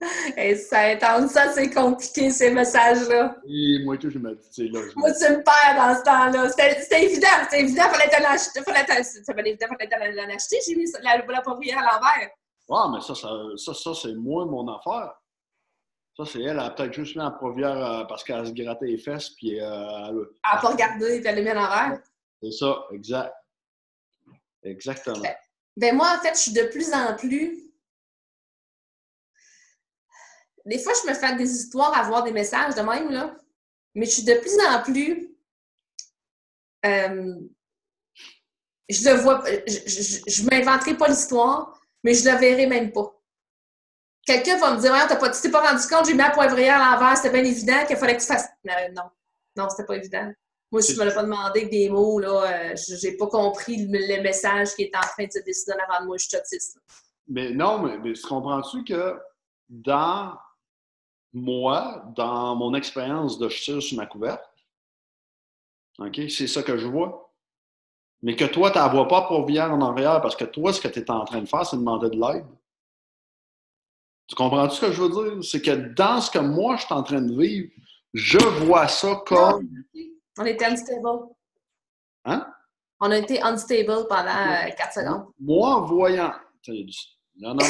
Et 0.37 0.57
ça 0.57 0.93
étend 0.93 1.27
ça, 1.27 1.51
c'est 1.53 1.71
compliqué, 1.71 2.31
ces 2.31 2.51
messages-là. 2.51 3.37
Et 3.49 3.83
moi, 3.85 3.97
tout, 3.97 4.11
je 4.11 4.19
me 4.19 4.35
dis, 4.35 4.69
là. 4.69 4.81
Moi, 4.95 5.11
tu 5.13 5.25
me 5.33 5.43
perds 5.43 5.77
dans 5.77 5.99
ce 5.99 6.03
temps-là. 6.03 6.51
C'était 6.51 7.05
évident, 7.05 7.29
c'était 7.45 7.61
évident, 7.61 7.85
fallait 7.85 8.11
t'en 8.11 8.31
acheter. 8.31 8.63
Fallait 8.63 9.51
évident, 9.51 9.67
fallait 9.69 9.89
t'en 9.89 10.35
acheter. 10.35 10.59
J'ai 10.67 10.77
mis 10.77 10.91
la, 11.03 11.25
la 11.27 11.41
pauvrière 11.41 11.79
à 11.79 11.95
l'envers. 11.95 12.31
Ah, 12.71 12.91
mais 12.93 13.01
ça, 13.01 13.15
ça, 13.15 13.29
ça, 13.57 13.75
ça 13.75 13.95
c'est 13.95 14.15
moi, 14.15 14.45
mon 14.45 14.69
affaire. 14.69 15.15
Ça, 16.17 16.25
c'est 16.25 16.41
elle. 16.41 16.51
Elle 16.51 16.61
a 16.61 16.71
peut-être 16.71 16.93
juste 16.93 17.17
mis 17.17 17.23
la 17.23 17.31
pauvière 17.31 17.77
euh, 17.77 18.05
parce 18.05 18.25
qu'elle 18.25 18.47
se 18.47 18.53
grattait 18.53 18.87
les 18.87 18.99
fesses, 18.99 19.31
puis 19.31 19.61
euh, 19.61 20.09
elle... 20.09 20.17
Elle 20.17 20.55
n'a 20.55 20.61
pas 20.61 20.69
regardé, 20.69 21.23
elle 21.25 21.35
l'a 21.37 21.43
mis 21.43 21.49
à 21.49 21.55
l'envers. 21.55 22.01
C'est 22.43 22.53
ça, 22.53 22.85
exact. 22.93 23.35
Exactement. 24.63 25.23
Ben 25.77 25.95
moi, 25.95 26.09
en 26.17 26.21
fait, 26.21 26.35
je 26.35 26.41
suis 26.41 26.53
de 26.53 26.65
plus 26.65 26.93
en 26.93 27.15
plus 27.15 27.66
des 30.67 30.79
fois, 30.81 30.93
je 31.03 31.09
me 31.09 31.15
fais 31.15 31.37
des 31.37 31.51
histoires 31.51 31.97
à 31.97 32.03
voir 32.03 32.25
des 32.25 32.33
messages 32.33 32.75
de 32.75 32.81
même, 32.81 33.11
là. 33.11 33.37
Mais 33.95 34.05
je 34.05 34.11
suis 34.11 34.25
de 34.25 34.35
plus 34.35 34.59
en 34.69 34.83
plus. 34.83 35.37
Euh, 36.85 37.35
je 38.89 39.09
le 39.09 39.17
vois. 39.17 39.43
Je, 39.47 40.43
ne 40.43 40.51
m'inventerai 40.51 40.97
pas 40.97 41.09
l'histoire, 41.09 41.81
mais 42.03 42.15
je 42.15 42.29
le 42.29 42.37
verrai 42.37 42.67
même 42.67 42.93
pas. 42.93 43.13
Quelqu'un 44.27 44.59
va 44.59 44.75
me 44.75 44.81
dire 44.81 44.93
tu 45.09 45.17
pas, 45.17 45.31
t'es 45.31 45.51
pas 45.51 45.71
rendu 45.71 45.87
compte, 45.87 46.07
j'ai 46.07 46.13
mis 46.13 46.19
la 46.19 46.31
poivrière 46.31 46.83
à 46.83 46.95
l'envers, 46.97 47.17
c'était 47.17 47.31
bien 47.31 47.45
évident 47.45 47.87
qu'il 47.87 47.97
fallait 47.97 48.17
que 48.17 48.23
tu 48.23 48.27
fasses. 48.27 48.49
Euh, 48.69 48.89
non, 48.93 49.05
non, 49.57 49.69
c'était 49.71 49.87
pas 49.87 49.97
évident. 49.97 50.33
Moi, 50.73 50.81
je 50.81 50.99
me 50.99 51.05
l'ai 51.05 51.15
pas 51.15 51.23
demandé 51.23 51.61
avec 51.61 51.71
des 51.71 51.89
mots, 51.89 52.19
là, 52.19 52.73
euh, 52.73 52.77
j'ai 52.77 53.17
pas 53.17 53.29
compris 53.29 53.87
le, 53.87 54.21
message 54.21 54.75
qui 54.75 54.83
est 54.83 54.97
en 54.97 55.01
train 55.01 55.27
de 55.27 55.31
se 55.31 55.39
décider 55.39 55.75
avant 55.89 56.01
de 56.03 56.07
moi, 56.07 56.17
je 56.19 56.27
suis 56.27 56.37
autiste. 56.37 56.77
Mais 57.29 57.51
non, 57.51 57.79
mais, 57.79 57.99
mais 57.99 58.15
comprends-tu 58.29 58.83
que 58.83 59.17
dans 59.69 60.37
moi, 61.33 62.05
dans 62.15 62.55
mon 62.57 62.75
expérience 62.75 63.39
de 63.39 63.49
je 63.49 63.81
sur 63.81 63.99
ma 63.99 64.07
couverte, 64.07 64.45
OK, 65.99 66.21
c'est 66.29 66.47
ça 66.47 66.63
que 66.63 66.77
je 66.77 66.87
vois. 66.87 67.33
Mais 68.23 68.35
que 68.35 68.45
toi, 68.45 68.71
tu 68.71 68.79
ne 68.79 68.89
vois 68.89 69.09
pas 69.09 69.23
pour 69.23 69.45
bien 69.45 69.71
en 69.71 69.81
arrière 69.81 70.21
parce 70.21 70.37
que 70.37 70.45
toi, 70.45 70.73
ce 70.73 70.81
que 70.81 70.89
tu 70.89 71.01
es 71.01 71.11
en 71.11 71.25
train 71.25 71.41
de 71.41 71.47
faire, 71.47 71.67
c'est 71.67 71.77
demander 71.77 72.11
de 72.11 72.21
l'aide. 72.21 72.47
Tu 74.27 74.35
comprends 74.35 74.67
-tu 74.67 74.71
ce 74.73 74.81
que 74.81 74.93
je 74.93 75.03
veux 75.03 75.11
dire? 75.11 75.45
C'est 75.45 75.63
que 75.63 75.95
dans 75.95 76.21
ce 76.21 76.31
que 76.31 76.39
moi, 76.39 76.77
je 76.77 76.87
suis 76.87 76.95
en 76.95 77.03
train 77.03 77.23
de 77.23 77.35
vivre, 77.39 77.71
je 78.13 78.39
vois 78.65 78.89
ça 78.89 79.23
comme. 79.27 79.69
On 80.39 80.45
était 80.45 80.65
unstable. 80.65 81.29
Hein? 82.25 82.53
On 83.01 83.11
a 83.11 83.19
été 83.19 83.41
unstable 83.43 84.07
pendant 84.09 84.75
4 84.77 84.93
secondes. 84.93 85.27
Moi, 85.39 85.69
en 85.69 85.85
voyant. 85.85 86.35
Il 86.67 86.91
y 87.37 87.47
en 87.47 87.57
a 87.59 87.65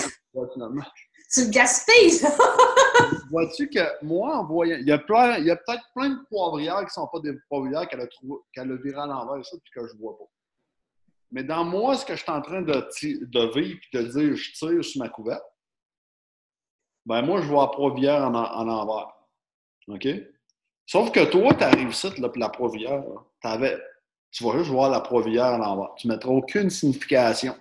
finalement. 0.54 0.84
Tu 1.32 1.44
le 1.44 1.50
gaspilles! 1.50 2.20
Vois-tu 3.30 3.68
que 3.68 4.04
moi, 4.04 4.38
en 4.38 4.44
voyant. 4.46 4.76
Il 4.78 4.86
y 4.86 4.92
a, 4.92 4.98
plein, 4.98 5.38
il 5.38 5.46
y 5.46 5.50
a 5.50 5.56
peut-être 5.56 5.84
plein 5.94 6.10
de 6.10 6.24
poivrières 6.28 6.78
qui 6.78 6.84
ne 6.84 6.90
sont 6.90 7.08
pas 7.08 7.20
des 7.20 7.34
poivrières 7.48 7.88
qu'elle 7.88 8.00
a, 8.00 8.06
trouvé, 8.06 8.34
qu'elle 8.52 8.70
a 8.70 8.76
viré 8.76 9.00
à 9.00 9.06
l'envers, 9.06 9.44
ça, 9.44 9.56
puis 9.62 9.72
que 9.74 9.86
je 9.86 9.94
ne 9.94 9.98
vois 9.98 10.16
pas. 10.16 10.24
Mais 11.32 11.42
dans 11.42 11.64
moi, 11.64 11.96
ce 11.96 12.04
que 12.04 12.14
je 12.14 12.22
suis 12.22 12.30
en 12.30 12.40
train 12.40 12.62
de, 12.62 12.72
de 12.72 13.60
vivre 13.60 13.80
et 13.92 13.98
de 13.98 14.02
dire 14.02 14.36
je 14.36 14.52
tire 14.52 14.84
sur 14.84 15.02
ma 15.02 15.08
couverte, 15.08 15.42
ben 17.04 17.22
moi, 17.22 17.40
je 17.40 17.46
vois 17.46 17.64
la 17.64 17.68
poivrière 17.68 18.22
en, 18.22 18.34
en 18.34 18.68
envers. 18.68 19.12
OK? 19.88 20.08
Sauf 20.86 21.10
que 21.10 21.24
toi, 21.24 21.52
tu 21.54 21.64
arrives 21.64 21.90
ici, 21.90 22.08
là, 22.20 22.30
la 22.36 22.48
poivrière, 22.48 23.02
tu 24.30 24.44
vas 24.44 24.58
juste 24.58 24.70
voir 24.70 24.90
la 24.90 25.00
poivrière 25.00 25.46
en 25.46 25.58
l'envers. 25.58 25.94
Tu 25.96 26.06
ne 26.06 26.12
mettras 26.12 26.30
aucune 26.30 26.70
signification. 26.70 27.56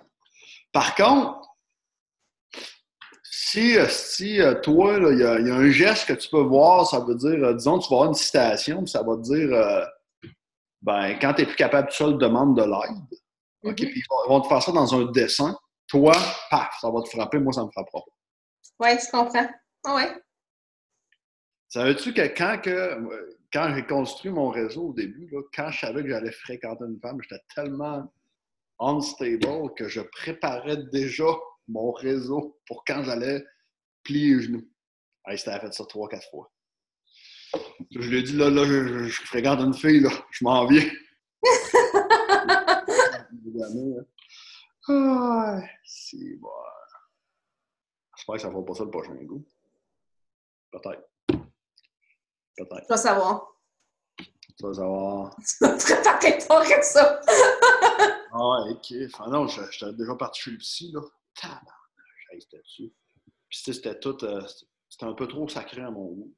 Par 0.72 0.94
contre, 0.94 1.45
si, 3.38 3.76
euh, 3.76 3.86
si 3.86 4.40
euh, 4.40 4.54
toi, 4.54 4.96
il 5.12 5.18
y, 5.18 5.22
a 5.22 5.34
un 5.34 5.70
geste 5.70 6.08
que 6.08 6.14
tu 6.14 6.30
peux 6.30 6.40
voir, 6.40 6.86
ça 6.86 7.00
veut 7.00 7.14
dire, 7.14 7.44
euh, 7.44 7.52
disons, 7.52 7.78
tu 7.78 7.90
vas 7.90 7.96
avoir 7.96 8.08
une 8.08 8.14
citation, 8.14 8.78
puis 8.78 8.90
ça 8.90 9.02
va 9.02 9.14
te 9.16 9.20
dire, 9.20 9.86
ben, 10.80 11.18
quand 11.20 11.34
tu 11.34 11.42
n'es 11.42 11.46
plus 11.46 11.56
capable 11.56 11.88
de 11.88 11.92
seul, 11.92 12.16
demande 12.16 12.56
de 12.56 12.62
l'aide. 12.62 13.20
OK? 13.62 13.78
Mm-hmm. 13.78 13.90
Puis 13.90 14.02
ils 14.02 14.28
vont 14.28 14.40
te 14.40 14.48
faire 14.48 14.62
ça 14.62 14.72
dans 14.72 14.94
un 14.94 15.12
dessin. 15.12 15.54
Toi, 15.86 16.12
paf, 16.50 16.78
ça 16.80 16.90
va 16.90 17.02
te 17.02 17.10
frapper. 17.10 17.38
Moi, 17.38 17.52
ça 17.52 17.62
me 17.62 17.70
frappera 17.70 18.00
pas. 18.00 18.12
Oui, 18.80 18.98
je 18.98 19.10
comprends. 19.10 19.48
Ah 19.84 19.94
oui. 19.96 20.04
Savais-tu 21.68 22.14
que 22.14 22.22
quand, 22.28 22.58
que 22.62 22.98
quand 23.52 23.74
j'ai 23.74 23.86
construit 23.86 24.30
mon 24.30 24.48
réseau 24.48 24.88
au 24.88 24.92
début, 24.94 25.28
là, 25.30 25.42
quand 25.54 25.70
je 25.70 25.80
savais 25.80 26.02
que 26.02 26.08
j'allais 26.08 26.32
fréquenter 26.32 26.84
une 26.84 26.98
femme, 27.00 27.18
j'étais 27.20 27.42
tellement 27.54 28.10
unstable 28.80 29.74
que 29.76 29.88
je 29.88 30.00
préparais 30.00 30.78
déjà 30.90 31.26
mon 31.68 31.92
réseau 31.92 32.60
pour 32.66 32.84
quand 32.84 33.02
j'allais 33.02 33.44
plier 34.02 34.36
les 34.36 34.42
genoux. 34.42 34.68
Hey, 35.26 35.38
c'était 35.38 35.58
fait 35.58 35.72
ça 35.72 35.86
trois, 35.86 36.08
quatre 36.08 36.28
fois. 36.30 36.52
Je 37.90 38.08
lui 38.08 38.18
ai 38.18 38.22
dit, 38.22 38.36
là, 38.36 38.50
là, 38.50 38.64
je, 38.64 39.08
fréquente 39.08 39.60
une 39.60 39.74
fille, 39.74 40.00
là, 40.00 40.10
je 40.30 40.44
m'en 40.44 40.66
viens. 40.66 40.84
ah, 44.88 45.60
si, 45.84 46.36
bon. 46.36 46.48
J'espère 48.16 48.34
que 48.34 48.40
ça 48.40 48.48
ne 48.48 48.52
fera 48.52 48.64
pas 48.64 48.74
ça 48.74 48.84
le 48.84 48.90
prochain 48.90 49.14
goût. 49.14 49.44
Peut-être. 50.70 51.08
Peut-être. 52.56 52.82
Tu 52.82 52.88
vas 52.88 52.96
savoir. 52.96 53.56
Tu 54.18 54.62
vas 54.62 54.74
savoir. 54.74 55.36
Tu 55.38 55.64
vas 55.64 55.76
préparer 55.76 56.38
ton 56.38 56.62
ça. 56.82 57.20
ah, 58.32 58.64
ok. 58.70 58.94
Enfin, 59.06 59.28
non, 59.28 59.48
j'étais 59.48 59.92
déjà 59.92 60.14
parti 60.14 60.42
chez 60.42 60.50
le 60.52 60.58
psy, 60.58 60.92
là. 60.92 61.00
Tabarnak, 61.36 62.40
c'était 62.40 62.58
dessus. 62.58 62.92
Puis 63.48 63.58
c'était 63.62 63.98
tout. 63.98 64.24
Euh, 64.24 64.40
c'était 64.88 65.06
un 65.06 65.14
peu 65.14 65.26
trop 65.26 65.48
sacré 65.48 65.82
à 65.82 65.90
mon 65.90 66.06
goût. 66.06 66.34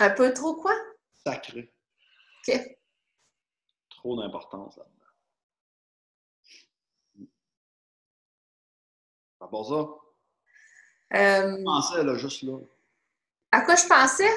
Un 0.00 0.10
peu 0.10 0.32
trop 0.32 0.56
quoi? 0.56 0.74
Sacré. 1.24 1.72
OK. 2.48 2.78
Trop 3.90 4.20
d'importance 4.20 4.76
là-dedans. 4.76 5.04
À 9.40 9.48
part 9.48 9.66
ça? 9.66 10.04
Euh... 11.16 11.58
Je 11.58 11.64
pensais, 11.64 12.02
là, 12.02 12.14
juste 12.16 12.42
là. 12.42 12.58
À 13.52 13.60
quoi 13.60 13.76
je 13.76 13.86
pensais? 13.86 14.28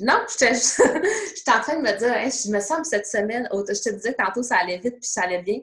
non, 0.00 0.24
j'étais 0.28 0.52
en 1.50 1.60
train 1.60 1.76
de 1.76 1.82
me 1.82 1.98
dire, 1.98 2.14
je 2.30 2.50
me 2.50 2.60
semble 2.60 2.84
cette 2.84 3.06
semaine, 3.06 3.48
je 3.52 3.82
te 3.82 3.90
disais 3.90 4.14
que 4.14 4.22
tantôt 4.22 4.42
ça 4.42 4.58
allait 4.58 4.78
vite 4.78 5.00
puis 5.00 5.08
ça 5.08 5.22
allait 5.22 5.42
bien. 5.42 5.60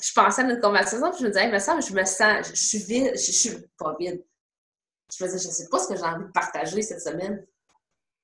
Je 0.00 0.12
pensais 0.12 0.42
à 0.42 0.44
notre 0.44 0.60
conversation 0.60 1.10
puis 1.10 1.20
je 1.20 1.24
me 1.24 1.30
disais, 1.30 1.50
me 1.50 1.58
semble, 1.58 1.82
je 1.82 1.92
me 1.92 2.04
sens, 2.04 2.48
je, 2.48 2.54
suis 2.54 2.78
vide, 2.78 3.12
je, 3.14 3.32
suis 3.32 3.50
pas 3.78 3.94
vide. 3.98 4.24
Je 5.12 5.24
me 5.24 5.28
disais, 5.28 5.42
je 5.42 5.48
ne 5.48 5.52
sais 5.52 5.68
pas 5.68 5.78
ce 5.78 5.88
que 5.88 5.96
j'ai 5.96 6.02
envie 6.02 6.24
de 6.24 6.32
partager 6.32 6.82
cette 6.82 7.02
semaine. 7.02 7.46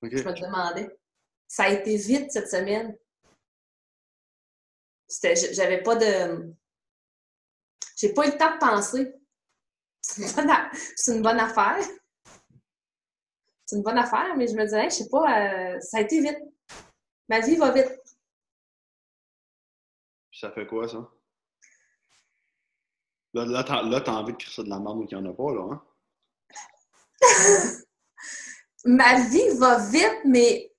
Je 0.02 0.22
me 0.22 0.40
demandais. 0.40 0.88
Ça 1.48 1.64
a 1.64 1.68
été 1.70 1.96
vite 1.96 2.30
cette 2.30 2.50
semaine. 2.50 2.96
J'avais 5.52 5.82
pas 5.82 5.96
de. 5.96 6.52
J'ai 7.96 8.12
pas 8.12 8.26
eu 8.26 8.32
le 8.32 8.38
temps 8.38 8.54
de 8.54 8.58
penser. 8.58 9.14
C'est 10.02 10.22
une, 11.12 11.22
bonne 11.22 11.40
affaire. 11.40 11.84
C'est 13.64 13.76
une 13.76 13.82
bonne 13.82 13.98
affaire, 13.98 14.36
mais 14.36 14.46
je 14.46 14.54
me 14.54 14.64
disais, 14.64 14.84
je 14.84 14.94
sais 14.94 15.08
pas, 15.08 15.74
euh, 15.74 15.80
ça 15.80 15.98
a 15.98 16.00
été 16.02 16.20
vite. 16.20 16.38
Ma 17.28 17.40
vie 17.40 17.56
va 17.56 17.72
vite. 17.72 17.90
ça 20.32 20.52
fait 20.52 20.66
quoi, 20.66 20.86
ça? 20.86 21.10
Là, 23.36 23.44
là 23.44 24.00
t'as 24.00 24.12
envie 24.12 24.32
de 24.32 24.38
créer 24.38 24.54
ça 24.54 24.62
de 24.62 24.70
la 24.70 24.78
merde 24.78 24.96
ou 24.96 25.04
qu'il 25.04 25.18
n'y 25.18 25.26
en 25.26 25.30
a 25.30 25.34
pas, 25.34 25.52
là, 25.52 25.68
hein? 25.70 25.82
Ma 28.86 29.28
vie 29.28 29.58
va 29.58 29.78
vite, 29.90 30.20
mais. 30.24 30.72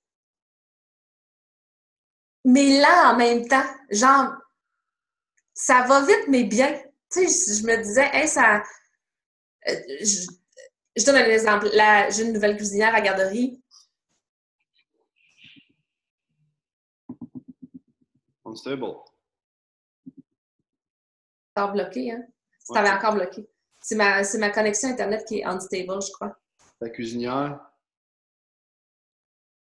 Mais 2.44 2.80
là, 2.80 3.12
en 3.12 3.16
même 3.16 3.46
temps, 3.46 3.62
genre, 3.90 4.32
ça 5.54 5.82
va 5.86 6.04
vite, 6.04 6.26
mais 6.28 6.44
bien. 6.44 6.82
Tu 7.12 7.28
sais, 7.28 7.60
je 7.60 7.66
me 7.66 7.76
disais, 7.76 8.10
hey, 8.12 8.26
ça. 8.26 8.62
Euh, 9.68 9.74
je, 10.00 11.04
donne 11.04 11.16
un 11.16 11.26
exemple. 11.26 11.68
J'ai 12.10 12.24
une 12.24 12.32
nouvelle 12.32 12.56
cuisinière 12.56 12.94
à 12.94 13.00
garderie. 13.00 13.62
Unstable. 18.44 18.96
Encore 21.54 21.72
bloqué, 21.72 22.10
hein? 22.10 22.26
Tu 22.68 22.74
t'avais 22.74 22.90
encore 22.90 23.14
bloqué. 23.14 23.48
C'est 23.80 23.94
ma, 23.94 24.22
ma 24.38 24.50
connexion 24.50 24.90
Internet 24.90 25.24
qui 25.26 25.38
est 25.38 25.44
unstable, 25.44 26.02
je 26.02 26.12
crois. 26.12 26.36
La 26.80 26.90
cuisinière? 26.90 27.58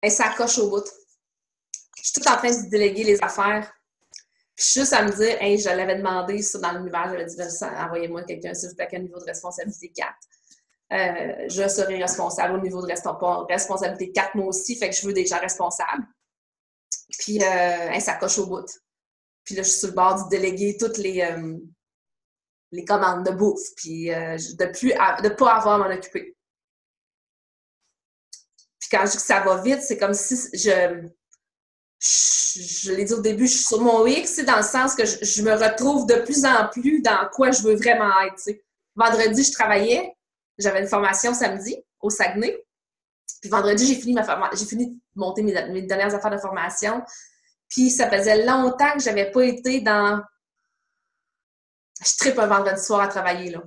Elle 0.01 0.11
s'accroche 0.11 0.59
au 0.59 0.69
bout. 0.69 0.85
Je 1.97 2.03
suis 2.03 2.21
tout 2.21 2.29
en 2.29 2.37
train 2.37 2.51
de 2.51 2.69
déléguer 2.69 3.05
les 3.05 3.23
affaires. 3.23 3.73
Puis 4.57 4.67
juste 4.75 4.93
à 4.93 5.05
me 5.05 5.13
dire, 5.13 5.41
hey, 5.41 5.59
je 5.59 5.69
l'avais 5.69 5.97
demandé 5.97 6.43
ça 6.43 6.59
dans 6.59 6.73
l'univers, 6.73 7.09
j'avais 7.09 7.27
dit, 7.27 7.37
envoyez-moi 7.63 8.25
quelqu'un, 8.25 8.55
s'il 8.55 8.71
vous 8.71 8.75
plaît, 8.75 8.89
à 8.93 8.99
niveau 8.99 9.21
de 9.21 9.25
responsabilité 9.25 9.93
4. 9.95 10.09
Euh, 10.91 11.49
je 11.49 11.69
serai 11.69 11.99
responsable 11.99 12.59
au 12.59 12.61
niveau 12.61 12.85
de 12.85 12.93
responsabilité 13.49 14.11
4, 14.11 14.35
moi 14.35 14.47
aussi, 14.47 14.75
fait 14.75 14.91
que 14.91 14.97
je 14.97 15.07
veux 15.07 15.13
des 15.13 15.27
gens 15.27 15.39
responsables. 15.39 16.05
Puis, 17.21 17.41
euh, 17.41 17.91
elle 17.93 18.01
s'accroche 18.01 18.39
au 18.39 18.47
bout. 18.47 18.67
Puis 19.45 19.55
là, 19.55 19.63
je 19.63 19.69
suis 19.69 19.79
sur 19.79 19.89
le 19.89 19.95
bord 19.95 20.25
du 20.25 20.29
déléguer 20.29 20.77
toutes 20.77 20.99
les, 20.99 21.21
euh, 21.21 21.57
les 22.73 22.85
commandes 22.85 23.25
de 23.25 23.31
bouffe, 23.33 23.75
puis 23.77 24.13
euh, 24.13 24.37
de 24.37 25.23
de 25.23 25.29
pas 25.31 25.55
avoir 25.55 25.75
à 25.75 25.89
m'en 25.89 25.95
occuper. 25.95 26.37
Puis 28.79 28.89
quand 28.91 29.05
je 29.07 29.13
dis 29.13 29.17
que 29.17 29.23
ça 29.23 29.41
va 29.41 29.61
vite, 29.63 29.83
c'est 29.83 29.99
comme 29.99 30.15
si 30.15 30.37
je, 30.55 31.09
je, 32.01 32.93
l'ai 32.93 33.05
dit 33.05 33.13
au 33.13 33.21
début, 33.21 33.47
je 33.47 33.55
suis 33.55 33.65
sur 33.65 33.81
mon 33.81 34.07
X, 34.07 34.39
dans 34.45 34.57
le 34.57 34.63
sens 34.63 34.95
que 34.95 35.05
je, 35.05 35.43
me 35.43 35.53
retrouve 35.53 36.07
de 36.07 36.17
plus 36.17 36.45
en 36.45 36.69
plus 36.69 37.01
dans 37.03 37.29
quoi 37.33 37.51
je 37.51 37.63
veux 37.63 37.75
vraiment 37.75 38.13
être. 38.23 38.59
Vendredi, 38.95 39.45
je 39.45 39.53
travaillais, 39.53 40.15
j'avais 40.59 40.81
une 40.81 40.89
formation 40.89 41.35
samedi 41.35 41.77
au 42.01 42.11
Saguenay. 42.11 42.65
Puis 43.41 43.51
vendredi, 43.51 43.87
j'ai 43.87 43.95
fini 43.95 44.15
ma 44.15 44.51
j'ai 44.55 44.65
fini 44.65 44.89
de 44.89 45.01
monter 45.15 45.43
mes, 45.43 45.53
mes, 45.69 45.83
dernières 45.83 46.15
affaires 46.15 46.31
de 46.31 46.39
formation. 46.39 47.03
Puis 47.69 47.91
ça 47.91 48.11
faisait 48.11 48.45
longtemps 48.45 48.93
que 48.95 49.01
j'avais 49.01 49.31
pas 49.31 49.45
été 49.45 49.81
dans 49.81 50.21
je 52.05 52.17
tripe 52.17 52.39
un 52.39 52.47
vendredi 52.47 52.83
soir 52.83 53.01
à 53.01 53.09
travailler, 53.09 53.51
là. 53.51 53.63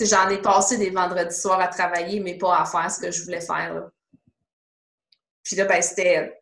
j'en 0.00 0.28
ai 0.28 0.40
passé 0.40 0.78
des 0.78 0.90
vendredis 0.90 1.34
soirs 1.34 1.60
à 1.60 1.68
travailler, 1.68 2.20
mais 2.20 2.38
pas 2.38 2.60
à 2.60 2.64
faire 2.64 2.90
ce 2.90 3.00
que 3.00 3.10
je 3.10 3.22
voulais 3.24 3.40
faire, 3.40 3.74
là. 3.74 3.90
Puis 5.42 5.56
là, 5.56 5.64
ben, 5.64 5.82
c'était... 5.82 6.40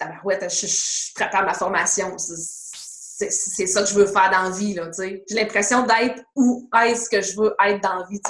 je, 0.00 0.66
je 0.66 1.14
prépare 1.14 1.44
ma 1.44 1.54
formation. 1.54 2.16
C'est 2.18 3.66
ça 3.66 3.82
que 3.82 3.88
je 3.88 3.94
veux 3.94 4.06
faire 4.06 4.30
dans 4.30 4.42
la 4.42 4.50
vie, 4.50 4.74
là, 4.74 4.90
J'ai 4.98 5.24
l'impression 5.30 5.86
d'être 5.86 6.22
où 6.34 6.68
est-ce 6.84 7.08
que 7.08 7.22
je 7.22 7.36
veux 7.36 7.54
être 7.64 7.82
dans 7.82 7.96
la 7.96 8.06
vie, 8.06 8.20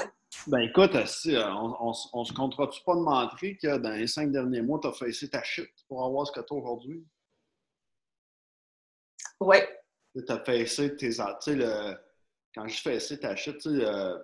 Ben 0.47 0.61
écoute, 0.61 0.95
euh, 0.95 1.45
on, 1.55 1.93
on, 2.13 2.25
se 2.25 2.33
comptera-tu 2.33 2.83
pas 2.85 2.95
de 2.95 3.01
montrer 3.01 3.57
que 3.57 3.79
dans 3.79 3.91
les 3.91 4.07
cinq 4.07 4.31
derniers 4.31 4.63
mois, 4.63 4.79
tu 4.81 4.89
as 4.89 4.93
fait 4.93 5.29
ta 5.29 5.43
chute 5.43 5.75
pour 5.89 6.05
avoir 6.05 6.27
ce 6.27 6.33
que 6.33 6.41
tu 6.41 6.55
as 6.55 6.57
aujourd'hui? 6.57 7.05
Oui. 9.41 9.57
Tu 10.15 10.33
as 10.33 10.39
fait 10.45 10.61
essayer 10.61 10.97
tes. 10.97 11.11
Tu 11.11 11.17
sais, 11.41 11.55
le 11.57 11.97
quand 12.57 12.67
je 12.67 12.81
fais 12.81 12.99
ça, 12.99 13.17
t'achètes, 13.17 13.59
tu 13.59 13.69
sais, 13.69 13.85
euh, 13.85 14.19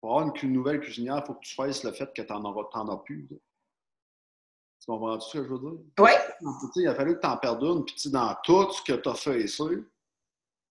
pour 0.00 0.18
avoir 0.18 0.34
une 0.42 0.52
nouvelle 0.52 0.80
cuisinière, 0.80 1.20
il 1.22 1.26
faut 1.26 1.34
que 1.34 1.44
tu 1.44 1.54
fasses 1.54 1.84
le 1.84 1.92
fait 1.92 2.10
que 2.14 2.22
tu 2.22 2.32
n'en 2.32 2.88
as 2.88 2.96
plus. 3.04 3.28
Tu 3.28 4.86
comprends 4.86 5.16
-tu 5.16 5.20
ce 5.20 5.38
que 5.38 5.44
je 5.44 5.48
veux 5.50 5.58
dire? 5.58 5.78
Oui. 5.98 6.10
Il 6.76 6.88
a 6.88 6.94
fallu 6.94 7.14
que 7.16 7.20
tu 7.20 7.26
en 7.26 7.36
perdes 7.36 7.62
une, 7.62 7.84
puis 7.84 8.10
dans 8.10 8.34
tout 8.42 8.70
ce 8.72 8.82
que 8.82 8.98
tu 8.98 9.08
as 9.08 9.14
fait 9.14 9.46
ça, 9.46 9.64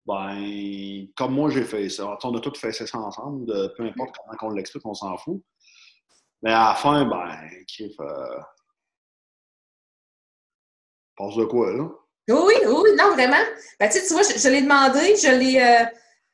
ben, 0.04 1.06
comme 1.16 1.34
moi 1.34 1.50
j'ai 1.50 1.64
fait 1.64 1.88
ça. 1.88 2.18
on 2.22 2.36
a 2.36 2.40
tous 2.40 2.58
fait 2.58 2.72
ça 2.72 2.98
ensemble, 2.98 3.46
peu 3.76 3.84
importe 3.84 4.16
comment 4.16 4.52
on 4.52 4.54
l'explique, 4.54 4.84
on 4.84 4.94
s'en 4.94 5.16
fout. 5.16 5.42
Mais 6.42 6.52
à 6.52 6.68
la 6.68 6.74
fin, 6.74 7.04
ben, 7.04 7.64
Criff, 7.66 7.98
euh... 8.00 8.40
passe 11.16 11.36
de 11.36 11.44
quoi, 11.44 11.72
là? 11.72 11.88
Oui, 12.28 12.54
oui, 12.66 12.90
non, 12.96 13.12
vraiment. 13.12 13.44
Ben, 13.78 13.88
tu, 13.88 13.98
sais, 13.98 14.06
tu 14.06 14.12
vois, 14.12 14.22
je, 14.24 14.38
je 14.38 14.48
l'ai 14.48 14.62
demandé, 14.62 15.16
je 15.16 15.38
l'ai. 15.38 15.62
Euh, 15.62 15.86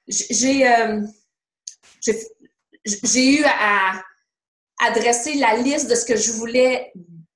j'ai. 0.09 0.67
Euh, 0.67 1.03
j'ai 2.85 3.39
eu 3.39 3.45
à, 3.45 4.03
adresser 4.83 5.35
la 5.35 5.57
liste 5.57 5.89
de 5.89 5.95
ce 5.95 6.05
que 6.05 6.17
je 6.17 6.33
voulais 6.33 6.93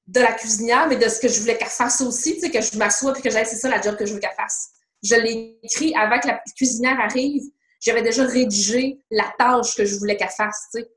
de 0.06 0.20
la 0.20 0.32
cuisinière, 0.32 0.88
mais 0.88 0.96
de 0.96 1.08
ce 1.08 1.20
que 1.20 1.28
je 1.28 1.40
voulais 1.40 1.56
qu'elle 1.56 1.68
fasse 1.68 2.00
aussi, 2.00 2.34
tu 2.34 2.40
sais, 2.40 2.50
que 2.50 2.60
je 2.60 2.76
m'assois 2.76 3.16
et 3.16 3.22
que 3.22 3.30
j'aille, 3.30 3.46
c'est 3.46 3.56
ça 3.56 3.68
la 3.68 3.80
job 3.80 3.96
que 3.96 4.06
je 4.06 4.14
veux 4.14 4.20
qu'elle 4.20 4.34
fasse. 4.34 4.70
Je 5.02 5.14
l'ai 5.14 5.58
écrit 5.62 5.94
avant 5.94 6.18
que 6.18 6.28
la 6.28 6.42
cuisinière 6.56 6.98
arrive. 6.98 7.42
J'avais 7.80 8.02
déjà 8.02 8.24
rédigé 8.24 9.00
la 9.10 9.32
tâche 9.38 9.76
que 9.76 9.84
je 9.84 9.96
voulais 9.96 10.16
qu'elle 10.16 10.30
fasse, 10.30 10.68
tu 10.72 10.80
sais. 10.80 10.90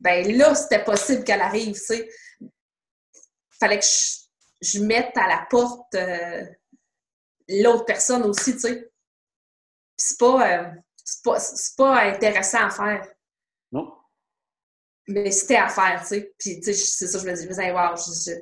Ben 0.00 0.36
là, 0.36 0.54
c'était 0.54 0.82
possible 0.82 1.24
qu'elle 1.24 1.40
arrive, 1.40 1.74
tu 1.74 1.80
sais. 1.80 2.08
Fallait 3.60 3.78
que 3.78 3.86
je, 4.62 4.80
mette 4.80 5.16
à 5.16 5.26
la 5.26 5.46
porte 5.50 5.94
euh, 5.94 6.44
l'autre 7.48 7.84
personne 7.84 8.22
aussi, 8.22 8.54
tu 8.54 8.60
sais. 8.60 8.90
C'est 9.96 10.18
pas, 10.18 10.48
euh, 10.48 10.70
pas, 11.24 11.38
pas 11.76 12.02
intéressant 12.02 12.66
à 12.66 12.70
faire. 12.70 13.08
Non. 13.72 13.92
Mais 15.08 15.30
c'était 15.30 15.56
à 15.56 15.68
faire, 15.68 16.00
tu 16.02 16.08
sais. 16.08 16.34
Puis, 16.38 16.60
tu 16.60 16.72
sais, 16.72 16.74
c'est 16.74 17.06
ça, 17.06 17.18
je 17.18 17.24
me 17.24 17.34
dis, 17.34 17.46
mais 17.56 17.72
wow, 17.72 17.96
je, 17.96 18.32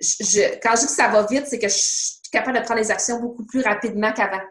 je, 0.00 0.58
quand 0.60 0.76
je 0.76 0.80
dis 0.80 0.86
que 0.86 0.92
ça 0.92 1.08
va 1.08 1.26
vite, 1.26 1.46
c'est 1.46 1.58
que 1.58 1.68
je 1.68 1.74
suis 1.74 2.30
capable 2.30 2.58
de 2.58 2.64
prendre 2.64 2.80
les 2.80 2.90
actions 2.90 3.20
beaucoup 3.20 3.44
plus 3.44 3.62
rapidement 3.62 4.12
qu'avant. 4.12 4.42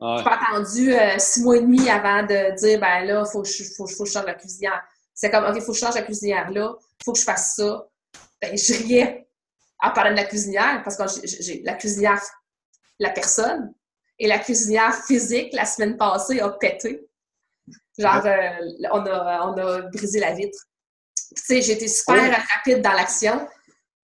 Ah 0.00 0.12
ouais. 0.12 0.18
Je 0.18 0.24
pas 0.24 0.40
attendu 0.40 0.94
euh, 0.94 1.18
six 1.18 1.42
mois 1.42 1.56
et 1.56 1.60
demi 1.60 1.88
avant 1.88 2.22
de 2.22 2.56
dire, 2.56 2.80
ben 2.80 3.04
là, 3.04 3.24
il 3.24 3.30
faut, 3.30 3.44
faut, 3.44 3.86
faut 3.86 4.04
que 4.04 4.08
je 4.08 4.14
change 4.14 4.26
la 4.26 4.34
cuisinière. 4.34 4.82
C'est 5.14 5.30
comme, 5.30 5.44
OK, 5.44 5.54
il 5.56 5.62
faut 5.62 5.72
que 5.72 5.78
je 5.78 5.84
change 5.84 5.94
la 5.94 6.02
cuisinière 6.02 6.50
là, 6.50 6.74
il 6.78 7.04
faut 7.04 7.12
que 7.12 7.18
je 7.18 7.24
fasse 7.24 7.54
ça. 7.56 7.88
Ben, 8.40 8.56
je 8.56 8.74
riais 8.74 9.28
en 9.80 9.90
parlant 9.92 10.10
de 10.10 10.16
la 10.16 10.24
cuisinière 10.24 10.82
parce 10.82 10.96
que 10.96 11.20
j'ai 11.24 11.62
la 11.62 11.74
cuisinière, 11.74 12.20
la 12.98 13.10
personne, 13.10 13.72
et 14.22 14.28
la 14.28 14.38
cuisinière 14.38 14.94
physique, 15.04 15.52
la 15.52 15.64
semaine 15.64 15.96
passée, 15.96 16.38
a 16.38 16.48
pété. 16.50 17.08
Genre, 17.98 18.24
euh, 18.24 18.50
on, 18.92 19.04
a, 19.04 19.48
on 19.48 19.58
a 19.58 19.80
brisé 19.82 20.20
la 20.20 20.32
vitre. 20.32 20.58
Tu 21.36 21.42
sais, 21.44 21.60
j'ai 21.60 21.72
été 21.72 21.88
super 21.88 22.30
rapide 22.54 22.80
dans 22.82 22.92
l'action. 22.92 23.40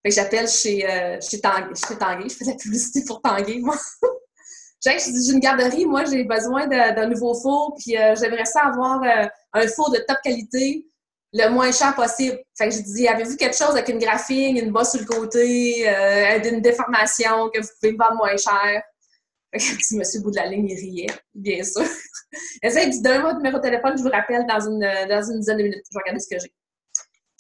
Fait 0.02 0.08
que 0.08 0.14
j'appelle 0.16 0.48
chez, 0.48 0.84
euh, 0.90 1.20
chez, 1.20 1.40
Tanguay, 1.40 1.72
chez 1.76 1.96
Tanguay. 1.96 2.28
Je 2.28 2.34
fais 2.34 2.44
de 2.46 2.50
la 2.50 2.56
publicité 2.56 3.04
pour 3.06 3.22
Tanguay, 3.22 3.60
moi. 3.60 3.76
j'ai 4.84 5.32
une 5.32 5.38
garderie, 5.38 5.86
moi, 5.86 6.04
j'ai 6.04 6.24
besoin 6.24 6.66
d'un 6.66 7.06
nouveau 7.06 7.34
four, 7.34 7.76
puis 7.78 7.96
euh, 7.96 8.16
j'aimerais 8.16 8.44
ça 8.44 8.62
avoir 8.62 9.00
un 9.52 9.68
four 9.68 9.92
de 9.92 9.98
top 9.98 10.18
qualité, 10.24 10.84
le 11.32 11.48
moins 11.48 11.70
cher 11.70 11.94
possible. 11.94 12.40
Fait 12.56 12.70
que 12.70 12.74
je 12.74 12.80
dis, 12.80 13.06
avez-vous 13.06 13.36
quelque 13.36 13.56
chose 13.56 13.70
avec 13.70 13.88
une 13.88 13.98
graphine, 13.98 14.56
une 14.56 14.72
bosse 14.72 14.90
sur 14.90 15.00
le 15.00 15.06
côté, 15.06 15.86
une 15.86 16.60
déformation 16.60 17.50
que 17.50 17.60
vous 17.60 17.68
pouvez 17.80 17.92
me 17.92 17.98
vendre 17.98 18.16
moins 18.16 18.36
cher? 18.36 18.82
Si 19.56 19.96
monsieur 19.96 20.20
bout 20.20 20.30
de 20.30 20.36
la 20.36 20.46
ligne, 20.46 20.68
il 20.68 20.76
riait, 20.76 21.06
bien 21.34 21.64
sûr. 21.64 21.82
Essaye 22.62 22.98
de 22.98 23.02
donner 23.02 23.20
votre 23.20 23.36
numéro 23.36 23.56
de 23.56 23.62
téléphone, 23.62 23.96
je 23.96 24.02
vous 24.02 24.10
rappelle 24.10 24.46
dans 24.46 24.60
une, 24.60 24.80
dans 24.80 25.30
une 25.30 25.38
dizaine 25.40 25.56
de 25.56 25.62
minutes. 25.62 25.84
Je 25.90 25.96
vais 25.96 26.02
regarder 26.04 26.20
ce 26.20 26.28
que 26.28 26.38
j'ai. 26.38 26.54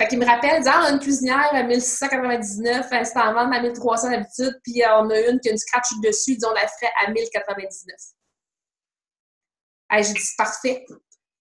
Fait 0.00 0.08
qu'il 0.08 0.18
me 0.20 0.24
rappelle, 0.24 0.58
disant, 0.58 0.72
ah, 0.74 0.82
on 0.84 0.86
a 0.86 0.90
une 0.92 1.00
cuisinière 1.00 1.52
à 1.52 1.62
1699, 1.64 2.86
c'est 2.90 3.16
en 3.18 3.34
vente 3.34 3.52
à 3.52 3.60
1300 3.60 4.10
d'habitude, 4.10 4.60
puis 4.62 4.80
on 4.86 5.10
a 5.10 5.20
une 5.20 5.40
qui 5.40 5.48
a 5.48 5.52
une 5.52 5.58
scratch 5.58 5.88
dessus, 6.02 6.34
disons, 6.34 6.50
on 6.50 6.54
la 6.54 6.68
ferait 6.68 6.92
à 7.04 7.10
1099. 7.10 7.96
Hey, 9.90 10.04
j'ai 10.04 10.12
dit, 10.12 10.20
parfait. 10.36 10.86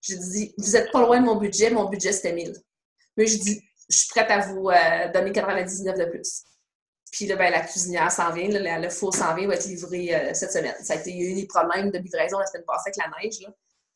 J'ai 0.01 0.17
dit, 0.17 0.53
vous 0.57 0.75
êtes 0.75 0.91
pas 0.91 1.01
loin 1.01 1.19
de 1.19 1.25
mon 1.25 1.35
budget, 1.35 1.69
mon 1.69 1.87
budget 1.87 2.11
c'était 2.11 2.33
1000. 2.33 2.53
Mais 3.15 3.27
je 3.27 3.37
dis, 3.37 3.61
je 3.89 3.97
suis 3.97 4.07
prête 4.09 4.31
à 4.31 4.39
vous 4.39 4.69
euh, 4.69 5.11
donner 5.11 5.31
99 5.31 5.97
de 5.97 6.05
plus. 6.05 6.43
Puis 7.11 7.25
là, 7.25 7.35
ben, 7.35 7.51
la 7.51 7.61
cuisinière 7.61 8.11
s'en 8.11 8.31
vient, 8.31 8.47
le 8.49 8.89
four 8.89 9.13
s'en 9.13 9.33
vient, 9.35 9.47
va 9.47 9.55
être 9.55 9.65
livré 9.65 10.13
euh, 10.13 10.33
cette 10.33 10.51
semaine. 10.51 10.75
Ça 10.81 10.93
a 10.93 10.95
été, 10.97 11.11
il 11.11 11.21
y 11.21 11.27
a 11.27 11.29
eu 11.31 11.35
des 11.35 11.47
problèmes 11.47 11.89
de 11.91 11.97
livraison 11.97 12.39
la 12.39 12.45
semaine 12.45 12.65
passée 12.65 12.89
avec 12.89 12.97
la 12.97 13.23
neige. 13.23 13.41
Là. 13.41 13.49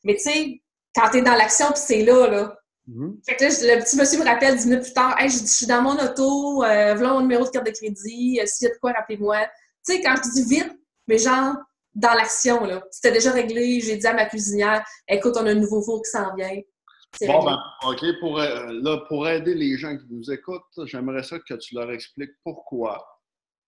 Mais 0.03 0.15
tu 0.15 0.21
sais, 0.21 0.61
quand 0.95 1.09
tu 1.09 1.17
es 1.17 1.21
dans 1.21 1.35
l'action, 1.35 1.67
puis 1.67 1.81
c'est 1.85 2.03
là, 2.03 2.27
là. 2.27 2.57
Mm-hmm. 2.89 3.25
Fait 3.25 3.35
que 3.35 3.43
là, 3.43 3.75
le 3.75 3.83
petit 3.83 3.97
monsieur 3.97 4.19
me 4.19 4.25
rappelle 4.25 4.55
dix 4.57 4.65
minutes 4.65 4.83
plus 4.83 4.93
tard, 4.93 5.15
hey, 5.19 5.29
je, 5.29 5.37
suis 5.45 5.67
dans 5.67 5.81
mon 5.81 5.93
auto, 5.93 6.63
euh, 6.63 6.95
voilà 6.95 7.13
mon 7.13 7.21
numéro 7.21 7.45
de 7.45 7.49
carte 7.49 7.65
de 7.65 7.71
crédit, 7.71 8.39
euh, 8.41 8.45
s'il 8.45 8.67
y 8.67 8.71
a 8.71 8.73
de 8.73 8.79
quoi, 8.79 8.91
rappelez-moi. 8.93 9.45
Tu 9.85 9.95
sais, 9.95 10.01
quand 10.01 10.15
je 10.15 10.31
dis 10.31 10.55
vite, 10.55 10.71
mais 11.07 11.17
genre, 11.17 11.55
dans 11.93 12.13
l'action, 12.13 12.63
là. 12.65 12.83
C'était 12.89 13.11
déjà 13.11 13.31
réglé, 13.31 13.81
j'ai 13.81 13.97
dit 13.97 14.07
à 14.07 14.13
ma 14.13 14.25
cuisinière, 14.25 14.85
écoute, 15.07 15.35
on 15.37 15.45
a 15.45 15.51
un 15.51 15.55
nouveau 15.55 15.81
four 15.81 16.01
qui 16.01 16.09
s'en 16.09 16.33
vient. 16.35 16.59
Bon, 17.27 17.43
ben, 17.43 17.61
OK. 17.83 18.19
Pour, 18.19 18.39
euh, 18.39 18.71
là, 18.81 18.97
pour 19.07 19.27
aider 19.27 19.53
les 19.53 19.77
gens 19.77 19.95
qui 19.97 20.05
nous 20.09 20.31
écoutent, 20.31 20.63
j'aimerais 20.85 21.23
ça 21.23 21.39
que 21.39 21.53
tu 21.55 21.75
leur 21.75 21.91
expliques 21.91 22.31
pourquoi, 22.43 23.05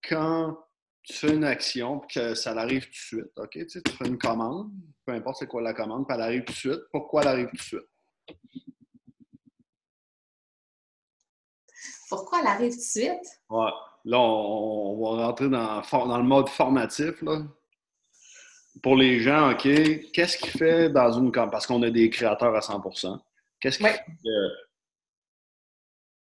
quand 0.08 0.58
tu 1.04 1.14
fais 1.14 1.34
une 1.34 1.44
action 1.44 2.02
et 2.02 2.14
que 2.14 2.36
ça 2.36 2.52
arrive 2.52 2.86
tout 2.86 2.92
de 2.92 2.96
suite, 2.96 3.32
OK? 3.38 3.52
Tu, 3.52 3.70
sais, 3.70 3.82
tu 3.82 3.92
fais 3.92 4.08
une 4.08 4.18
commande, 4.18 4.72
peu 5.06 5.12
importe 5.12 5.38
c'est 5.40 5.48
quoi 5.48 5.62
la 5.62 5.74
commande, 5.74 6.08
puis 6.08 6.16
elle 6.16 6.24
arrive 6.24 6.44
tout 6.46 6.54
de 6.54 6.58
suite, 6.58 6.82
pourquoi 6.92 7.24
elle 7.24 7.28
arrive 7.28 7.50
tout 7.50 7.58
de 7.58 7.62
suite? 7.62 7.90
Pourquoi 12.10 12.40
elle 12.42 12.48
arrive 12.48 12.72
tout 12.72 12.78
de 12.78 12.82
suite? 12.82 13.42
Ouais. 13.50 13.72
Là, 14.06 14.20
on, 14.20 15.16
va 15.16 15.28
rentrer 15.28 15.50
dans, 15.50 15.82
dans 15.82 16.18
le 16.18 16.24
mode 16.24 16.50
formatif, 16.50 17.22
là 17.22 17.42
pour 18.82 18.96
les 18.96 19.20
gens, 19.20 19.52
OK, 19.52 19.68
qu'est-ce 20.14 20.38
qui 20.38 20.50
fait 20.50 20.90
dans 20.90 21.12
une 21.12 21.32
parce 21.32 21.68
qu'on 21.68 21.82
a 21.84 21.90
des 21.90 22.10
créateurs 22.10 22.56
à 22.56 22.62
100 22.62 22.82
Qu'est-ce 23.64 23.78
qui 23.78 23.86
fait 23.86 24.04
que 24.22 24.50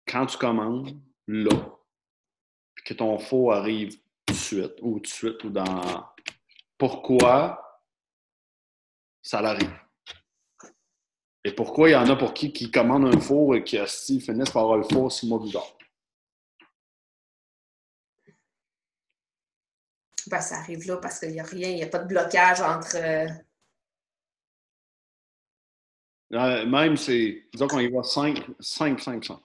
quand 0.07 0.25
tu 0.25 0.39
commandes 0.39 0.99
là, 1.27 1.77
puis 2.73 2.83
que 2.83 2.93
ton 2.95 3.19
faux 3.19 3.51
arrive 3.51 3.95
tout 4.25 4.33
de 4.33 4.39
suite, 4.39 4.73
ou 4.81 4.95
tout 4.95 5.01
de 5.01 5.07
suite, 5.07 5.43
ou 5.43 5.51
dans. 5.51 6.09
Pourquoi 6.79 7.83
ça 9.21 9.39
l'arrive? 9.39 9.71
Et 11.43 11.51
pourquoi 11.51 11.89
il 11.89 11.91
y 11.91 11.95
en 11.95 12.09
a 12.09 12.15
pour 12.15 12.33
qui 12.33 12.51
qui 12.51 12.71
commandent 12.71 13.13
un 13.13 13.19
four 13.19 13.55
et 13.55 13.63
qui 13.63 13.77
finissent 14.19 14.49
par 14.49 14.63
avoir 14.63 14.79
le 14.79 14.83
four 14.85 15.11
six 15.11 15.27
mois 15.27 15.39
plus 15.39 15.51
tard? 15.51 15.77
Ben, 20.25 20.41
ça 20.41 20.55
arrive 20.57 20.87
là 20.87 20.97
parce 20.97 21.19
qu'il 21.19 21.33
n'y 21.33 21.39
a 21.39 21.43
rien, 21.43 21.69
il 21.69 21.75
n'y 21.75 21.83
a 21.83 21.87
pas 21.87 21.99
de 21.99 22.07
blocage 22.07 22.61
entre. 22.61 22.97
Euh, 26.33 26.65
même, 26.65 26.97
c'est. 26.97 27.47
Disons 27.53 27.67
qu'on 27.67 27.79
y 27.79 27.89
va 27.89 28.03
5, 28.03 28.37
5, 28.59 28.99
5, 28.99 29.23
5. 29.25 29.39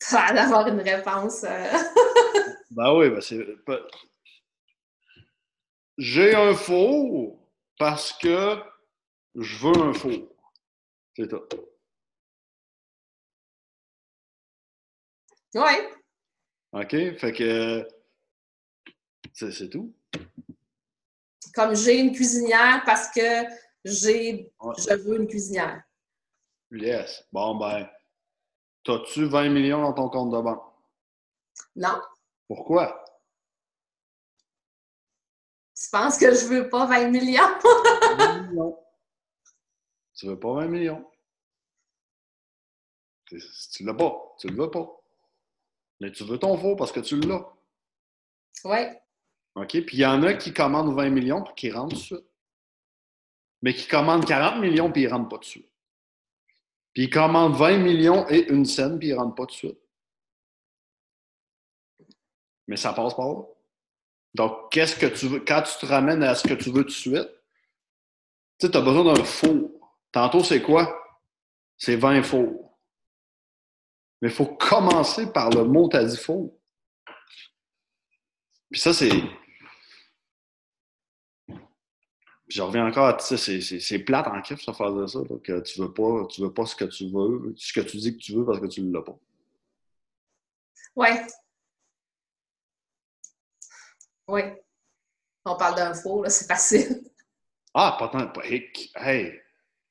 Ça 0.00 0.26
va 0.26 0.32
d'avoir 0.32 0.66
une 0.66 0.80
réponse. 0.80 1.44
Euh. 1.44 1.72
ben 2.72 2.92
oui, 2.94 3.10
ben 3.10 3.20
c'est. 3.20 3.46
J'ai 5.98 6.34
un 6.34 6.54
four 6.54 7.38
parce 7.78 8.12
que 8.14 8.56
je 9.36 9.56
veux 9.58 9.80
un 9.80 9.92
four. 9.92 10.34
C'est 11.14 11.28
tout. 11.28 11.42
Oui. 15.54 15.62
OK, 16.72 16.90
fait 17.18 17.32
que. 17.32 17.88
C'est 19.34 19.70
tout 19.70 19.94
comme 21.54 21.74
j'ai 21.74 21.98
une 21.98 22.12
cuisinière 22.12 22.82
parce 22.84 23.08
que 23.10 23.44
j'ai, 23.84 24.52
je 24.78 24.94
veux 24.94 25.20
une 25.20 25.26
cuisinière. 25.26 25.82
Yes. 26.70 27.24
Bon, 27.32 27.56
ben, 27.56 27.88
t'as-tu 28.84 29.26
20 29.26 29.48
millions 29.50 29.82
dans 29.82 29.92
ton 29.92 30.08
compte 30.08 30.30
de 30.30 30.40
banque? 30.40 30.62
Non. 31.76 32.00
Pourquoi? 32.48 33.04
Tu 35.74 35.90
penses 35.90 36.18
que 36.18 36.34
je 36.34 36.46
veux 36.46 36.68
pas 36.68 36.86
20 36.86 37.08
millions? 37.08 37.58
20 38.18 38.42
millions. 38.42 38.78
Tu 40.14 40.26
veux 40.26 40.38
pas 40.38 40.54
20 40.54 40.68
millions. 40.68 41.10
Tu 43.26 43.84
l'as 43.84 43.94
pas. 43.94 44.34
Tu 44.38 44.48
le 44.48 44.56
veux 44.56 44.70
pas. 44.70 44.86
Mais 46.00 46.12
tu 46.12 46.24
veux 46.24 46.38
ton 46.38 46.56
faux 46.56 46.76
parce 46.76 46.92
que 46.92 47.00
tu 47.00 47.18
l'as. 47.20 47.46
Oui. 48.64 48.78
OK? 49.54 49.84
Puis 49.84 49.96
il 49.96 50.00
y 50.00 50.06
en 50.06 50.22
a 50.22 50.34
qui 50.34 50.52
commandent 50.52 50.94
20 50.94 51.10
millions 51.10 51.44
et 51.44 51.54
qui 51.54 51.70
rentrent 51.70 51.94
dessus. 51.94 52.16
Mais 53.62 53.74
qui 53.74 53.86
commandent 53.86 54.24
40 54.24 54.60
millions 54.60 54.90
puis 54.90 55.02
ils 55.02 55.08
ne 55.08 55.12
rentrent 55.12 55.28
pas 55.28 55.38
dessus. 55.38 55.64
Puis 56.94 57.04
ils 57.04 57.10
commandent 57.10 57.54
20 57.54 57.78
millions 57.78 58.28
et 58.28 58.48
une 58.50 58.64
scène 58.64 58.98
puis 58.98 59.08
ils 59.08 59.14
ne 59.14 59.18
rentrent 59.18 59.34
pas 59.34 59.46
dessus. 59.46 59.72
Mais 62.66 62.76
ça 62.76 62.92
passe 62.92 63.14
pas. 63.14 63.46
Donc, 64.34 64.72
qu'est-ce 64.72 64.96
que 64.96 65.06
tu 65.06 65.26
veux? 65.26 65.40
Quand 65.40 65.62
tu 65.62 65.78
te 65.78 65.86
ramènes 65.86 66.22
à 66.22 66.34
ce 66.34 66.46
que 66.46 66.54
tu 66.54 66.70
veux 66.70 66.82
tout 66.82 66.88
de 66.88 66.90
suite, 66.90 67.28
tu 68.58 68.66
as 68.66 68.80
besoin 68.80 69.12
d'un 69.12 69.24
four. 69.24 69.70
Tantôt, 70.10 70.42
c'est 70.42 70.62
quoi? 70.62 70.98
C'est 71.76 71.96
20 71.96 72.22
fours. 72.22 72.78
Mais 74.20 74.28
il 74.28 74.34
faut 74.34 74.46
commencer 74.46 75.32
par 75.32 75.50
le 75.50 75.64
mot 75.64 75.88
t'as 75.88 76.04
dit 76.04 76.16
four. 76.16 76.56
Puis 78.70 78.80
ça, 78.80 78.94
c'est 78.94 79.10
Puis 82.41 82.41
je 82.52 82.62
reviens 82.62 82.86
encore 82.86 83.06
à 83.06 83.18
ça, 83.18 83.36
c'est 83.36 83.98
plate 84.00 84.26
en 84.26 84.40
kiff, 84.42 84.62
ça, 84.62 84.72
faire 84.72 84.92
de 84.92 85.06
ça, 85.06 85.20
que 85.42 85.60
tu 85.60 85.80
veux 85.80 85.92
pas, 85.92 86.26
tu 86.26 86.42
veux 86.42 86.52
pas 86.52 86.66
ce 86.66 86.76
que 86.76 86.84
tu 86.84 87.08
veux, 87.08 87.54
ce 87.56 87.72
que 87.72 87.80
tu 87.80 87.96
dis 87.96 88.16
que 88.16 88.22
tu 88.22 88.34
veux 88.34 88.44
parce 88.44 88.60
que 88.60 88.66
tu 88.66 88.82
ne 88.82 88.92
l'as 88.92 89.02
pas. 89.02 89.18
Ouais. 90.94 91.26
Oui. 94.28 94.42
On 95.44 95.56
parle 95.56 95.76
d'un 95.76 95.94
faux, 95.94 96.22
là, 96.22 96.30
c'est 96.30 96.46
facile. 96.46 97.02
Ah, 97.74 97.96
pas 97.98 98.08
tant. 98.08 98.32
Hey, 98.44 99.40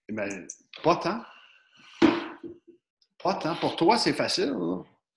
mais 0.10 0.48
pas 0.84 0.96
tant. 0.98 1.24
Pas 3.22 3.34
tant. 3.36 3.56
Pour 3.56 3.76
toi, 3.76 3.98
c'est 3.98 4.14
facile, 4.14 4.56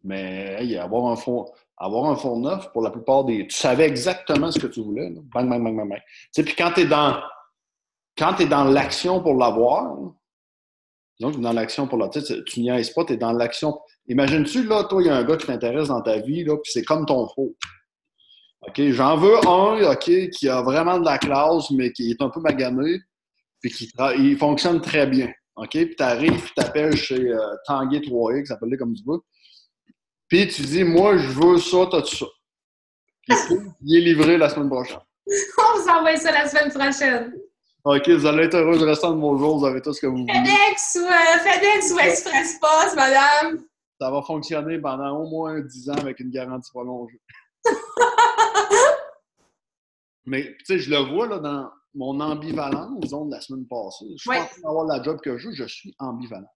mais 0.04 0.56
hey, 0.60 0.76
avoir 0.76 1.06
un 1.06 1.16
fond, 1.16 1.46
avoir 1.76 2.10
un 2.10 2.38
neuf, 2.38 2.70
pour 2.72 2.82
la 2.82 2.90
plupart 2.90 3.24
des. 3.24 3.46
Tu 3.46 3.56
savais 3.56 3.86
exactement 3.86 4.50
ce 4.50 4.58
que 4.58 4.66
tu 4.66 4.82
voulais. 4.82 5.10
Bang, 5.10 5.48
bang, 5.48 5.64
bang, 5.64 5.76
bang, 5.76 5.88
bang. 5.88 5.98
Tu 5.98 6.28
sais, 6.32 6.42
puis 6.44 6.54
quand 6.54 6.72
tu 6.74 6.82
es 6.82 6.86
dans. 6.86 7.20
Quand 8.16 8.40
dans 8.48 8.64
l'action 8.64 9.20
pour 9.20 9.34
l'avoir, 9.34 9.96
donc 11.18 11.40
dans 11.40 11.52
l'action 11.52 11.88
pour 11.88 11.98
la. 11.98 12.08
Tu 12.08 12.20
tu 12.44 12.60
niaises 12.60 12.90
pas, 12.90 13.04
tu 13.04 13.14
es 13.14 13.16
dans 13.16 13.32
l'action. 13.32 13.76
Imagine-tu, 14.06 14.64
là, 14.64 14.84
toi, 14.84 15.02
il 15.02 15.06
y 15.06 15.10
a 15.10 15.16
un 15.16 15.24
gars 15.24 15.36
qui 15.36 15.46
t'intéresse 15.46 15.88
dans 15.88 16.02
ta 16.02 16.18
vie, 16.18 16.44
là, 16.44 16.56
puis 16.62 16.70
c'est 16.70 16.84
comme 16.84 17.06
ton 17.06 17.26
faux. 17.28 17.56
OK, 18.68 18.80
j'en 18.90 19.16
veux 19.16 19.36
un, 19.46 19.92
OK, 19.92 20.10
qui 20.30 20.48
a 20.48 20.62
vraiment 20.62 20.98
de 20.98 21.04
la 21.04 21.18
classe, 21.18 21.70
mais 21.70 21.92
qui 21.92 22.10
est 22.10 22.22
un 22.22 22.28
peu 22.28 22.40
magané, 22.40 23.00
puis 23.60 23.70
qui 23.70 23.90
il 24.18 24.36
fonctionne 24.36 24.80
très 24.80 25.06
bien. 25.06 25.32
OK? 25.56 25.70
Puis 25.70 25.96
tu 25.96 26.02
arrives, 26.02 26.44
tu 26.44 26.54
t'appelles 26.54 26.96
chez 26.96 27.30
euh, 27.30 27.54
Tanguay 27.66 28.00
3X, 28.00 28.52
appelle 28.52 28.76
comme 28.78 28.94
tu 28.94 29.02
veux. 29.06 29.18
Puis 30.28 30.48
tu 30.48 30.62
dis, 30.62 30.84
moi, 30.84 31.16
je 31.16 31.28
veux 31.28 31.58
ça, 31.58 31.86
t'as 31.90 32.04
ça. 32.04 32.26
Puis 33.26 33.36
il 33.82 33.98
est 33.98 34.00
livré 34.00 34.36
la 34.38 34.48
semaine 34.48 34.68
prochaine. 34.68 35.00
On 35.26 35.78
vous 35.78 35.88
envoie 35.88 36.16
ça 36.16 36.32
la 36.32 36.48
semaine 36.48 36.70
prochaine. 36.70 37.34
OK, 37.84 38.08
vous 38.08 38.26
allez 38.26 38.44
être 38.44 38.54
heureux 38.54 38.78
du 38.78 38.84
restant 38.84 39.12
de 39.12 39.20
vos 39.20 39.36
jours, 39.36 39.58
vous 39.58 39.66
avez 39.66 39.82
tout 39.82 39.92
ce 39.92 40.00
que 40.00 40.06
vous 40.06 40.18
voulez. 40.18 40.32
FedEx 40.32 40.98
ou, 41.00 41.04
euh, 41.04 41.38
FedEx 41.38 41.92
ou 41.92 41.98
Express 41.98 42.58
Post, 42.58 42.96
madame. 42.96 43.62
Ça 44.00 44.10
va 44.10 44.22
fonctionner 44.22 44.78
pendant 44.78 45.18
au 45.18 45.28
moins 45.28 45.60
10 45.60 45.90
ans 45.90 45.98
avec 45.98 46.18
une 46.20 46.30
garantie 46.30 46.70
prolongée. 46.70 47.20
Mais, 50.26 50.56
tu 50.60 50.64
sais, 50.64 50.78
je 50.78 50.90
le 50.90 50.96
vois 50.96 51.26
là, 51.26 51.38
dans 51.38 51.70
mon 51.94 52.18
ambivalence, 52.20 52.98
disons, 53.00 53.26
de 53.26 53.32
la 53.32 53.40
semaine 53.42 53.66
passée. 53.66 54.06
Je 54.16 54.22
suis 54.22 54.30
pas 54.30 54.42
en 54.42 54.46
train 54.46 54.60
d'avoir 54.62 54.86
la 54.86 55.02
job 55.02 55.20
que 55.20 55.36
je 55.36 55.48
veux, 55.48 55.54
je 55.54 55.66
suis 55.66 55.94
ambivalent. 55.98 56.50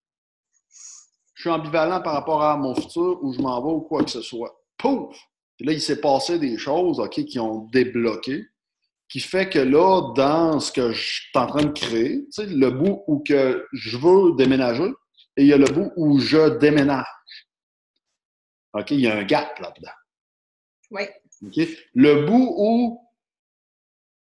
Je 1.39 1.43
suis 1.43 1.51
ambivalent 1.51 2.03
par 2.03 2.15
rapport 2.15 2.43
à 2.43 2.57
mon 2.57 2.75
futur, 2.75 3.23
où 3.23 3.33
je 3.33 3.41
m'en 3.41 3.63
vais 3.63 3.71
ou 3.71 3.81
quoi 3.83 4.03
que 4.03 4.11
ce 4.11 4.23
soit. 4.23 4.61
Pouf! 4.77 5.17
Et 5.61 5.65
là, 5.65 5.73
il 5.73 5.81
s'est 5.81 6.01
passé 6.01 6.37
des 6.41 6.59
choses, 6.59 6.99
OK, 6.99 7.25
qui 7.27 7.39
ont 7.39 7.67
débloqué, 7.67 8.45
qui 9.09 9.21
fait 9.21 9.49
que 9.49 9.61
là, 9.61 10.13
dans 10.17 10.59
ce 10.59 10.73
que 10.73 10.91
je 10.91 11.01
suis 11.01 11.31
en 11.37 11.47
train 11.47 11.63
de 11.63 11.71
créer, 11.71 12.25
tu 12.25 12.33
sais, 12.33 12.47
le 12.47 12.73
bout 12.73 13.05
où 13.07 13.21
que 13.21 13.65
je 13.73 13.97
veux 13.97 14.35
déménager, 14.35 14.93
et 15.37 15.43
il 15.43 15.47
y 15.47 15.53
a 15.53 15.59
le 15.59 15.73
bout 15.73 15.93
où 15.95 16.19
je 16.19 16.59
déménage. 16.59 17.07
OK, 18.73 18.91
il 18.91 19.01
y 19.03 19.07
a 19.07 19.17
un 19.17 19.25
gap 19.25 19.57
là-dedans. 19.61 19.93
Oui. 20.91 21.03
Le 21.95 22.27
bout 22.27 22.53
où 22.59 23.01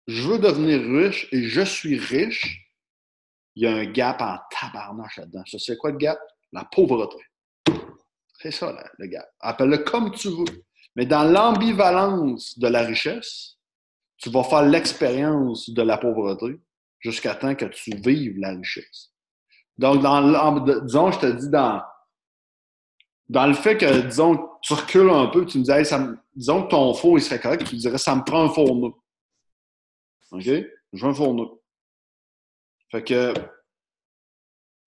je 0.07 0.25
veux 0.25 0.39
devenir 0.39 0.79
riche 0.79 1.27
et 1.33 1.43
je 1.43 1.61
suis 1.63 1.99
riche, 1.99 2.65
il 3.55 3.63
y 3.63 3.67
a 3.67 3.75
un 3.75 3.91
gap 3.91 4.21
en 4.21 4.37
tabarnache 4.49 5.17
là-dedans. 5.17 5.43
Ça, 5.45 5.59
c'est 5.59 5.75
quoi 5.75 5.91
le 5.91 5.97
gap? 5.97 6.17
La 6.53 6.63
pauvreté. 6.63 7.17
C'est 8.39 8.51
ça, 8.51 8.73
le 8.97 9.07
gap. 9.07 9.29
Appelle-le 9.41 9.79
comme 9.79 10.11
tu 10.11 10.29
veux. 10.29 10.63
Mais 10.95 11.05
dans 11.05 11.23
l'ambivalence 11.23 12.57
de 12.57 12.67
la 12.67 12.83
richesse, 12.83 13.57
tu 14.17 14.29
vas 14.29 14.43
faire 14.43 14.63
l'expérience 14.63 15.69
de 15.69 15.81
la 15.81 15.97
pauvreté 15.97 16.61
jusqu'à 16.99 17.35
temps 17.35 17.55
que 17.55 17.65
tu 17.65 17.91
vives 17.97 18.37
la 18.37 18.51
richesse. 18.51 19.11
Donc, 19.77 20.01
dans 20.01 20.59
disons, 20.85 21.11
je 21.11 21.19
te 21.19 21.25
dis, 21.25 21.49
dans, 21.49 21.81
dans 23.27 23.47
le 23.47 23.53
fait 23.53 23.77
que, 23.77 24.01
disons, 24.01 24.49
tu 24.61 24.73
recules 24.73 25.09
un 25.09 25.27
peu, 25.27 25.45
tu 25.45 25.57
me 25.57 25.63
disais, 25.63 25.81
disons 26.35 26.63
que 26.63 26.69
ton 26.69 26.93
four, 26.93 27.17
il 27.17 27.21
serait 27.21 27.39
correct, 27.39 27.65
tu 27.65 27.75
dirais, 27.75 27.97
ça 27.97 28.15
me 28.15 28.23
prend 28.23 28.43
un 28.43 28.49
fourneau. 28.49 29.03
OK? 30.31 30.43
Je 30.43 30.67
veux 30.93 31.05
un 31.05 31.13
fourneau. 31.13 31.61
Fait 32.91 33.03
que. 33.03 33.33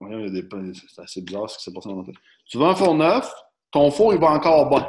C'est 0.00 1.02
assez 1.02 1.22
bizarre 1.22 1.48
ce 1.48 1.58
qui 1.58 1.64
s'est 1.64 1.72
passé 1.72 1.88
dans 1.88 1.96
ma 1.96 2.04
tête. 2.04 2.16
Tu 2.46 2.58
veux 2.58 2.64
un 2.64 2.74
four 2.74 2.94
neuf, 2.94 3.32
ton 3.70 3.90
four, 3.90 4.12
il 4.12 4.20
va 4.20 4.30
encore 4.30 4.68
bon. 4.68 4.84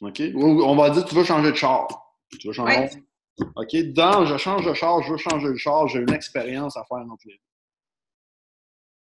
OK? 0.00 0.22
on 0.34 0.76
va 0.76 0.90
dire, 0.90 1.04
tu 1.04 1.14
veux 1.14 1.24
changer 1.24 1.50
de 1.50 1.56
char. 1.56 1.86
Tu 2.38 2.48
veux 2.48 2.52
changer. 2.52 2.90
OK? 3.38 3.76
Dans 3.92 4.26
je 4.26 4.36
change 4.36 4.66
de 4.66 4.74
char, 4.74 5.02
je 5.02 5.12
veux 5.12 5.18
changer 5.18 5.48
de 5.48 5.56
char, 5.56 5.88
j'ai 5.88 6.00
une 6.00 6.12
expérience 6.12 6.76
à 6.76 6.84
faire 6.84 6.98
entre 6.98 7.26
les. 7.26 7.40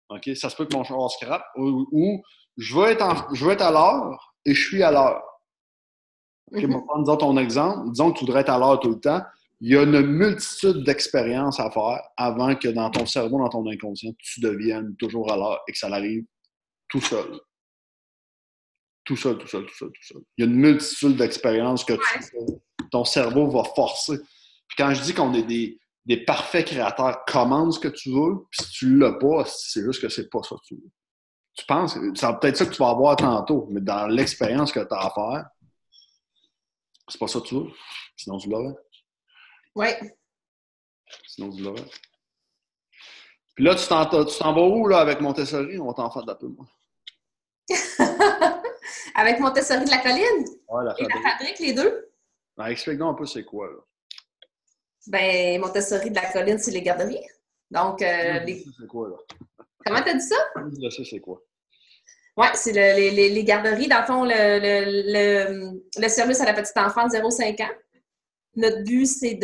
OK? 0.10 0.36
Ça 0.38 0.50
se 0.50 0.56
peut 0.56 0.66
que 0.66 0.76
mon 0.76 0.84
char 0.84 1.10
scrap 1.12 1.44
ou, 1.58 2.24
je, 2.58 2.76
veux 2.76 2.88
être 2.88 3.28
je 3.34 3.46
veux 3.46 3.52
être 3.52 3.64
à 3.64 3.72
l'heure 3.72 4.36
et 4.46 4.54
je 4.54 4.68
suis 4.68 4.84
à 4.84 4.92
l'heure. 4.92 5.24
OK? 6.52 6.64
Mm 6.64 6.74
-hmm. 6.74 7.04
Disons 7.04 7.18
ton 7.18 7.38
exemple. 7.38 7.92
Disons 7.92 8.12
que 8.12 8.20
tu 8.20 8.26
voudrais 8.26 8.42
être 8.42 8.54
à 8.54 8.60
l'heure 8.60 8.80
tout 8.80 8.90
le 8.90 9.00
temps 9.00 9.22
il 9.62 9.72
y 9.72 9.78
a 9.78 9.84
une 9.84 10.02
multitude 10.02 10.84
d'expériences 10.84 11.60
à 11.60 11.72
faire 11.72 12.02
avant 12.18 12.56
que 12.56 12.68
dans 12.68 12.90
ton 12.90 13.06
cerveau, 13.06 13.40
dans 13.40 13.50
ton 13.50 13.70
inconscient, 13.70 14.12
tu 14.20 14.42
deviennes 14.42 14.96
toujours 14.98 15.32
à 15.32 15.38
l'heure 15.38 15.62
et 15.68 15.72
que 15.72 15.78
ça 15.78 15.88
arrive 15.88 16.26
tout 16.90 17.02
seul. 17.02 17.40
Tout 19.06 19.16
seul, 19.16 19.38
tout 19.38 19.48
seul, 19.48 19.66
tout 19.66 19.76
seul, 19.76 19.90
tout 19.90 20.04
seul. 20.04 20.22
Il 20.38 20.46
y 20.46 20.48
a 20.48 20.52
une 20.52 20.58
multitude 20.58 21.16
d'expériences 21.16 21.86
que 21.86 21.94
ton 22.92 23.06
cerveau 23.06 23.50
va 23.50 23.64
forcer. 23.64 24.18
Puis 24.68 24.76
quand 24.78 24.94
je 24.94 25.02
dis 25.04 25.14
qu'on 25.14 25.34
est 25.34 25.44
des, 25.44 25.80
des, 26.06 26.26
parfaits 26.26 26.66
créateurs, 26.66 27.24
commande 27.26 27.72
ce 27.72 27.80
que 27.80 27.88
tu 27.88 28.10
veux, 28.10 28.46
puis 28.50 28.66
si 28.66 28.72
tu 28.72 28.88
ne 28.88 29.00
l'as 29.00 29.14
pas, 29.14 29.46
c'est 29.46 29.84
juste 29.84 30.02
que 30.02 30.10
c'est 30.10 30.30
pas 30.30 30.42
ça 30.42 30.56
que 30.56 30.66
tu 30.68 30.76
veux. 30.76 30.92
Tu 31.54 31.66
penses, 31.66 31.94
c'est 32.16 32.40
peut-être 32.40 32.58
ça 32.58 32.66
que 32.66 32.72
tu 32.72 32.80
vas 32.80 32.90
avoir 32.90 33.16
tantôt, 33.16 33.68
mais 33.72 33.80
dans 33.80 34.08
l'expérience 34.08 34.72
que 34.72 34.82
tu 34.82 34.94
as 34.94 34.98
à 34.98 35.12
faire, 35.12 35.46
c'est 37.08 37.20
pas 37.20 37.28
ça 37.28 37.40
que 37.40 37.46
tu 37.46 37.56
veux. 37.56 37.70
Sinon, 38.18 38.38
tu 38.38 38.50
l'aurais. 38.50 38.76
Oui. 39.76 39.88
Sinon, 41.28 41.50
vous 41.50 41.60
l'aurez. 41.60 41.86
Puis 43.56 43.64
là, 43.64 43.76
tu 43.76 43.88
t'en, 43.88 44.54
vas 44.54 44.62
où 44.62 44.88
là, 44.88 45.00
avec 45.00 45.22
Montessori? 45.22 45.80
On 45.80 45.88
va 45.88 45.94
t'en 45.94 46.10
faire 46.10 46.24
de 46.24 46.28
la 46.28 46.36
pub, 46.36 46.56
moi. 46.58 46.66
avec 49.16 49.40
Montessori 49.40 49.86
de 49.86 49.90
la 49.90 50.00
colline? 50.00 50.46
Oui, 50.70 50.86
la 50.86 50.96
fabrique. 50.96 51.10
Et 51.10 51.24
la 51.24 51.30
fabrique, 51.30 51.60
les 51.60 51.74
deux? 51.74 52.12
Ben, 52.58 52.66
explique-nous 52.68 53.08
un 53.08 53.14
peu 53.14 53.26
c'est 53.26 53.44
quoi, 53.44 53.68
là. 53.68 53.80
Ben, 55.08 55.62
Montessori 55.62 56.10
de 56.10 56.16
la 56.16 56.32
colline, 56.32 56.58
c'est 56.58 56.72
les 56.72 56.82
garderies. 56.82 57.26
Donc, 57.72 58.02
euh, 58.02 58.40
les... 58.40 58.64
c'est 58.78 58.88
quoi, 58.88 59.10
là? 59.10 59.16
Comment 59.86 60.02
t'as 60.02 60.16
dit 60.16 60.28
ça? 60.28 60.36
Je 60.82 60.90
sais 60.90 61.04
c'est 61.04 61.20
quoi? 61.20 61.42
Oui, 62.38 62.48
c'est 62.56 62.74
le, 62.74 63.16
les, 63.16 63.30
les, 63.30 63.44
garderies. 63.44 63.88
Dans 63.88 64.02
le 64.02 64.06
fond, 64.06 64.24
le, 64.26 64.32
le, 64.32 65.80
le, 65.98 66.08
service 66.10 66.42
à 66.42 66.46
la 66.46 66.54
petite 66.54 66.78
enfant 66.78 67.08
de 67.08 67.12
0-5 67.12 67.64
ans. 67.64 67.74
Notre 68.56 68.84
but, 68.84 69.06
c'est 69.06 69.36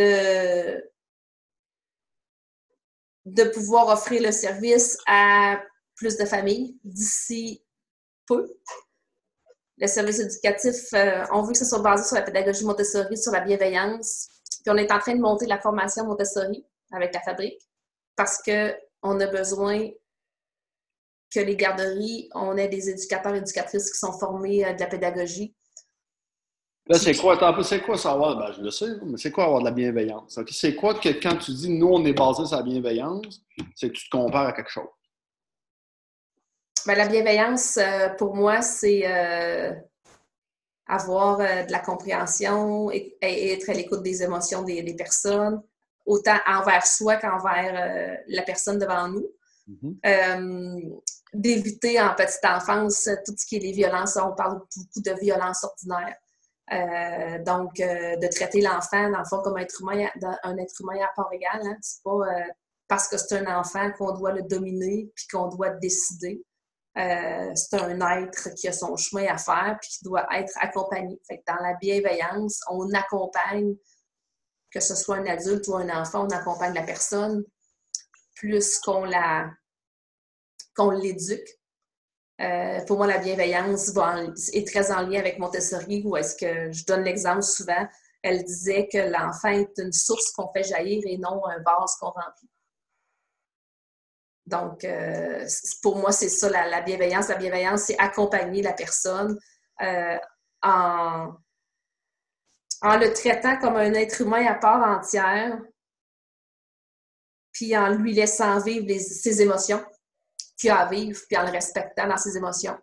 de, 3.26 3.44
pouvoir 3.54 3.88
offrir 3.90 4.22
le 4.22 4.32
service 4.32 4.98
à 5.06 5.62
plus 5.96 6.18
de 6.18 6.26
familles 6.26 6.78
d'ici 6.84 7.64
peu. 8.26 8.48
Le 9.78 9.88
service 9.88 10.20
éducatif, 10.20 10.94
euh, 10.94 11.26
on 11.32 11.42
veut 11.42 11.54
que 11.54 11.58
ce 11.58 11.66
soit 11.66 11.82
basé 11.82 12.04
sur 12.06 12.16
la 12.16 12.22
pédagogie 12.22 12.66
Montessori, 12.66 13.18
sur 13.18 13.32
la 13.32 13.42
bienveillance. 13.42 14.30
Puis 14.64 14.72
on 14.72 14.78
est 14.78 14.92
en 14.92 15.00
train 15.00 15.16
de 15.16 15.22
monter 15.22 15.48
la 15.48 15.60
formation 15.60 16.06
Montessori 16.06 16.66
avec 16.92 17.14
la 17.14 17.22
fabrique 17.22 17.60
parce 18.16 18.42
qu'on 18.44 19.20
a 19.20 19.28
besoin 19.28 19.90
que 21.34 21.40
les 21.40 21.56
garderies, 21.56 22.30
on 22.36 22.58
ait 22.58 22.68
des 22.68 22.90
éducateurs 22.90 23.34
et 23.34 23.40
éducatrices 23.40 23.92
qui 23.92 23.98
sont 23.98 24.14
formés 24.14 24.64
à 24.64 24.74
de 24.74 24.80
la 24.80 24.88
pédagogie 24.88 25.56
Là, 26.88 26.98
c'est 26.98 27.16
quoi, 27.16 27.64
c'est 27.64 27.82
quoi 27.82 27.98
savoir? 27.98 28.38
Ben, 28.38 28.52
je 28.58 28.62
le 28.62 28.72
sais, 28.72 28.88
mais 29.06 29.18
c'est 29.18 29.32
quoi 29.32 29.46
avoir 29.46 29.60
de 29.60 29.66
la 29.66 29.72
bienveillance? 29.72 30.40
C'est 30.50 30.76
quoi 30.76 30.96
que 30.96 31.10
quand 31.10 31.38
tu 31.38 31.52
dis 31.52 31.70
nous, 31.70 31.88
on 31.88 32.04
est 32.06 32.14
basé 32.14 32.46
sur 32.46 32.58
la 32.58 32.64
bienveillance, 32.64 33.44
c'est 33.76 33.90
que 33.90 33.94
tu 33.94 34.10
te 34.10 34.18
compares 34.18 34.48
à 34.48 34.54
quelque 34.54 34.72
chose? 34.72 34.90
Ben, 36.88 36.98
la 36.98 37.08
bienveillance, 37.08 37.78
euh, 37.78 38.10
pour 38.18 38.36
moi, 38.36 38.64
c'est 38.64 39.04
euh, 39.06 39.72
avoir 40.88 41.40
euh, 41.40 41.64
de 41.64 41.72
la 41.72 41.80
compréhension 41.80 42.90
et, 42.90 43.16
être 43.22 43.70
à 43.70 43.74
l'écoute 43.74 44.02
des 44.02 44.24
émotions 44.24 44.64
des, 44.64 44.96
personnes, 44.96 45.62
autant 46.08 46.38
envers 46.48 46.88
soi 46.88 47.18
qu'envers 47.18 48.18
la 48.28 48.42
personne 48.42 48.80
devant 48.80 49.08
nous. 49.08 49.28
Mm-hmm. 49.70 51.02
D'éviter 51.34 52.02
en 52.02 52.14
petite 52.16 52.44
enfance 52.44 53.08
tout 53.26 53.34
ce 53.38 53.46
qui 53.46 53.56
est 53.58 53.60
les 53.60 53.72
violences. 53.72 54.18
On 54.18 54.34
parle 54.34 54.56
beaucoup 54.56 55.02
de 55.02 55.12
violences 55.22 55.64
ordinaires. 55.64 56.18
Euh, 56.72 57.44
donc, 57.44 57.80
euh, 57.82 58.16
de 58.16 58.28
traiter 58.28 58.62
l'enfant, 58.62 59.10
dans 59.10 59.20
le 59.20 59.26
fond, 59.26 59.42
comme 59.42 59.58
un 59.58 59.62
être 59.62 59.82
humain, 59.82 60.08
un 60.44 60.58
être 60.58 60.74
humain 60.80 61.04
à 61.04 61.10
part 61.16 61.32
égale. 61.34 61.62
Hein? 61.66 61.78
C'est 61.82 62.02
pas 62.04 62.12
euh, 62.12 62.44
parce 62.88 63.08
que 63.10 63.18
c'est 63.18 63.38
un 63.38 63.60
enfant 63.60 63.92
qu'on 63.98 64.14
doit 64.14 64.32
le 64.32 64.44
dominer 64.44 65.12
puis 65.16 65.28
qu'on 65.32 65.48
doit 65.48 65.72
décider. 65.72 66.44
c'est 66.96 67.74
un 67.74 68.22
être 68.22 68.54
qui 68.56 68.68
a 68.68 68.74
son 68.74 68.96
chemin 68.96 69.28
à 69.28 69.38
faire 69.38 69.78
puis 69.82 69.90
qui 69.90 70.04
doit 70.04 70.28
être 70.34 70.54
accompagné. 70.60 71.20
Dans 71.48 71.62
la 71.62 71.74
bienveillance, 71.82 72.62
on 72.70 72.92
accompagne 72.94 73.76
que 74.74 74.80
ce 74.80 74.96
soit 74.96 75.18
un 75.18 75.26
adulte 75.26 75.68
ou 75.68 75.76
un 75.76 75.90
enfant, 75.90 76.26
on 76.26 76.30
accompagne 76.30 76.74
la 76.74 76.84
personne, 76.84 77.44
plus 78.36 78.80
qu'on 78.80 79.04
la 79.04 79.50
qu'on 80.76 80.92
l'éduque. 80.92 81.61
Euh, 82.42 82.84
pour 82.86 82.98
moi, 82.98 83.08
la 83.08 83.20
bienveillance 83.20 83.92
est 84.54 84.68
très 84.68 84.92
en 84.92 85.02
lien 85.02 85.20
avec 85.20 85.38
Montessori, 85.38 86.02
où 86.04 86.18
est-ce 86.18 86.36
que 86.36 86.72
je 86.72 86.86
donne 86.86 87.04
l'exemple 87.04 87.44
souvent. 87.44 87.88
Elle 88.24 88.44
disait 88.44 88.88
que 88.92 88.98
l'enfant 88.98 89.50
est 89.50 89.78
une 89.78 89.92
source 89.92 90.32
qu'on 90.32 90.52
fait 90.52 90.64
jaillir 90.64 91.04
et 91.06 91.18
non 91.18 91.46
un 91.46 91.60
vase 91.60 91.96
qu'on 92.00 92.10
remplit. 92.10 92.50
Donc, 94.48 94.84
euh, 94.84 95.46
pour 95.84 95.98
moi, 95.98 96.12
c'est 96.12 96.30
ça, 96.30 96.50
la, 96.50 96.82
bienveillance. 96.82 97.28
La 97.28 97.36
bienveillance, 97.36 97.84
c'est 97.84 98.00
accompagner 98.00 98.64
la 98.64 98.74
personne 98.74 99.38
euh, 99.82 100.18
en, 100.64 101.34
en 102.82 102.98
le 102.98 103.14
traitant 103.14 103.58
comme 103.60 103.76
un 103.76 103.94
être 103.94 104.22
humain 104.22 104.46
à 104.48 104.56
part 104.56 104.82
entière, 104.82 105.60
puis 107.52 107.78
en 107.78 107.90
lui 107.90 108.14
laissant 108.14 108.60
vivre 108.60 109.00
ses 109.00 109.42
émotions 109.42 109.84
à 110.70 110.86
vivre, 110.88 111.20
puis 111.28 111.38
en 111.38 111.44
le 111.44 111.52
respectant 111.52 112.08
dans 112.08 112.18
ses 112.18 112.38
émotions. 112.38 112.78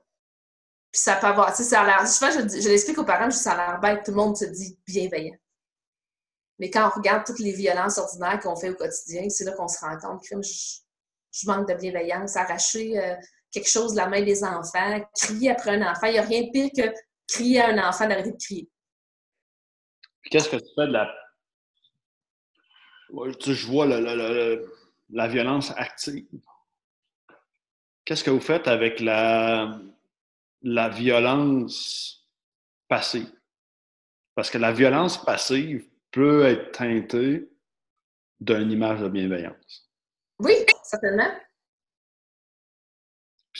Puis 0.90 1.02
ça 1.02 1.16
peut 1.16 1.26
avoir, 1.26 1.50
tu 1.50 1.62
sais, 1.62 1.68
ça 1.68 1.82
a 1.82 1.86
l'air, 1.86 2.06
souvent 2.08 2.30
je, 2.30 2.60
je 2.60 2.68
l'explique 2.68 2.98
aux 2.98 3.04
parents, 3.04 3.30
je 3.30 3.36
ça 3.36 3.52
a 3.52 3.56
l'air 3.56 3.80
bête, 3.80 4.04
tout 4.04 4.12
le 4.12 4.16
monde 4.16 4.36
se 4.36 4.46
dit 4.46 4.78
bienveillant. 4.86 5.36
Mais 6.58 6.70
quand 6.70 6.88
on 6.88 6.98
regarde 6.98 7.24
toutes 7.24 7.38
les 7.38 7.52
violences 7.52 7.98
ordinaires 7.98 8.40
qu'on 8.40 8.56
fait 8.56 8.70
au 8.70 8.74
quotidien, 8.74 9.28
c'est 9.28 9.44
là 9.44 9.52
qu'on 9.52 9.68
se 9.68 9.78
rend 9.80 9.96
compte 9.98 10.22
que 10.28 10.42
je, 10.42 10.80
je 11.32 11.46
manque 11.46 11.68
de 11.68 11.74
bienveillance, 11.74 12.36
arracher 12.36 12.98
euh, 12.98 13.14
quelque 13.52 13.68
chose 13.68 13.92
de 13.92 13.98
la 13.98 14.08
main 14.08 14.22
des 14.22 14.42
enfants, 14.42 15.00
crier 15.14 15.50
après 15.50 15.70
un 15.70 15.90
enfant. 15.90 16.06
Il 16.06 16.12
n'y 16.12 16.18
a 16.18 16.22
rien 16.22 16.42
de 16.42 16.50
pire 16.50 16.70
que 16.76 16.92
crier 17.28 17.60
à 17.60 17.68
un 17.68 17.88
enfant 17.88 18.08
d'arrêter 18.08 18.32
de 18.32 18.36
crier. 18.36 18.70
Qu'est-ce 20.30 20.48
que 20.48 20.56
tu 20.56 20.68
fais 20.74 20.86
de 20.86 20.92
la. 20.92 21.14
Tu 23.38 23.54
je 23.54 23.66
vois 23.66 23.86
la 23.86 25.28
violence 25.28 25.72
active? 25.76 26.26
Qu'est-ce 28.08 28.24
que 28.24 28.30
vous 28.30 28.40
faites 28.40 28.66
avec 28.66 29.00
la, 29.00 29.78
la 30.62 30.88
violence 30.88 32.26
passive? 32.88 33.30
Parce 34.34 34.48
que 34.48 34.56
la 34.56 34.72
violence 34.72 35.22
passive 35.22 35.86
peut 36.10 36.46
être 36.46 36.72
teintée 36.72 37.50
d'une 38.40 38.70
image 38.70 39.00
de 39.00 39.10
bienveillance. 39.10 39.90
Oui, 40.38 40.54
certainement. 40.82 41.30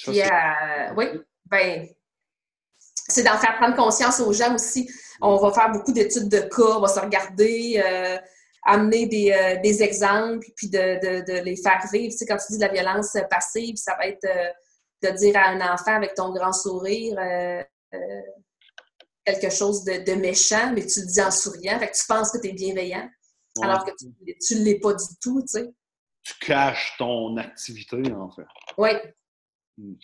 Euh, 0.09 0.95
oui, 0.97 1.05
ben, 1.45 1.87
c'est 2.79 3.25
d'en 3.25 3.37
faire 3.37 3.59
prendre 3.59 3.77
conscience 3.77 4.19
aux 4.21 4.33
gens 4.33 4.55
aussi. 4.55 4.91
On 5.21 5.37
va 5.37 5.53
faire 5.53 5.71
beaucoup 5.73 5.93
d'études 5.93 6.31
de 6.31 6.41
cas, 6.41 6.79
on 6.79 6.81
va 6.81 6.89
se 6.89 7.01
regarder, 7.01 7.83
euh, 7.85 8.17
amener 8.69 9.07
des, 9.07 9.33
euh, 9.33 9.61
des, 9.63 9.83
exemples, 9.83 10.47
puis 10.57 10.69
de, 10.69 10.79
de, 10.79 11.25
de, 11.25 11.45
les 11.45 11.57
faire 11.57 11.83
vivre. 11.93 12.13
Tu 12.13 12.19
sais, 12.19 12.27
quand 12.27 12.37
tu 12.37 12.53
dis 12.53 12.59
de 12.59 12.65
la 12.65 12.73
violence 12.73 13.17
passive, 13.31 13.77
ça 13.77 13.97
va 13.97 14.07
être 14.07 14.27
de 15.03 15.11
dire 15.17 15.37
à 15.37 15.49
un 15.49 15.61
enfant 15.73 15.95
avec 15.95 16.15
ton 16.15 16.33
grand 16.33 16.53
sourire 16.53 17.17
quelque 19.25 19.51
chose 19.51 19.85
de, 19.85 20.15
méchant, 20.15 20.73
mais 20.73 20.87
tu 20.87 21.01
le 21.01 21.07
dis 21.07 21.21
en 21.21 21.31
souriant, 21.31 21.79
fait 21.79 21.91
que 21.91 21.97
tu 21.97 22.07
penses 22.07 22.31
que 22.31 22.39
tu 22.39 22.49
es 22.49 22.53
bienveillant, 22.53 23.09
alors 23.63 23.85
que 23.85 23.91
tu 23.99 24.55
ne 24.55 24.65
l'es 24.65 24.79
pas 24.81 24.95
du 24.95 25.05
tout, 25.21 25.43
tu 25.43 25.49
sais 25.49 25.69
tu 26.29 26.47
caches 26.47 26.95
ton 26.99 27.37
activité, 27.37 27.97
en 28.13 28.31
fait. 28.31 28.47
Oui. 28.77 28.91
Hmm. 29.79 29.95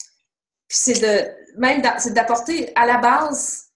Puis 0.68 0.78
c'est 0.78 1.00
de 1.00 1.58
même 1.60 1.82
c'est 1.98 2.14
d'apporter 2.14 2.74
à 2.74 2.86
la 2.86 2.98
base, 2.98 3.72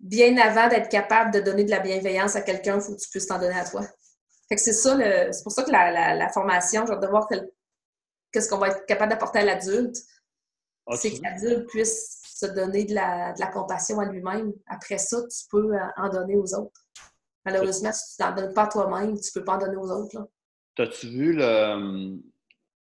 bien 0.00 0.36
avant 0.38 0.68
d'être 0.68 0.88
capable 0.88 1.32
de 1.32 1.40
donner 1.40 1.64
de 1.64 1.70
la 1.70 1.80
bienveillance 1.80 2.36
à 2.36 2.42
quelqu'un, 2.42 2.76
il 2.76 2.80
faut 2.80 2.94
que 2.94 3.00
tu 3.00 3.08
puisses 3.08 3.26
t'en 3.26 3.38
donner 3.38 3.58
à 3.58 3.64
toi. 3.64 3.82
Fait 4.48 4.56
que 4.56 4.60
c'est 4.60 4.72
ça, 4.72 4.96
c'est 5.32 5.42
pour 5.42 5.52
ça 5.52 5.64
que 5.64 5.70
la, 5.70 6.28
formation, 6.30 6.86
genre 6.86 7.00
de 7.00 7.06
voir 7.06 7.28
qu'est-ce 8.32 8.48
qu'on 8.48 8.58
va 8.58 8.68
être 8.68 8.86
capable 8.86 9.10
d'apporter 9.10 9.40
à 9.40 9.44
l'adulte, 9.44 9.96
c'est 10.94 11.12
que 11.12 11.22
l'adulte 11.22 11.66
puisse 11.68 12.20
se 12.24 12.46
donner 12.46 12.84
de 12.84 12.94
la, 12.94 13.32
de 13.32 13.40
la 13.40 13.48
compassion 13.48 13.98
à 13.98 14.04
lui-même. 14.04 14.52
Après 14.66 14.98
ça, 14.98 15.22
tu 15.22 15.48
peux 15.50 15.72
en 15.96 16.08
donner 16.08 16.36
aux 16.36 16.54
autres. 16.54 16.80
Malheureusement, 17.44 17.92
si 17.92 18.16
tu 18.16 18.22
n'en 18.22 18.34
donnes 18.34 18.54
pas 18.54 18.64
à 18.64 18.68
toi-même, 18.68 19.18
tu 19.18 19.30
ne 19.34 19.40
peux 19.40 19.44
pas 19.44 19.54
en 19.54 19.58
donner 19.58 19.76
aux 19.76 19.90
autres. 19.90 20.28
T'as-tu 20.76 21.08
vu 21.08 21.32
le, 21.32 22.18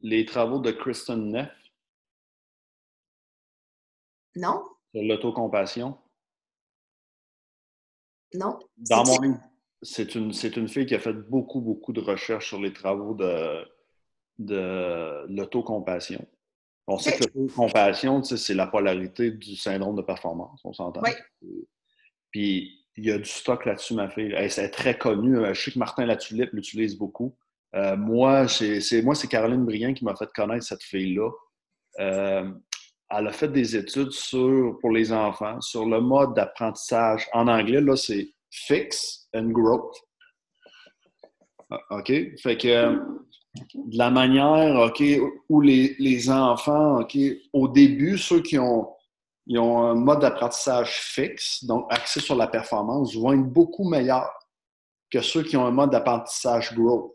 les 0.01 0.25
travaux 0.25 0.59
de 0.59 0.71
Kristen 0.71 1.31
Neff? 1.31 1.49
Non. 4.35 4.63
Sur 4.93 5.03
l'autocompassion? 5.03 5.97
Non? 8.33 8.59
Dans 8.77 9.03
mon 9.05 9.19
livre, 9.19 9.39
c'est 9.81 10.15
une, 10.15 10.31
une 10.55 10.67
fille 10.67 10.85
qui 10.85 10.95
a 10.95 10.99
fait 10.99 11.13
beaucoup, 11.13 11.61
beaucoup 11.61 11.93
de 11.93 12.01
recherches 12.01 12.47
sur 12.47 12.61
les 12.61 12.73
travaux 12.73 13.13
de, 13.13 13.65
de 14.39 15.25
l'autocompassion. 15.27 16.25
On 16.87 16.97
sait 16.97 17.17
que 17.17 17.25
l'autocompassion, 17.35 18.23
c'est 18.23 18.53
la 18.53 18.67
polarité 18.67 19.31
du 19.31 19.55
syndrome 19.55 19.95
de 19.95 20.01
performance, 20.01 20.61
on 20.63 20.73
s'entend. 20.73 21.01
Oui. 21.03 21.11
Puis 22.31 22.81
il 22.97 23.05
y 23.05 23.11
a 23.11 23.17
du 23.17 23.25
stock 23.25 23.65
là-dessus, 23.65 23.93
ma 23.93 24.09
fille. 24.09 24.33
Elle, 24.35 24.45
est 24.45 24.69
très 24.69 24.97
connue. 24.97 25.37
Je 25.53 25.61
sais 25.61 25.71
que 25.71 25.79
Martin 25.79 26.05
Latulippe 26.05 26.51
l'utilise 26.53 26.97
beaucoup. 26.97 27.35
Euh, 27.75 27.95
moi, 27.95 28.47
c'est 28.47 29.01
moi, 29.01 29.15
c'est 29.15 29.27
Caroline 29.27 29.65
Briand 29.65 29.93
qui 29.93 30.03
m'a 30.03 30.15
fait 30.15 30.29
connaître 30.33 30.65
cette 30.65 30.83
fille-là. 30.83 31.29
Euh, 31.99 32.51
elle 33.17 33.27
a 33.27 33.31
fait 33.31 33.47
des 33.47 33.75
études 33.75 34.11
sur, 34.11 34.77
pour 34.79 34.91
les 34.91 35.11
enfants 35.11 35.59
sur 35.61 35.85
le 35.85 35.99
mode 36.01 36.33
d'apprentissage. 36.33 37.27
En 37.33 37.47
anglais, 37.47 37.81
là, 37.81 37.95
c'est 37.95 38.29
fix 38.49 39.27
and 39.35 39.49
growth. 39.49 39.95
Ah, 41.69 41.79
OK? 41.91 42.11
Fait 42.41 42.57
que 42.57 42.99
de 43.73 43.97
la 43.97 44.09
manière, 44.09 44.75
OK, 44.79 45.03
où 45.49 45.61
les, 45.61 45.95
les 45.99 46.29
enfants, 46.29 47.01
OK, 47.01 47.17
au 47.53 47.67
début, 47.67 48.17
ceux 48.17 48.41
qui 48.41 48.57
ont, 48.57 48.89
ils 49.47 49.59
ont 49.59 49.79
un 49.79 49.95
mode 49.95 50.19
d'apprentissage 50.19 51.01
fixe, 51.01 51.63
donc 51.65 51.85
axé 51.89 52.19
sur 52.19 52.35
la 52.35 52.47
performance, 52.47 53.15
vont 53.15 53.33
être 53.33 53.43
beaucoup 53.43 53.87
meilleurs 53.87 54.31
que 55.11 55.21
ceux 55.21 55.43
qui 55.43 55.57
ont 55.57 55.65
un 55.65 55.71
mode 55.71 55.91
d'apprentissage 55.91 56.73
growth. 56.73 57.13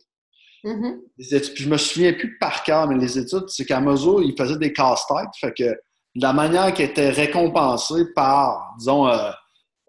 Mm-hmm. 0.65 1.55
je 1.55 1.69
me 1.69 1.77
souviens 1.77 2.13
plus 2.13 2.37
par 2.39 2.65
cœur, 2.65 2.89
mais 2.89 2.97
les 2.97 3.19
études, 3.19 3.49
c'est 3.49 3.65
qu'à 3.65 3.81
mesure, 3.81 4.21
il 4.23 4.35
faisait 4.37 4.59
des 4.59 4.73
casse-têtes. 4.73 5.37
Fait 5.41 5.55
que 5.57 5.81
la 6.17 6.33
manière 6.33 6.73
qui 6.73 6.83
était 6.83 7.11
récompensée 7.11 8.13
par, 8.15 8.75
disons, 8.79 9.07
euh, 9.09 9.31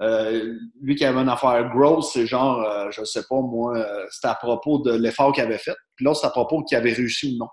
euh, 0.01 0.53
lui 0.82 0.95
qui 0.95 1.05
avait 1.05 1.19
une 1.19 1.30
affaire 1.30 1.69
grosse, 1.69 2.13
c'est 2.13 2.28
genre, 2.28 2.61
euh, 2.61 2.91
je 2.91 3.03
sais 3.03 3.23
pas 3.30 3.41
moi, 3.41 3.84
c'était 4.11 4.28
à 4.28 4.36
propos 4.36 4.80
de 4.80 4.93
l'effort 4.93 5.32
qu'il 5.32 5.43
avait 5.43 5.57
fait. 5.57 5.75
Puis 5.95 6.05
là, 6.05 6.13
c'est 6.13 6.28
à 6.28 6.30
propos 6.30 6.63
qu'il 6.63 6.78
avait 6.78 6.93
réussi 6.93 7.36
ou 7.36 7.39
non. 7.39 7.49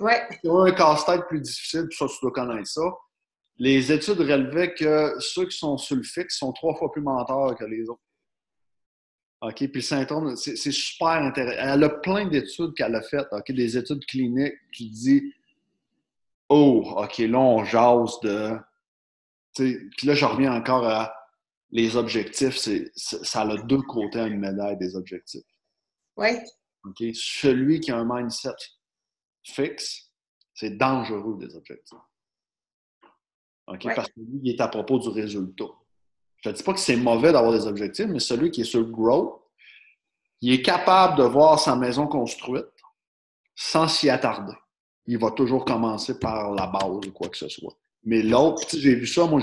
Ouais. 0.00 0.22
Il 0.44 0.46
y 0.46 0.50
a 0.50 0.60
un 0.60 0.70
casse-tête 0.70 1.26
plus 1.28 1.40
difficile, 1.40 1.86
puis 1.88 1.96
ça, 1.96 2.06
tu 2.06 2.18
dois 2.22 2.30
connaître 2.30 2.68
ça. 2.68 2.82
Les 3.58 3.90
études 3.90 4.20
relevaient 4.20 4.72
que 4.74 5.14
ceux 5.18 5.46
qui 5.46 5.58
sont 5.58 5.76
sur 5.76 5.96
le 5.96 6.04
fixe 6.04 6.38
sont 6.38 6.52
trois 6.52 6.76
fois 6.76 6.92
plus 6.92 7.02
menteurs 7.02 7.56
que 7.56 7.64
les 7.64 7.88
autres. 7.88 8.00
OK? 9.40 9.56
Puis 9.56 9.70
le 9.74 9.80
syndrome, 9.80 10.36
c'est 10.36 10.56
super 10.56 11.08
intéressant. 11.08 11.60
Elle 11.60 11.84
a 11.84 11.88
plein 11.88 12.26
d'études 12.26 12.74
qu'elle 12.74 12.94
a 12.94 13.02
faites, 13.02 13.26
OK? 13.32 13.50
Des 13.50 13.76
études 13.76 14.04
cliniques 14.06 14.54
qui 14.72 14.90
dit 14.90 15.32
Oh, 16.48 16.94
OK, 16.96 17.18
là, 17.18 17.38
on 17.38 17.64
jase 17.64 18.18
de. 18.22 18.56
Puis 19.54 20.06
là, 20.06 20.14
je 20.14 20.24
reviens 20.24 20.54
encore 20.54 20.86
à 20.86 21.14
les 21.70 21.96
objectifs. 21.96 22.56
C'est, 22.56 22.90
ça 22.94 23.42
a 23.42 23.56
deux 23.56 23.82
côtés 23.82 24.20
à 24.20 24.26
une 24.26 24.38
médaille 24.38 24.78
des 24.78 24.96
objectifs. 24.96 25.44
Oui. 26.16 26.30
OK? 26.84 27.02
Celui 27.14 27.80
qui 27.80 27.90
a 27.90 27.98
un 27.98 28.04
mindset 28.08 28.54
fixe, 29.42 30.10
c'est 30.54 30.76
dangereux 30.76 31.36
des 31.38 31.54
objectifs. 31.54 31.98
OK? 33.66 33.94
Parce 33.94 34.08
que 34.08 34.20
lui, 34.20 34.40
il 34.42 34.50
est 34.54 34.60
à 34.60 34.68
propos 34.68 34.98
du 34.98 35.08
résultat. 35.08 35.68
Je 36.42 36.50
ne 36.50 36.54
dis 36.54 36.62
pas 36.62 36.72
que 36.72 36.80
c'est 36.80 36.96
mauvais 36.96 37.32
d'avoir 37.32 37.52
des 37.52 37.66
objectifs, 37.66 38.06
mais 38.06 38.20
celui 38.20 38.50
qui 38.50 38.62
est 38.62 38.64
sur 38.64 38.80
le 38.80 38.86
growth, 38.86 39.42
il 40.40 40.52
est 40.52 40.62
capable 40.62 41.18
de 41.18 41.24
voir 41.24 41.58
sa 41.58 41.74
maison 41.74 42.06
construite 42.06 42.66
sans 43.56 43.88
s'y 43.88 44.08
attarder. 44.08 44.54
Il 45.08 45.18
va 45.18 45.32
toujours 45.32 45.64
commencer 45.64 46.18
par 46.18 46.54
la 46.54 46.66
base 46.66 47.06
ou 47.06 47.12
quoi 47.12 47.28
que 47.28 47.36
ce 47.36 47.48
soit. 47.48 47.76
Mais 48.04 48.22
l'autre, 48.22 48.62
j'ai 48.72 48.94
vu 48.94 49.06
ça, 49.06 49.26
moi, 49.26 49.40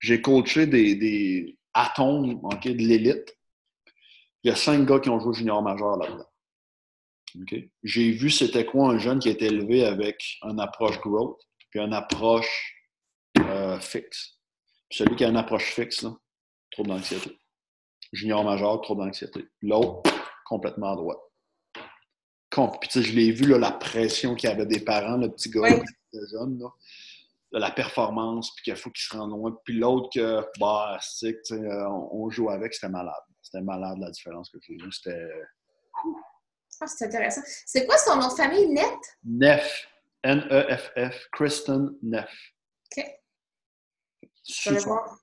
j'ai 0.00 0.22
coaché 0.22 0.66
des, 0.66 0.94
des 0.94 1.58
atomes 1.74 2.40
de 2.40 2.70
l'élite. 2.70 3.36
Il 4.42 4.48
y 4.48 4.50
a 4.50 4.56
cinq 4.56 4.86
gars 4.86 5.00
qui 5.00 5.10
ont 5.10 5.20
joué 5.20 5.34
junior 5.34 5.62
majeur 5.62 5.98
là-dedans. 5.98 6.26
J'ai 7.82 8.10
vu 8.12 8.30
c'était 8.30 8.64
quoi 8.64 8.90
un 8.90 8.98
jeune 8.98 9.18
qui 9.18 9.28
était 9.28 9.46
élevé 9.46 9.84
avec 9.84 10.38
une 10.42 10.60
approche 10.60 11.00
growth 11.00 11.40
puis 11.70 11.80
une 11.80 11.94
approche 11.94 12.74
euh, 13.38 13.80
fixe. 13.80 14.38
celui 14.90 15.16
qui 15.16 15.24
a 15.24 15.28
une 15.28 15.36
approche 15.36 15.72
fixe, 15.72 16.02
là, 16.02 16.14
trouble 16.70 16.90
d'anxiété. 16.90 17.38
Junior 18.12 18.44
majeur, 18.44 18.80
trouble 18.82 19.04
d'anxiété. 19.04 19.46
L'autre, 19.62 20.12
complètement 20.44 20.92
à 20.92 20.96
droite. 20.96 21.18
Puis, 22.54 22.88
tu 22.88 23.02
sais, 23.02 23.02
je 23.02 23.14
l'ai 23.14 23.32
vu, 23.32 23.46
là, 23.46 23.58
la 23.58 23.72
pression 23.72 24.34
qu'il 24.34 24.50
y 24.50 24.52
avait 24.52 24.66
des 24.66 24.80
parents, 24.80 25.16
le 25.16 25.30
petit 25.30 25.48
gars, 25.48 25.68
le 25.70 26.26
jeune, 26.30 26.58
là, 26.58 26.68
la 27.58 27.70
performance, 27.70 28.54
puis 28.54 28.64
qu'il 28.64 28.76
faut 28.76 28.90
qu'il 28.90 29.02
se 29.02 29.16
rende 29.16 29.30
loin. 29.30 29.56
Puis 29.64 29.78
l'autre, 29.78 30.10
que, 30.14 30.44
bah, 30.58 30.98
tu 31.00 31.34
sais, 31.42 31.58
on, 31.88 32.28
joue 32.30 32.50
avec, 32.50 32.74
c'était 32.74 32.88
malade. 32.88 33.14
c'était 33.42 33.62
malade 33.62 33.98
la 33.98 34.10
différence 34.10 34.50
que 34.50 34.58
j'ai 34.62 34.74
vue. 34.74 34.92
C'était. 34.92 35.28
Ah, 36.80 36.86
c'est 36.86 37.06
intéressant. 37.06 37.42
C'est 37.66 37.86
quoi 37.86 37.96
son 37.98 38.16
nom 38.16 38.28
de 38.28 38.34
famille, 38.34 38.68
Net? 38.68 38.98
Neff. 39.24 39.86
N-E-F-F. 40.24 41.28
Kristen 41.32 41.96
Neff. 42.02 42.30
OK. 42.96 43.04
Je 44.48 44.70
vais 44.70 44.78
voir. 44.80 45.18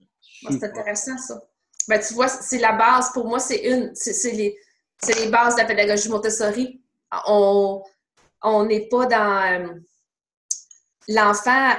c'est 0.50 0.64
intéressant, 0.64 1.18
ça. 1.18 1.42
Ben, 1.88 2.00
tu 2.00 2.14
vois, 2.14 2.28
c'est 2.28 2.60
la 2.60 2.74
base. 2.74 3.12
Pour 3.14 3.28
moi, 3.28 3.40
c'est 3.40 3.64
une. 3.64 3.94
C'est 3.96 4.32
les, 4.32 4.58
les 5.08 5.30
bases 5.30 5.56
de 5.56 5.62
la 5.62 5.68
pédagogie 5.68 6.10
Montessori. 6.10 6.82
On 7.28 7.84
n'est 8.66 8.88
pas 8.88 9.06
dans. 9.06 9.64
Euh, 9.64 9.74
l'enfant, 11.08 11.72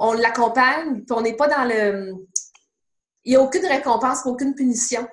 on, 0.00 0.12
l'accompagne, 0.12 1.04
puis 1.04 1.12
on 1.12 1.20
n'est 1.20 1.36
pas 1.36 1.48
dans 1.48 1.64
le. 1.64 2.12
Il 3.24 3.30
n'y 3.30 3.36
a 3.36 3.40
aucune 3.40 3.66
récompense, 3.66 4.26
aucune 4.26 4.54
punition 4.54 5.06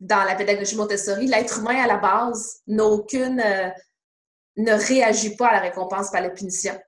dans 0.00 0.24
la 0.24 0.34
pédagogie 0.34 0.76
Montessori. 0.76 1.26
L'être 1.26 1.60
humain, 1.60 1.82
à 1.82 1.86
la 1.86 1.98
base, 1.98 2.60
n'a 2.66 2.84
aucune. 2.84 3.40
Euh, 3.40 3.70
ne 4.58 4.72
réagit 4.72 5.34
pas 5.36 5.48
à 5.48 5.52
la 5.54 5.60
récompense 5.60 6.10
par 6.10 6.20
la 6.20 6.28
punition. 6.28 6.78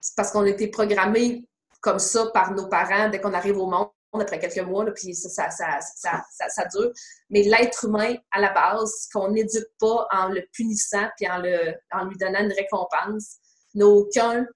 C'est 0.00 0.16
parce 0.16 0.32
qu'on 0.32 0.42
a 0.42 0.48
été 0.48 0.66
programmé 0.66 1.46
comme 1.80 2.00
ça 2.00 2.26
par 2.32 2.52
nos 2.52 2.68
parents 2.68 3.08
dès 3.10 3.20
qu'on 3.20 3.32
arrive 3.32 3.58
au 3.58 3.66
monde 3.66 3.88
après 4.20 4.38
quelques 4.38 4.66
mois, 4.66 4.84
puis 4.92 5.14
ça 5.14 5.48
ça, 5.50 6.64
dure. 6.72 6.92
Mais 7.30 7.42
l'être 7.42 7.84
humain, 7.84 8.14
à 8.30 8.40
la 8.40 8.52
base, 8.52 9.08
qu'on 9.12 9.30
n'éduque 9.30 9.70
pas 9.80 10.06
en 10.12 10.28
le 10.28 10.46
punissant 10.52 11.08
puis 11.16 11.28
en, 11.28 11.38
le, 11.38 11.74
en 11.92 12.04
lui 12.04 12.16
donnant 12.18 12.40
une 12.40 12.52
récompense, 12.52 13.38
n'a 13.74 13.86
aucun 13.86 14.46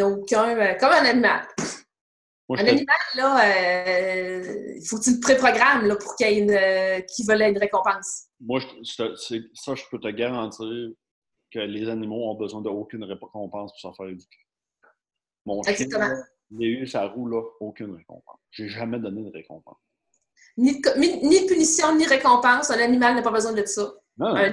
aucun. 0.00 0.56
Euh, 0.58 0.74
comme 0.74 0.92
un 0.92 1.04
animal. 1.04 1.46
un 2.48 2.66
animal, 2.66 2.96
là, 3.16 3.44
euh, 3.44 4.74
il 4.76 4.86
faut 4.86 4.98
que 4.98 5.04
tu 5.04 5.14
le 5.14 5.20
préprogrammes 5.20 5.86
là, 5.86 5.96
pour 5.96 6.14
qu'il 6.16 6.26
y 6.28 6.30
ait 6.30 6.38
une, 6.38 6.50
euh, 6.50 7.00
veuille 7.26 7.50
une 7.50 7.58
récompense. 7.58 8.26
Moi, 8.40 8.60
ça, 8.82 9.04
je 9.14 9.82
peux 9.90 9.98
te 9.98 10.08
garantir 10.08 10.92
que 11.50 11.58
les 11.58 11.88
animaux 11.88 12.30
ont 12.30 12.34
besoin 12.34 12.60
d'aucune 12.60 13.04
récompense 13.04 13.72
pour 13.72 13.80
s'en 13.80 13.94
faire 13.94 14.08
éduquer. 14.08 14.38
Mon 15.44 15.62
chien, 15.62 15.74
il 16.50 16.62
a 16.62 16.68
eu 16.68 16.86
sa 16.86 17.06
roue, 17.06 17.28
là, 17.28 17.42
aucune 17.60 17.94
récompense. 17.94 18.40
J'ai 18.50 18.68
jamais 18.68 18.98
donné 18.98 19.24
de 19.24 19.30
récompense. 19.30 19.78
Ni, 20.56 20.80
ni, 21.22 21.46
punition, 21.46 21.94
ni 21.96 22.06
récompense. 22.06 22.70
Un 22.70 22.78
animal 22.78 23.14
n'a 23.14 23.22
pas 23.22 23.30
besoin 23.30 23.52
de 23.52 23.64
ça. 23.66 23.92
Un, 24.20 24.52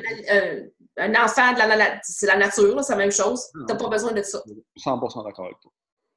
un 0.98 1.16
enfant 1.16 1.54
de 1.54 1.58
la, 1.58 2.00
c'est 2.04 2.28
la 2.28 2.38
nature, 2.38 2.84
c'est 2.84 2.94
la 2.94 2.98
même 2.98 3.12
chose. 3.12 3.50
Tu 3.54 3.74
n'as 3.74 3.76
pas 3.76 3.90
besoin 3.90 4.12
de 4.12 4.22
ça. 4.22 4.44
100% 4.78 5.24
d'accord 5.24 5.46
avec 5.46 5.60
toi. 5.62 5.72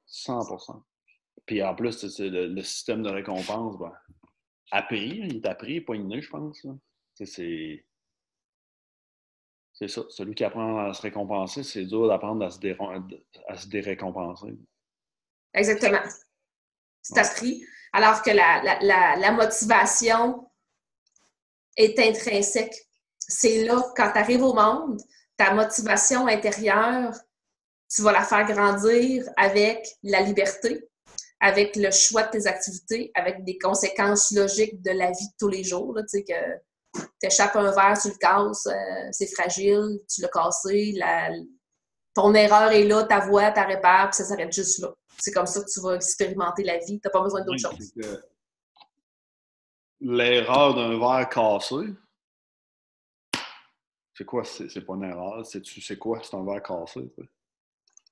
100%. 0.08 0.82
Puis 1.46 1.62
en 1.62 1.74
plus, 1.74 2.08
c'est 2.08 2.28
le, 2.28 2.62
système 2.62 3.02
de 3.02 3.10
récompense, 3.10 3.78
ben, 3.78 3.92
appris, 4.72 5.20
il 5.24 5.36
est 5.36 5.46
appris, 5.46 5.80
pas 5.80 5.94
inné, 5.94 6.20
je 6.20 6.28
pense. 6.28 6.66
C'est. 7.14 7.86
C'est 9.72 9.88
ça. 9.88 10.02
Celui 10.08 10.34
qui 10.34 10.42
apprend 10.42 10.86
à 10.86 10.94
se 10.94 11.02
récompenser, 11.02 11.62
c'est 11.62 11.84
dur 11.84 12.08
d'apprendre 12.08 12.44
à, 12.44 12.50
se 12.50 12.58
à 13.46 13.56
se 13.56 13.68
dérécompenser. 13.68 14.56
Exactement. 15.54 16.02
C'est 17.02 17.18
appris. 17.18 17.64
Alors 17.92 18.22
que 18.22 18.30
la, 18.30 18.62
la, 18.82 19.16
la 19.16 19.32
motivation 19.32 20.50
est 21.76 21.98
intrinsèque 21.98 22.86
c'est 23.28 23.64
là, 23.64 23.82
quand 23.96 24.12
tu 24.12 24.18
arrives 24.18 24.42
au 24.42 24.54
monde, 24.54 25.00
ta 25.36 25.52
motivation 25.52 26.26
intérieure, 26.26 27.12
tu 27.94 28.02
vas 28.02 28.12
la 28.12 28.24
faire 28.24 28.46
grandir 28.46 29.24
avec 29.36 29.86
la 30.02 30.20
liberté, 30.20 30.88
avec 31.40 31.76
le 31.76 31.90
choix 31.90 32.24
de 32.24 32.30
tes 32.30 32.46
activités, 32.46 33.10
avec 33.14 33.44
des 33.44 33.58
conséquences 33.58 34.30
logiques 34.32 34.80
de 34.82 34.90
la 34.92 35.10
vie 35.10 35.26
de 35.26 35.34
tous 35.38 35.48
les 35.48 35.64
jours. 35.64 35.94
tu 35.98 36.18
sais, 36.18 36.24
que 36.24 37.00
tu 37.20 37.26
échappes 37.26 37.56
un 37.56 37.70
verre, 37.72 37.98
tu 38.00 38.08
le 38.08 38.14
casses, 38.14 38.66
euh, 38.66 39.08
c'est 39.12 39.32
fragile, 39.34 40.00
tu 40.08 40.22
l'as 40.22 40.28
cassé, 40.28 40.98
ton 42.14 42.32
erreur 42.34 42.72
est 42.72 42.84
là, 42.84 43.04
ta 43.04 43.20
voix, 43.20 43.50
ta 43.50 43.64
répare, 43.64 44.10
puis 44.10 44.16
ça 44.16 44.24
s'arrête 44.24 44.52
juste 44.52 44.78
là. 44.78 44.94
C'est 45.18 45.32
comme 45.32 45.46
ça 45.46 45.60
que 45.62 45.70
tu 45.70 45.80
vas 45.80 45.94
expérimenter 45.94 46.62
la 46.62 46.78
vie. 46.78 47.00
Tu 47.00 47.00
n'as 47.04 47.10
pas 47.10 47.22
besoin 47.22 47.42
d'autre 47.44 47.58
chose. 47.58 47.92
L'erreur 50.00 50.74
d'un 50.74 50.98
verre 50.98 51.28
cassé, 51.28 51.94
c'est 54.16 54.24
quoi? 54.24 54.44
C'est 54.44 54.80
pas 54.80 54.94
une 54.94 55.04
erreur. 55.04 55.44
Sais 55.44 55.96
quoi? 55.96 56.20
C'est 56.22 56.34
un 56.36 56.44
verre 56.44 56.62
cassé. 56.62 57.10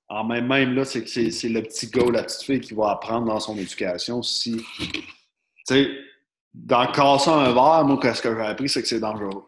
En 0.07 0.23
même, 0.23 0.47
même 0.47 0.75
là, 0.75 0.85
c'est 0.85 1.07
c'est 1.07 1.49
le 1.49 1.63
petit 1.63 1.87
gars 1.89 2.03
ou 2.03 2.11
la 2.11 2.23
petite 2.23 2.43
fille 2.43 2.61
qui 2.61 2.75
va 2.75 2.91
apprendre 2.91 3.25
dans 3.25 3.39
son 3.39 3.57
éducation 3.57 4.21
si. 4.21 4.63
Tu 4.87 5.03
sais, 5.67 5.89
dans 6.53 6.91
casser 6.91 7.31
un 7.31 7.53
verre, 7.53 7.85
moi, 7.85 8.13
ce 8.13 8.21
que 8.21 8.35
j'ai 8.35 8.41
appris, 8.41 8.69
c'est 8.69 8.81
que 8.83 8.87
c'est 8.87 8.99
dangereux. 8.99 9.43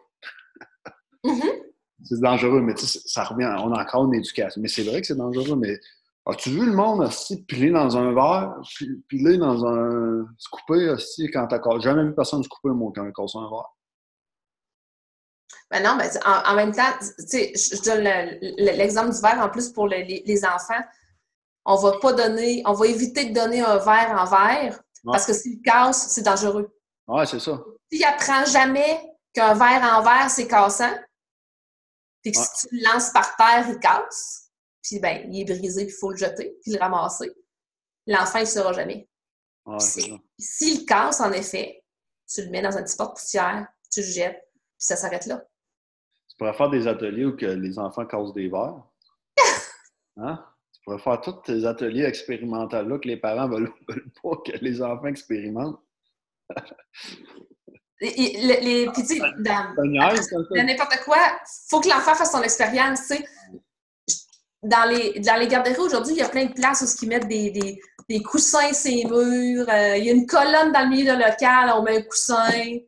Mm-hmm. 1.24 1.64
C'est 2.04 2.22
dangereux, 2.22 2.62
mais 2.62 2.74
tu 2.74 2.86
sais, 2.86 3.00
ça 3.06 3.24
revient. 3.24 3.56
On 3.60 3.72
a 3.74 3.82
encore 3.84 4.06
une 4.06 4.16
éducation. 4.16 4.62
Mais 4.62 4.68
c'est 4.68 4.84
vrai 4.84 5.02
que 5.02 5.08
c'est 5.08 5.16
dangereux, 5.16 5.56
mais. 5.56 5.80
As-tu 6.30 6.50
vu 6.50 6.66
le 6.66 6.74
monde 6.74 7.02
aussi 7.02 7.44
piler 7.46 7.72
dans 7.72 7.96
un 7.96 8.14
verre, 8.14 8.58
piler 9.08 9.38
dans 9.38 9.66
un. 9.66 10.26
se 10.38 10.50
couper 10.50 10.90
aussi 10.90 11.32
quand 11.32 11.48
t'as 11.48 11.62
jamais 11.80 12.04
vu 12.04 12.14
personne 12.14 12.44
se 12.44 12.50
couper, 12.50 12.70
moi, 12.70 12.92
quand 12.94 13.06
il 13.06 13.14
casse 13.14 13.36
un 13.36 13.50
verre? 13.50 13.74
Ben 15.72 15.84
non, 15.84 15.96
ben, 15.96 16.10
en, 16.26 16.56
même 16.56 16.74
temps, 16.74 16.94
je 17.02 17.84
donne 17.84 18.04
l'exemple 18.58 19.14
du 19.14 19.22
verre 19.22 19.40
en 19.40 19.50
plus 19.50 19.70
pour 19.70 19.88
les, 19.88 20.46
enfants. 20.46 20.84
On 21.66 21.76
va 21.76 21.94
pas 22.00 22.14
donner, 22.14 22.62
on 22.66 22.74
va 22.74 22.88
éviter 22.88 23.26
de 23.30 23.34
donner 23.34 23.62
un 23.62 23.78
verre 23.78 24.16
en 24.18 24.26
verre 24.26 24.82
parce 25.06 25.26
que 25.26 25.34
s'il 25.34 25.62
casse, 25.62 26.10
c'est 26.10 26.24
dangereux. 26.24 26.74
Oui, 27.08 27.26
c'est 27.26 27.40
ça. 27.40 27.58
S'il 27.90 28.04
apprend 28.04 28.44
jamais 28.46 29.02
qu'un 29.34 29.54
verre 29.54 29.98
en 29.98 30.02
verre, 30.02 30.30
c'est 30.30 30.48
cassant, 30.48 30.94
puis 32.22 32.34
que 32.34 32.38
si 32.38 32.68
tu 32.68 32.76
le 32.76 32.92
lances 32.92 33.12
par 33.12 33.36
terre, 33.38 33.66
il 33.70 33.80
casse, 33.80 34.47
puis 34.88 35.00
ben, 35.00 35.30
il 35.30 35.42
est 35.42 35.46
brisé, 35.46 35.86
puis 35.86 35.94
il 35.94 36.00
faut 36.00 36.12
le 36.12 36.18
jeter, 36.18 36.58
puis 36.62 36.72
le 36.72 36.80
ramasser, 36.80 37.30
l'enfant, 38.06 38.40
il 38.40 38.44
ne 38.44 38.48
saura 38.48 38.74
jamais. 38.74 39.10
S'il 40.40 40.86
casse, 40.86 41.20
en 41.20 41.32
effet, 41.34 41.84
tu 42.34 42.44
le 42.44 42.50
mets 42.50 42.62
dans 42.62 42.78
un 42.78 42.84
petit 42.84 42.96
porte-poussière, 42.96 43.68
tu 43.92 44.00
le 44.00 44.06
jettes, 44.06 44.42
puis 44.54 44.86
ça 44.86 44.96
s'arrête 44.96 45.26
là. 45.26 45.44
Tu 46.30 46.38
pourrais 46.38 46.54
faire 46.54 46.70
des 46.70 46.88
ateliers 46.88 47.26
où 47.26 47.36
que 47.36 47.46
les 47.46 47.78
enfants 47.78 48.06
causent 48.06 48.34
des 48.34 48.48
verres. 48.48 48.84
Hein? 50.20 50.44
Tu 50.74 50.82
pourrais 50.84 50.98
faire 50.98 51.22
tous 51.22 51.44
tes 51.44 51.66
ateliers 51.66 52.06
expérimentaux-là 52.06 52.98
que 52.98 53.08
les 53.08 53.18
parents 53.18 53.48
veulent, 53.48 53.72
veulent 53.88 54.12
pas 54.24 54.38
que 54.46 54.58
les 54.64 54.82
enfants 54.82 55.06
expérimentent. 55.06 55.80
les, 58.02 58.60
les, 58.62 58.86
dans, 58.86 59.76
n'importe 60.56 61.00
quoi, 61.04 61.18
il 61.20 61.70
faut 61.70 61.82
que 61.82 61.90
l'enfant 61.90 62.16
fasse 62.16 62.32
son 62.32 62.42
expérience. 62.42 63.12
Dans 64.68 64.90
les, 64.90 65.20
dans 65.20 65.40
les 65.40 65.48
garderies 65.48 65.78
aujourd'hui, 65.78 66.14
il 66.14 66.20
y 66.20 66.22
a 66.22 66.30
plein 66.30 66.46
de 66.46 66.54
places 66.54 66.82
où 66.82 67.06
ils 67.06 67.10
mettent 67.10 67.28
des, 67.28 67.52
des, 67.52 67.82
des 68.10 68.22
coussins 68.22 68.72
les 68.86 69.06
murs. 69.06 69.70
Euh, 69.70 69.98
il 69.98 70.06
y 70.06 70.10
a 70.10 70.14
une 70.14 70.26
colonne 70.26 70.72
dans 70.72 70.82
le 70.82 70.90
milieu 70.90 71.16
du 71.16 71.22
local, 71.22 71.72
on 71.76 71.84
met 71.84 71.98
un 71.98 72.02
coussin. 72.02 72.52
Il 72.54 72.86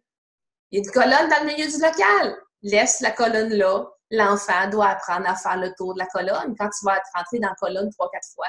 y 0.71 0.77
a 0.77 0.80
une 0.84 0.91
colonne 0.91 1.30
dans 1.30 1.39
le 1.41 1.45
milieu 1.45 1.67
du 1.67 1.82
local 1.82 2.38
laisse 2.61 3.01
la 3.01 3.11
colonne 3.11 3.53
là. 3.53 3.86
L'enfant 4.11 4.69
doit 4.69 4.88
apprendre 4.88 5.30
à 5.30 5.36
faire 5.36 5.57
le 5.57 5.73
tour 5.77 5.93
de 5.93 5.99
la 5.99 6.07
colonne. 6.07 6.55
Quand 6.57 6.69
tu 6.69 6.84
vas 6.84 6.97
être 6.97 7.09
rentré 7.15 7.39
dans 7.39 7.49
la 7.49 7.55
colonne 7.55 7.89
trois, 7.91 8.09
quatre 8.11 8.27
fois, 8.34 8.47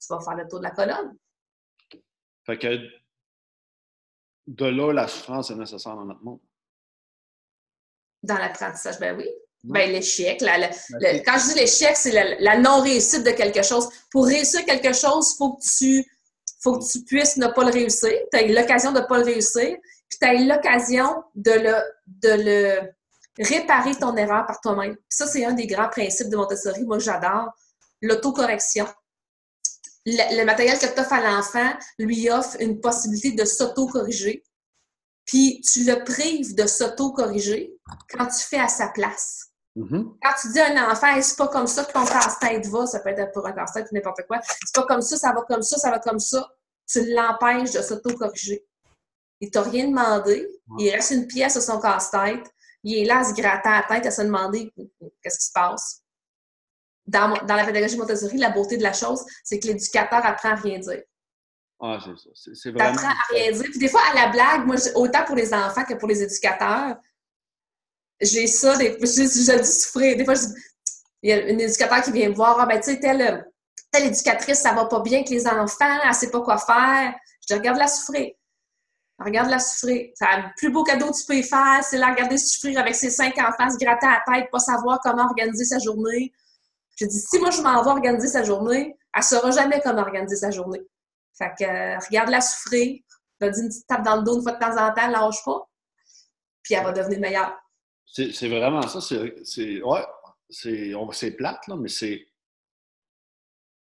tu 0.00 0.06
vas 0.08 0.20
faire 0.20 0.34
le 0.34 0.48
tour 0.48 0.60
de 0.60 0.64
la 0.64 0.70
colonne. 0.70 1.16
Fait 2.46 2.58
que 2.58 2.78
de 4.46 4.64
là, 4.64 4.92
la 4.92 5.06
souffrance 5.06 5.50
est 5.50 5.56
nécessaire 5.56 5.94
dans 5.94 6.06
notre 6.06 6.22
monde. 6.22 6.40
Dans 8.22 8.38
l'apprentissage, 8.38 8.98
ben 8.98 9.16
oui. 9.16 9.28
Ben, 9.64 9.90
l'échec. 9.90 10.40
Ben, 10.40 11.22
quand 11.24 11.38
je 11.38 11.52
dis 11.52 11.60
l'échec, 11.60 11.96
c'est 11.96 12.38
la, 12.40 12.58
non-réussite 12.58 13.24
de 13.24 13.30
quelque 13.30 13.62
chose. 13.62 13.88
Pour 14.10 14.26
réussir 14.26 14.64
quelque 14.64 14.92
chose, 14.92 15.32
il 15.32 15.36
faut 15.36 15.52
que 15.54 15.62
tu 15.78 16.04
faut 16.60 16.78
que 16.78 16.84
tu 16.90 17.04
puisses 17.04 17.36
ne 17.36 17.46
pas 17.48 17.64
le 17.64 17.70
réussir. 17.70 18.12
Tu 18.32 18.38
as 18.38 18.42
l'occasion 18.46 18.92
de 18.92 19.00
ne 19.00 19.06
pas 19.06 19.18
le 19.18 19.24
réussir. 19.24 19.76
Puis 20.08 20.18
tu 20.20 20.26
as 20.26 20.34
l'occasion 20.34 21.22
de 21.34 21.52
le, 21.52 21.74
de 22.06 22.30
le 22.30 22.92
réparer 23.38 23.94
ton 23.94 24.16
erreur 24.16 24.44
par 24.46 24.60
toi-même. 24.60 24.96
Ça, 25.08 25.26
c'est 25.26 25.44
un 25.44 25.52
des 25.52 25.66
grands 25.66 25.88
principes 25.88 26.28
de 26.28 26.36
Montessori. 26.36 26.84
Moi, 26.84 26.98
j'adore 26.98 27.52
l'autocorrection. 28.02 28.86
Le, 30.06 30.44
matériel 30.44 30.78
que 30.78 30.86
tu 30.86 31.00
offres 31.00 31.12
à 31.12 31.20
l'enfant 31.20 31.72
lui 31.98 32.30
offre 32.30 32.56
une 32.60 32.80
possibilité 32.80 33.32
de 33.32 33.44
s'auto-corriger. 33.44 34.42
Puis 35.26 35.60
tu 35.60 35.84
le 35.84 36.02
prives 36.04 36.54
de 36.54 36.66
s'auto-corriger 36.66 37.74
quand 38.10 38.26
tu 38.26 38.42
fais 38.42 38.58
à 38.58 38.68
sa 38.68 38.88
place. 38.88 39.47
Mm-hmm. 39.78 40.18
Quand 40.20 40.32
tu 40.42 40.52
dis 40.52 40.58
à 40.58 40.72
un 40.72 40.90
enfant, 40.90 41.06
c'est 41.22 41.36
pas 41.36 41.46
comme 41.48 41.68
ça 41.68 41.84
que 41.84 41.92
ton 41.92 42.04
casse-tête 42.04 42.66
va, 42.66 42.86
ça 42.86 42.98
peut 42.98 43.10
être 43.10 43.32
pour 43.32 43.46
un 43.46 43.52
casse-tête 43.52 43.86
ou 43.92 43.94
n'importe 43.94 44.22
quoi, 44.26 44.40
c'est 44.42 44.74
pas 44.74 44.82
comme 44.82 45.00
ça, 45.00 45.16
ça 45.16 45.32
va 45.32 45.42
comme 45.42 45.62
ça, 45.62 45.78
ça 45.78 45.90
va 45.90 46.00
comme 46.00 46.18
ça, 46.18 46.48
tu 46.88 47.14
l'empêches 47.14 47.70
de 47.70 47.80
s'auto-corriger. 47.80 48.66
Il 49.40 49.52
t'a 49.52 49.62
rien 49.62 49.86
demandé, 49.86 50.48
il 50.80 50.90
reste 50.90 51.12
une 51.12 51.28
pièce 51.28 51.56
à 51.56 51.60
son 51.60 51.80
casse-tête, 51.80 52.52
il 52.82 52.98
est 52.98 53.04
là 53.04 53.20
à 53.20 53.24
se 53.24 53.34
gratter 53.34 53.68
la 53.68 53.84
tête, 53.88 54.06
à 54.06 54.10
se 54.10 54.22
demander 54.22 54.72
qu'est-ce 55.22 55.38
qui 55.38 55.46
se 55.46 55.52
passe. 55.52 56.02
Dans, 57.06 57.28
la 57.28 57.64
pédagogie 57.64 57.96
Montessori, 57.96 58.36
la 58.36 58.50
beauté 58.50 58.76
de 58.78 58.82
la 58.82 58.92
chose, 58.92 59.24
c'est 59.44 59.60
que 59.60 59.68
l'éducateur 59.68 60.26
apprend 60.26 60.50
à 60.50 60.54
rien 60.56 60.78
dire. 60.80 61.02
Ah, 61.80 61.98
c'est 62.04 62.18
ça. 62.18 62.30
C'est, 62.34 62.54
c'est 62.56 62.70
vraiment. 62.72 62.96
T'apprends 62.96 63.08
à 63.08 63.32
rien 63.32 63.52
dire. 63.52 63.66
Puis 63.70 63.78
des 63.78 63.88
fois, 63.88 64.00
à 64.10 64.14
la 64.14 64.28
blague, 64.32 64.66
moi, 64.66 64.76
autant 64.96 65.24
pour 65.24 65.36
les 65.36 65.54
enfants 65.54 65.84
que 65.84 65.94
pour 65.94 66.08
les 66.08 66.22
éducateurs, 66.22 66.96
j'ai 68.20 68.46
ça, 68.46 68.76
des, 68.76 68.98
je, 69.00 69.60
dis 69.62 69.80
souffrir. 69.80 70.16
Des 70.16 70.24
fois, 70.24 70.34
je 70.34 70.42
il 71.22 71.30
y 71.30 71.32
a 71.32 71.36
un 71.36 71.58
éducateur 71.58 72.02
qui 72.02 72.12
vient 72.12 72.28
me 72.28 72.34
voir, 72.34 72.58
ah 72.60 72.66
ben, 72.66 72.78
tu 72.78 72.92
sais, 72.92 73.00
telle, 73.00 73.50
telle 73.90 74.06
éducatrice, 74.06 74.60
ça 74.60 74.72
va 74.72 74.84
pas 74.84 75.00
bien 75.00 75.18
avec 75.18 75.30
les 75.30 75.46
enfants, 75.46 75.98
elle 76.04 76.14
sait 76.14 76.30
pas 76.30 76.40
quoi 76.40 76.58
faire. 76.58 77.14
Je 77.42 77.54
dis, 77.54 77.58
regarde-la 77.58 77.88
souffrir. 77.88 78.30
Regarde-la 79.18 79.58
souffrir. 79.58 80.10
C'est 80.14 80.36
le 80.36 80.54
plus 80.56 80.70
beau 80.70 80.84
cadeau 80.84 81.10
que 81.10 81.18
tu 81.18 81.24
peux 81.26 81.36
y 81.36 81.42
faire, 81.42 81.82
c'est 81.82 81.98
la 81.98 82.08
regarder 82.10 82.38
souffrir 82.38 82.78
avec 82.78 82.94
ses 82.94 83.10
cinq 83.10 83.36
enfants, 83.38 83.70
se 83.70 83.78
gratter 83.78 84.06
à 84.06 84.22
la 84.26 84.40
tête, 84.40 84.50
pas 84.50 84.60
savoir 84.60 85.00
comment 85.02 85.24
organiser 85.24 85.64
sa 85.64 85.78
journée. 85.78 86.32
Je 86.96 87.06
dis, 87.06 87.18
si 87.18 87.38
moi, 87.40 87.50
je 87.50 87.62
m'en 87.62 87.82
vais 87.82 87.90
organiser 87.90 88.28
sa 88.28 88.44
journée, 88.44 88.96
elle 89.12 89.22
saura 89.22 89.50
jamais 89.50 89.80
comment 89.80 90.02
organiser 90.02 90.36
sa 90.36 90.50
journée. 90.50 90.82
Fait 91.36 91.52
que, 91.58 91.64
euh, 91.64 91.98
regarde-la 91.98 92.40
souffrir, 92.40 93.00
donne 93.40 93.54
une 93.56 93.68
petite 93.68 93.86
tape 93.86 94.04
dans 94.04 94.16
le 94.16 94.22
dos 94.22 94.36
une 94.36 94.42
fois 94.42 94.52
de 94.52 94.58
temps 94.58 94.76
en 94.76 94.92
temps, 94.92 95.08
lâche 95.08 95.44
pas, 95.44 95.68
puis 96.62 96.74
elle 96.74 96.84
va 96.84 96.92
devenir 96.92 97.20
meilleure. 97.20 97.56
C'est, 98.10 98.48
vraiment 98.48 98.82
ça. 98.82 99.00
C'est, 99.00 99.82
ouais, 99.82 100.04
c'est, 100.50 100.94
plate, 101.32 101.66
là, 101.68 101.76
mais 101.76 101.88
c'est 101.88 102.26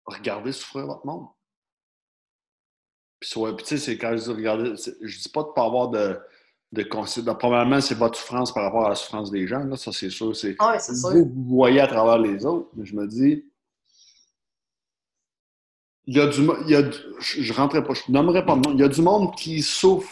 regarder 0.06 0.52
souffrir 0.52 0.86
votre 0.86 1.06
monde. 1.06 1.26
Puis, 3.20 3.30
tu 3.30 3.64
sais, 3.64 3.78
c'est 3.78 3.98
quand 3.98 4.16
je 4.16 4.22
dis 4.22 4.30
regarder, 4.30 4.76
c'est- 4.76 4.96
je 5.00 5.18
dis 5.18 5.28
pas 5.28 5.42
de 5.42 5.48
pas 5.48 5.64
avoir 5.64 5.88
de, 5.88 6.18
de 6.72 6.82
considération. 6.84 7.38
Premièrement, 7.38 7.80
c'est 7.80 7.96
votre 7.96 8.18
souffrance 8.18 8.52
par 8.52 8.64
rapport 8.64 8.86
à 8.86 8.90
la 8.90 8.94
souffrance 8.94 9.30
des 9.30 9.46
gens, 9.46 9.64
là, 9.64 9.76
ça 9.76 9.92
c'est 9.92 10.10
sûr. 10.10 10.34
C'est, 10.36 10.54
Ah 10.58 10.72
oui, 10.74 10.78
c'est 10.80 10.94
sûr. 10.94 11.10
vous, 11.10 11.24
vous 11.34 11.48
voyez 11.56 11.80
à 11.80 11.86
travers 11.88 12.18
les 12.18 12.44
autres, 12.46 12.68
mais 12.74 12.84
je 12.86 12.94
me 12.94 13.06
dis, 13.08 13.44
il 16.06 16.16
y 16.16 16.20
a 16.20 16.26
du, 16.26 16.40
il 16.64 16.70
y 16.70 16.74
a, 16.76 16.82
du- 16.82 16.96
je, 17.20 17.42
je 17.42 17.52
rentrerai 17.52 17.84
pas, 17.84 17.94
je 17.94 18.10
nommerai 18.10 18.44
pas 18.44 18.54
de 18.56 18.60
nom, 18.68 18.72
il 18.74 18.80
y 18.80 18.84
a 18.84 18.88
du 18.88 19.02
monde 19.02 19.34
qui 19.36 19.62
souffre 19.62 20.10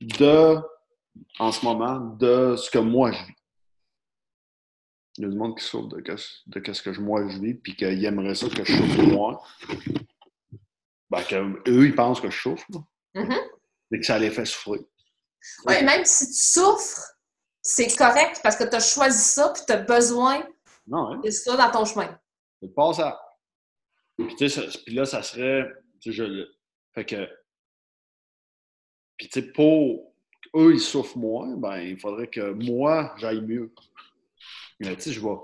de, 0.00 0.56
en 1.38 1.52
ce 1.52 1.64
moment, 1.64 1.98
de 2.16 2.56
ce 2.56 2.70
que 2.70 2.78
moi 2.78 3.12
je 3.12 3.24
vis. 3.24 3.34
Il 5.18 5.22
y 5.24 5.26
a 5.26 5.28
du 5.30 5.36
monde 5.36 5.58
qui 5.58 5.64
souffre 5.64 5.88
de, 5.88 6.00
que- 6.00 6.12
de 6.12 6.72
ce 6.72 6.82
que 6.82 6.92
je- 6.92 7.00
moi 7.00 7.28
je 7.28 7.38
vis, 7.38 7.54
puis 7.54 7.74
qu'ils 7.76 8.04
aimeraient 8.04 8.34
ça 8.34 8.48
que 8.48 8.64
je 8.64 8.76
souffre 8.76 9.02
moi. 9.02 9.42
Ben, 11.10 11.22
que 11.24 11.68
eux, 11.70 11.86
ils 11.86 11.94
pensent 11.94 12.20
que 12.20 12.30
je 12.30 12.40
souffre. 12.40 12.66
Mhm. 13.14 13.34
mais 13.90 13.98
que 13.98 14.06
ça 14.06 14.18
les 14.20 14.30
fait 14.30 14.44
souffrir. 14.44 14.80
Oui, 15.66 15.82
même 15.84 16.04
si 16.04 16.28
tu 16.28 16.32
souffres, 16.34 17.02
c'est 17.60 17.88
correct 17.96 18.38
parce 18.42 18.54
que 18.56 18.62
tu 18.64 18.76
as 18.76 18.80
choisi 18.80 19.18
ça 19.18 19.52
puis 19.52 19.62
tu 19.66 19.72
as 19.72 19.78
besoin 19.78 20.46
Non, 20.86 21.14
hein? 21.14 21.20
de 21.24 21.28
ça 21.30 21.56
dans 21.56 21.70
ton 21.72 21.84
chemin. 21.84 22.16
Je 22.62 22.68
passe 22.68 23.00
à. 23.00 23.20
Puis, 24.16 24.28
tu 24.36 24.48
sais, 24.48 24.60
ça- 24.70 24.78
puis 24.86 24.94
là, 24.94 25.04
ça 25.06 25.22
serait. 25.24 25.66
Tu 26.00 26.12
sais, 26.12 26.16
je 26.24 26.46
Fait 26.94 27.04
que. 27.04 27.28
Puis, 29.16 29.28
tu 29.28 29.40
sais, 29.40 29.52
pour 29.52 30.09
eux, 30.54 30.74
ils 30.74 30.80
souffrent 30.80 31.18
moins, 31.18 31.56
ben, 31.56 31.78
il 31.78 31.98
faudrait 31.98 32.28
que 32.28 32.52
moi, 32.52 33.14
j'aille 33.18 33.42
mieux. 33.42 33.72
Mais, 34.80 34.96
tu 34.96 35.02
sais, 35.02 35.12
je 35.12 35.20
vais. 35.20 35.36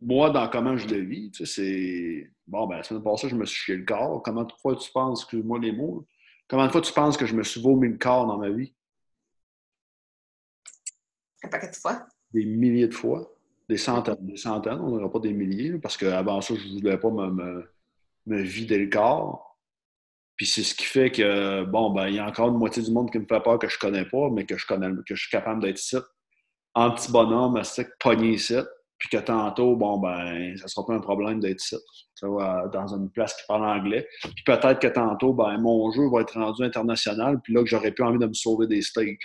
Moi, 0.00 0.30
dans 0.30 0.48
comment 0.48 0.76
je 0.76 0.88
le 0.88 1.00
vis, 1.00 1.30
tu 1.30 1.44
sais, 1.44 1.54
c'est. 1.54 2.30
Bon, 2.46 2.66
ben, 2.66 2.76
la 2.76 2.82
semaine 2.82 3.02
passée, 3.02 3.28
je 3.28 3.34
me 3.36 3.44
suis 3.44 3.58
chié 3.58 3.76
le 3.76 3.84
corps. 3.84 4.22
Comment 4.22 4.44
de 4.44 4.52
fois 4.52 4.76
tu 4.76 4.90
penses, 4.92 5.22
excuse-moi 5.22 5.58
les 5.58 5.72
mots, 5.72 6.06
comment 6.48 6.66
de 6.66 6.72
fois 6.72 6.80
tu 6.80 6.92
penses 6.92 7.16
que 7.16 7.26
je 7.26 7.34
me 7.34 7.42
suis 7.42 7.60
vomi 7.60 7.88
le 7.88 7.98
corps 7.98 8.26
dans 8.26 8.38
ma 8.38 8.50
vie? 8.50 8.72
Un 11.42 11.48
paquet 11.48 11.70
de 11.70 11.76
fois. 11.76 12.06
Des 12.32 12.44
milliers 12.44 12.88
de 12.88 12.94
fois. 12.94 13.34
Des 13.68 13.76
centaines, 13.76 14.16
des 14.20 14.36
centaines, 14.38 14.80
on 14.80 14.90
n'aura 14.90 15.12
pas 15.12 15.18
des 15.18 15.34
milliers, 15.34 15.78
parce 15.78 15.98
qu'avant 15.98 16.40
ça, 16.40 16.54
je 16.54 16.66
ne 16.68 16.78
voulais 16.78 16.96
pas 16.96 17.10
me, 17.10 17.30
me, 17.30 17.70
me 18.26 18.40
vider 18.40 18.78
le 18.78 18.88
corps. 18.88 19.47
Puis 20.38 20.46
c'est 20.46 20.62
ce 20.62 20.74
qui 20.74 20.84
fait 20.84 21.10
que, 21.10 21.64
bon, 21.64 21.90
ben, 21.90 22.08
il 22.08 22.14
y 22.14 22.18
a 22.20 22.26
encore 22.26 22.48
une 22.48 22.58
moitié 22.58 22.80
du 22.82 22.92
monde 22.92 23.10
qui 23.10 23.18
me 23.18 23.26
fait 23.26 23.40
peur 23.40 23.58
que 23.58 23.68
je 23.68 23.78
connais 23.78 24.04
pas, 24.04 24.30
mais 24.30 24.46
que 24.46 24.56
je 24.56 24.66
connais, 24.66 24.88
que 25.04 25.14
je 25.14 25.20
suis 25.20 25.30
capable 25.30 25.60
d'être 25.60 25.80
ici. 25.80 25.96
En 26.74 26.92
petit 26.92 27.10
bonhomme, 27.10 27.62
sec, 27.64 27.88
pogné 27.98 28.34
ici. 28.34 28.54
Puis 28.98 29.08
que 29.10 29.16
tantôt, 29.18 29.76
bon, 29.76 29.98
ben, 29.98 30.56
ça 30.56 30.68
sera 30.68 30.86
pas 30.86 30.94
un 30.94 31.00
problème 31.00 31.40
d'être 31.40 31.60
ici. 31.62 31.76
Dans 32.22 32.94
une 32.94 33.10
place 33.10 33.34
qui 33.34 33.42
parle 33.48 33.64
anglais. 33.64 34.08
Puis 34.22 34.44
peut-être 34.46 34.80
que 34.80 34.86
tantôt, 34.86 35.32
ben, 35.34 35.58
mon 35.58 35.90
jeu 35.90 36.08
va 36.08 36.20
être 36.20 36.34
rendu 36.34 36.62
international, 36.62 37.40
puis 37.42 37.52
là, 37.52 37.62
que 37.62 37.68
j'aurais 37.68 37.92
plus 37.92 38.04
envie 38.04 38.18
de 38.18 38.26
me 38.26 38.32
sauver 38.32 38.68
des 38.68 38.82
stages. 38.82 39.16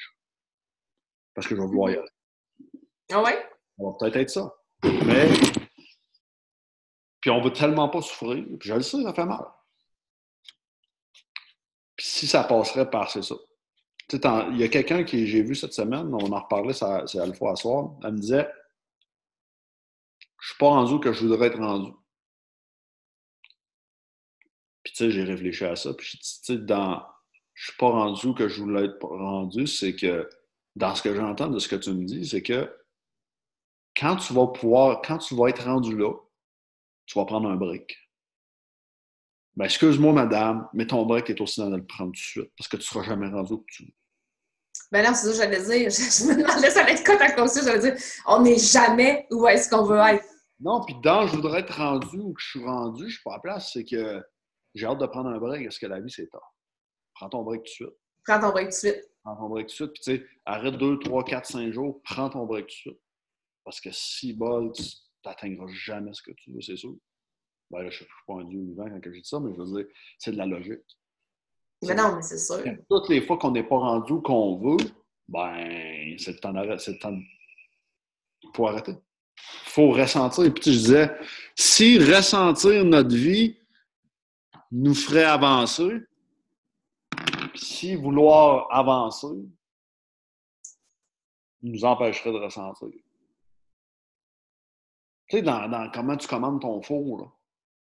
Parce 1.35 1.47
que 1.47 1.55
je 1.55 1.61
vais 1.61 1.67
vouloir 1.67 1.91
y 1.91 1.93
aller. 1.93 2.09
Ah 3.11 3.21
ouais? 3.21 3.33
Ça 3.77 3.83
va 3.83 3.91
peut-être 3.99 4.15
être 4.15 4.29
ça. 4.29 4.51
Mais. 4.83 5.29
Puis 7.21 7.29
on 7.29 7.41
veut 7.41 7.53
tellement 7.53 7.89
pas 7.89 8.01
souffrir. 8.01 8.43
Puis 8.59 8.69
je 8.69 8.73
le 8.73 8.81
sais, 8.81 9.01
ça 9.03 9.13
fait 9.13 9.25
mal. 9.25 9.45
Si 12.13 12.27
ça 12.27 12.43
passerait 12.43 12.91
par, 12.91 13.09
c'est 13.09 13.23
ça. 13.23 13.33
Il 14.11 14.57
y 14.59 14.63
a 14.63 14.67
quelqu'un 14.67 15.03
qui 15.03 15.25
j'ai 15.25 15.41
vu 15.41 15.55
cette 15.55 15.73
semaine, 15.73 16.13
on 16.13 16.31
en 16.31 16.39
reparlait, 16.41 16.73
c'est 16.73 17.19
Alpha 17.19 17.49
à 17.49 17.55
soir. 17.55 17.95
Elle 18.03 18.11
me 18.13 18.19
disait 18.19 18.47
Je 20.39 20.49
suis 20.49 20.57
pas 20.59 20.67
rendu 20.67 20.99
que 20.99 21.11
je 21.11 21.25
voudrais 21.25 21.47
être 21.47 21.57
rendu. 21.57 21.91
Puis 24.83 24.93
tu 24.93 25.05
sais, 25.05 25.09
j'ai 25.09 25.23
réfléchi 25.23 25.65
à 25.65 25.75
ça. 25.75 25.91
Puis 25.95 26.19
tu 26.19 26.19
sais, 26.21 26.57
dans 26.57 27.03
je 27.55 27.63
suis 27.63 27.77
pas 27.79 27.89
rendu 27.89 28.35
que 28.35 28.47
je 28.47 28.61
voulais 28.61 28.85
être 28.85 29.03
rendu, 29.03 29.65
c'est 29.65 29.95
que 29.95 30.29
dans 30.75 30.93
ce 30.93 31.01
que 31.01 31.15
j'entends 31.15 31.49
de 31.49 31.57
ce 31.57 31.67
que 31.67 31.77
tu 31.77 31.93
me 31.93 32.05
dis, 32.05 32.27
c'est 32.27 32.43
que 32.43 32.71
quand 33.97 34.17
tu 34.17 34.33
vas 34.33 34.45
pouvoir, 34.45 35.01
quand 35.01 35.17
tu 35.17 35.33
vas 35.33 35.47
être 35.47 35.65
rendu 35.65 35.97
là, 35.97 36.13
tu 37.07 37.17
vas 37.17 37.25
prendre 37.25 37.49
un 37.49 37.55
break. 37.55 38.02
Ben, 39.55 39.65
excuse-moi, 39.65 40.13
madame, 40.13 40.67
mais 40.73 40.87
ton 40.87 41.05
break 41.05 41.29
est 41.29 41.39
aussi 41.39 41.59
dans 41.59 41.69
de 41.69 41.77
le 41.77 41.85
prendre 41.85 42.11
tout 42.11 42.19
de 42.19 42.25
suite, 42.25 42.51
parce 42.57 42.67
que 42.67 42.77
tu 42.77 42.81
ne 42.81 42.85
seras 42.85 43.03
jamais 43.03 43.27
rendu 43.27 43.53
où 43.53 43.65
tu 43.67 43.83
veux. 43.83 43.93
Ben 44.91 45.03
non, 45.05 45.13
c'est 45.13 45.27
ça 45.27 45.45
que 45.45 45.53
j'allais 45.53 45.63
dire. 45.63 45.89
Je, 45.91 46.25
me 46.25 46.41
demandais 46.41 46.69
ça 46.71 46.81
allait 46.81 46.93
être 46.93 47.05
quoi 47.05 47.17
ta 47.17 47.31
consigne? 47.31 47.63
J'allais 47.63 47.91
dire, 47.91 48.03
on 48.25 48.41
n'est 48.41 48.57
jamais 48.57 49.27
où 49.31 49.47
est-ce 49.47 49.69
qu'on 49.69 49.85
veut 49.85 49.97
être. 49.97 50.25
Non, 50.59 50.83
puis 50.85 50.95
dans 51.03 51.27
je 51.27 51.35
voudrais 51.35 51.59
être 51.59 51.75
rendu 51.75 52.17
où 52.17 52.33
je 52.37 52.49
suis 52.51 52.63
rendu, 52.63 53.09
je 53.09 53.15
suis 53.15 53.23
pas 53.23 53.31
à 53.31 53.35
la 53.35 53.39
place, 53.41 53.71
c'est 53.73 53.83
que 53.83 54.23
j'ai 54.73 54.85
hâte 54.85 54.99
de 54.99 55.05
prendre 55.05 55.29
un 55.29 55.37
break, 55.37 55.63
parce 55.63 55.77
que 55.77 55.85
la 55.85 55.99
vie, 55.99 56.11
c'est 56.11 56.29
tard. 56.29 56.55
Prends 57.15 57.29
ton 57.29 57.43
break 57.43 57.61
tout 57.61 57.65
de 57.65 57.69
suite. 57.69 57.99
Prends 58.25 58.39
ton 58.39 58.49
break 58.49 58.69
tout 58.69 58.71
de 58.71 58.91
suite. 58.91 59.09
Prends 59.23 59.35
ton 59.35 59.49
break 59.49 59.67
tout 59.67 59.71
de 59.71 59.75
suite, 59.75 59.93
puis 59.93 60.01
tu 60.03 60.17
sais, 60.17 60.27
arrête 60.45 60.77
2, 60.77 60.99
3, 60.99 61.23
4, 61.23 61.45
5 61.45 61.71
jours, 61.73 62.01
prends 62.03 62.29
ton 62.29 62.45
break 62.45 62.65
tout 62.65 62.71
de 62.71 62.93
suite. 62.93 63.01
Parce 63.63 63.79
que 63.79 63.89
si 63.91 64.33
bol, 64.33 64.71
tu 64.73 64.83
n'atteindras 65.25 65.67
jamais 65.67 66.13
ce 66.13 66.21
que 66.21 66.31
tu 66.31 66.51
veux, 66.51 66.61
c'est 66.61 66.75
sûr. 66.75 66.95
Ben, 67.73 67.79
je 67.79 67.85
ne 67.85 67.91
suis 67.91 68.05
pas 68.27 68.33
un 68.35 68.43
dieu 68.43 68.61
vivant 68.61 68.85
quand 68.87 68.99
je 69.03 69.09
dis 69.09 69.27
ça, 69.27 69.39
mais 69.39 69.51
je 69.55 69.59
veux 69.59 69.81
dire, 69.81 69.91
c'est 70.19 70.31
de 70.31 70.37
la 70.37 70.45
logique. 70.45 70.85
Mais 71.81 71.95
non, 71.95 72.15
mais 72.15 72.21
c'est 72.21 72.37
sûr. 72.37 72.63
Toutes 72.87 73.09
les 73.09 73.25
fois 73.25 73.37
qu'on 73.39 73.49
n'est 73.49 73.63
pas 73.63 73.77
rendu 73.77 74.13
où 74.13 74.21
qu'on 74.21 74.59
veut, 74.59 74.85
ben, 75.27 76.15
c'est 76.19 76.33
le 76.33 76.39
temps 76.39 76.53
d'arrêter. 76.53 76.77
C'est 76.77 76.91
le 76.91 76.99
temps 76.99 77.11
de... 77.11 77.21
faut 78.55 78.67
arrêter. 78.67 78.91
Il 78.91 79.69
faut 79.71 79.89
ressentir. 79.89 80.53
Puis 80.53 80.61
tu 80.61 80.69
sais, 80.69 80.71
je 80.71 80.77
disais, 80.77 81.11
si 81.55 81.97
ressentir 81.97 82.85
notre 82.85 83.15
vie 83.15 83.57
nous 84.71 84.93
ferait 84.93 85.23
avancer, 85.23 85.99
si 87.55 87.95
vouloir 87.95 88.67
avancer 88.69 89.35
nous 91.63 91.85
empêcherait 91.85 92.33
de 92.33 92.37
ressentir. 92.37 92.89
Tu 95.27 95.37
sais, 95.37 95.41
dans, 95.41 95.67
dans 95.67 95.89
comment 95.89 96.17
tu 96.17 96.27
commandes 96.27 96.61
ton 96.61 96.79
four, 96.83 97.21
là. 97.21 97.25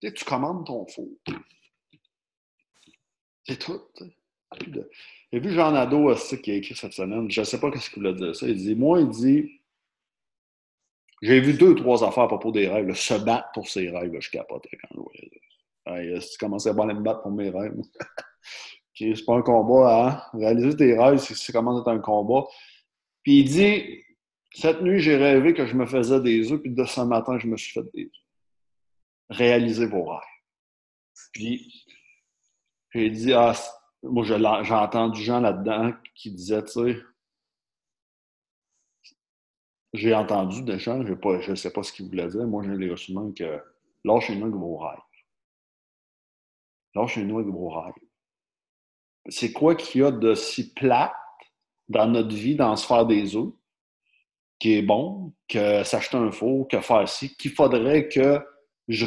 Tu 0.00 0.08
sais, 0.08 0.14
tu 0.14 0.24
commandes 0.24 0.66
ton 0.66 0.86
four. 0.86 1.08
C'est 3.44 3.58
tout. 3.58 3.80
J'ai 5.32 5.40
vu 5.40 5.52
Jean 5.52 5.72
Nadeau 5.72 6.10
aussi, 6.10 6.40
qui 6.40 6.50
a 6.50 6.54
écrit 6.54 6.74
cette 6.74 6.92
semaine. 6.92 7.30
Je 7.30 7.40
ne 7.40 7.44
sais 7.44 7.60
pas 7.60 7.70
ce 7.76 7.90
qu'il 7.90 8.02
voulait 8.02 8.14
dire 8.14 8.34
ça. 8.34 8.46
Il 8.46 8.56
dit 8.56 8.74
Moi, 8.74 9.00
il 9.00 9.08
dit 9.08 9.60
J'ai 11.22 11.40
vu 11.40 11.54
deux, 11.54 11.74
trois 11.74 12.04
affaires 12.04 12.24
à 12.24 12.28
propos 12.28 12.52
des 12.52 12.68
rêves. 12.68 12.92
se 12.94 13.14
battre 13.14 13.48
pour 13.54 13.68
ses 13.68 13.90
rêves. 13.90 14.12
je 14.20 14.30
capotais 14.30 14.76
quand 14.82 14.88
je 14.94 15.00
voyais 15.00 16.20
si 16.20 16.32
tu 16.32 16.38
commençais 16.38 16.70
à 16.70 16.72
me 16.72 17.02
battre 17.02 17.22
pour 17.22 17.30
mes 17.30 17.50
rêves? 17.50 17.76
C'est 18.94 19.26
pas 19.26 19.34
un 19.34 19.42
combat, 19.42 20.06
hein? 20.32 20.38
Réaliser 20.38 20.74
tes 20.74 20.98
rêves, 20.98 21.18
c'est 21.18 21.52
commence 21.52 21.82
être 21.82 21.88
un 21.88 21.98
combat. 21.98 22.46
Puis 23.22 23.40
il 23.40 23.44
dit 23.44 24.02
Cette 24.54 24.80
nuit, 24.80 25.00
j'ai 25.00 25.16
rêvé 25.16 25.52
que 25.52 25.66
je 25.66 25.74
me 25.74 25.84
faisais 25.84 26.18
des 26.22 26.50
œufs, 26.50 26.62
puis 26.62 26.70
de 26.70 26.84
ce 26.84 27.02
matin, 27.02 27.38
je 27.38 27.46
me 27.46 27.58
suis 27.58 27.72
fait 27.72 27.86
des 27.92 28.04
œufs. 28.04 28.25
Réalisez 29.28 29.86
vos 29.86 30.04
rêves. 30.04 30.20
Puis 31.32 31.84
j'ai 32.94 33.10
dit, 33.10 33.32
ah, 33.32 33.54
moi, 34.02 34.24
j'ai 34.24 34.74
entendu 34.74 35.22
gens 35.22 35.40
là-dedans 35.40 35.92
qui 36.14 36.30
disaient, 36.30 36.64
tu 36.64 36.72
sais, 36.72 37.02
j'ai 39.92 40.14
entendu 40.14 40.62
des 40.62 40.78
gens, 40.78 41.04
je 41.04 41.50
ne 41.50 41.54
sais 41.56 41.72
pas 41.72 41.82
ce 41.82 41.92
qu'ils 41.92 42.06
voulaient 42.06 42.28
dire. 42.28 42.46
Moi, 42.46 42.62
j'ai 42.64 42.76
les 42.76 42.90
ressentiments 42.90 43.32
que 43.32 43.62
lâchez-nous 44.04 44.46
avec 44.46 44.56
vos 44.56 44.76
rêves. 44.76 44.98
Lâchez-nous 46.94 47.38
avec 47.38 47.50
vos 47.50 47.68
rêves. 47.68 47.94
C'est 49.28 49.52
quoi 49.52 49.74
qu'il 49.74 50.02
y 50.02 50.04
a 50.04 50.10
de 50.10 50.34
si 50.34 50.72
plate 50.72 51.12
dans 51.88 52.06
notre 52.06 52.34
vie, 52.34 52.56
dans 52.56 52.76
se 52.76 52.86
faire 52.86 53.06
des 53.06 53.36
œufs, 53.36 53.52
qui 54.58 54.74
est 54.74 54.82
bon, 54.82 55.34
que 55.48 55.82
s'acheter 55.84 56.16
un 56.16 56.30
four, 56.30 56.68
que 56.68 56.80
faire 56.80 57.08
ci, 57.08 57.36
qu'il 57.36 57.52
faudrait 57.52 58.08
que 58.08 58.40
je, 58.88 59.06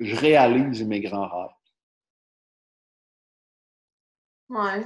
je 0.00 0.16
réalise 0.16 0.84
mes 0.84 1.00
grands 1.00 1.28
rêves. 1.28 1.50
Ouais. 4.48 4.84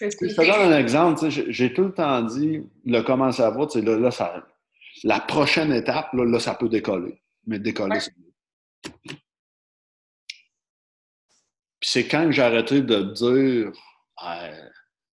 Je 0.00 0.08
te 0.08 0.46
donne 0.46 0.72
un 0.72 0.78
exemple. 0.78 1.28
J'ai 1.28 1.72
tout 1.72 1.84
le 1.84 1.94
temps 1.94 2.22
dit, 2.22 2.62
le 2.84 3.00
comment 3.02 3.32
ça 3.32 3.50
va, 3.50 3.66
là, 3.74 3.98
là, 3.98 4.10
ça, 4.10 4.46
la 5.04 5.20
prochaine 5.20 5.72
étape, 5.72 6.12
là, 6.12 6.24
là, 6.24 6.38
ça 6.38 6.54
peut 6.54 6.68
décoller. 6.68 7.22
Mais 7.46 7.58
décoller, 7.58 8.00
c'est 8.00 8.12
Puis 11.80 11.90
c'est 11.90 12.08
quand 12.08 12.30
j'ai 12.30 12.42
arrêté 12.42 12.82
de 12.82 13.02
dire 13.12 13.72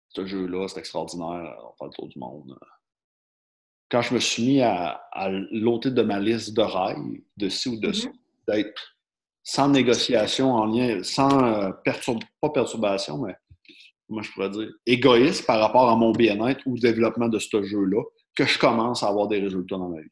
ce 0.09 0.25
jeu-là, 0.25 0.67
c'est 0.67 0.79
extraordinaire, 0.79 1.57
on 1.63 1.73
fait 1.77 1.85
le 1.85 1.91
tour 1.91 2.07
du 2.07 2.19
monde. 2.19 2.57
Quand 3.89 4.01
je 4.01 4.13
me 4.13 4.19
suis 4.19 4.45
mis 4.45 4.61
à, 4.61 5.01
à 5.11 5.29
l'ôter 5.29 5.89
de 5.89 6.01
ma 6.03 6.19
liste 6.19 6.53
de 6.53 6.61
rails, 6.61 7.23
de 7.37 7.49
ci 7.49 7.69
ou 7.69 7.79
de 7.79 7.91
ça, 7.91 8.07
mm-hmm. 8.07 8.18
D'être 8.49 8.97
sans 9.43 9.69
négociation 9.69 10.53
en 10.53 10.65
lien, 10.65 11.03
sans 11.03 11.43
euh, 11.43 11.71
pas 12.41 12.49
perturbation, 12.49 13.17
mais 13.19 13.35
moi 14.07 14.21
je 14.21 14.31
pourrais 14.31 14.49
dire, 14.49 14.69
égoïste 14.85 15.45
par 15.45 15.59
rapport 15.59 15.89
à 15.89 15.95
mon 15.95 16.11
bien-être 16.11 16.61
ou 16.65 16.77
développement 16.77 17.29
de 17.29 17.39
ce 17.39 17.63
jeu-là, 17.63 18.03
que 18.35 18.45
je 18.45 18.59
commence 18.59 19.03
à 19.03 19.07
avoir 19.07 19.27
des 19.27 19.39
résultats 19.39 19.77
dans 19.77 19.89
ma 19.89 20.01
vie. 20.01 20.09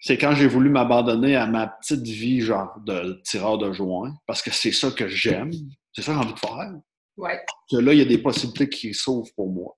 C'est 0.00 0.18
quand 0.18 0.34
j'ai 0.34 0.46
voulu 0.46 0.70
m'abandonner 0.70 1.34
à 1.36 1.46
ma 1.46 1.66
petite 1.66 2.06
vie, 2.06 2.40
genre 2.40 2.78
de 2.80 3.20
tireur 3.24 3.58
de 3.58 3.72
joint, 3.72 4.14
parce 4.26 4.42
que 4.42 4.52
c'est 4.52 4.72
ça 4.72 4.90
que 4.90 5.08
j'aime, 5.08 5.50
c'est 5.92 6.02
ça 6.02 6.12
que 6.12 6.18
j'ai 6.18 6.24
envie 6.24 6.34
de 6.34 6.38
faire. 6.38 6.72
Ouais. 7.16 7.44
Que 7.70 7.78
là, 7.78 7.92
il 7.92 7.98
y 7.98 8.02
a 8.02 8.04
des 8.04 8.18
possibilités 8.18 8.68
qui 8.68 8.94
s'ouvrent 8.94 9.32
pour 9.34 9.50
moi. 9.50 9.76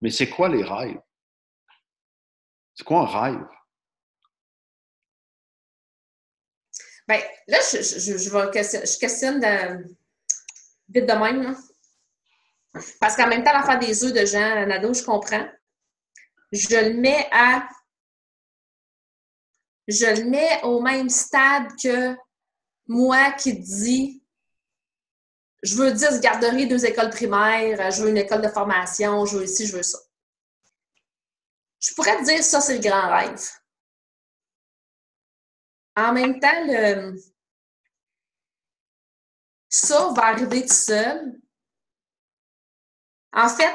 Mais 0.00 0.10
c'est 0.10 0.28
quoi 0.28 0.48
les 0.48 0.64
rêves? 0.64 1.00
C'est 2.74 2.84
quoi 2.84 3.02
un 3.02 3.06
rêve? 3.06 3.46
Ben, 7.08 7.20
là, 7.46 7.58
je, 7.72 7.78
je, 7.78 8.18
je, 8.18 8.18
je 8.18 8.98
questionne 8.98 9.40
de, 9.40 9.96
vite 10.90 11.06
de 11.06 11.12
même. 11.12 11.56
Parce 13.00 13.16
qu'en 13.16 13.26
même 13.26 13.42
temps, 13.42 13.52
l'affaire 13.52 13.78
des 13.78 14.04
œufs 14.04 14.12
de 14.12 14.26
Jean 14.26 14.66
Nadeau, 14.66 14.92
je 14.92 15.02
comprends. 15.02 15.48
Je 16.52 16.76
le 16.76 16.94
mets 16.94 17.26
à. 17.32 17.66
Je 19.88 20.04
le 20.04 20.24
mets 20.28 20.62
au 20.64 20.82
même 20.82 21.08
stade 21.08 21.68
que 21.82 22.14
moi 22.86 23.32
qui 23.32 23.58
dis 23.58 24.22
je 25.62 25.74
veux 25.74 25.92
10 25.92 26.20
garderies, 26.20 26.68
deux 26.68 26.86
écoles 26.86 27.10
primaires, 27.10 27.90
je 27.90 28.02
veux 28.02 28.10
une 28.10 28.18
école 28.18 28.42
de 28.42 28.48
formation, 28.48 29.24
je 29.26 29.38
veux 29.38 29.44
ici, 29.44 29.66
je 29.66 29.76
veux 29.76 29.82
ça. 29.82 29.98
Je 31.80 31.94
pourrais 31.94 32.16
te 32.18 32.24
dire 32.24 32.42
ça, 32.42 32.60
c'est 32.60 32.74
le 32.74 32.80
grand 32.80 33.08
rêve. 33.10 33.40
En 35.98 36.12
même 36.12 36.38
temps, 36.38 36.64
le... 36.64 37.20
ça 39.68 40.12
va 40.12 40.26
arriver 40.26 40.62
tout 40.62 40.72
seul. 40.72 41.40
En 43.32 43.48
fait, 43.48 43.74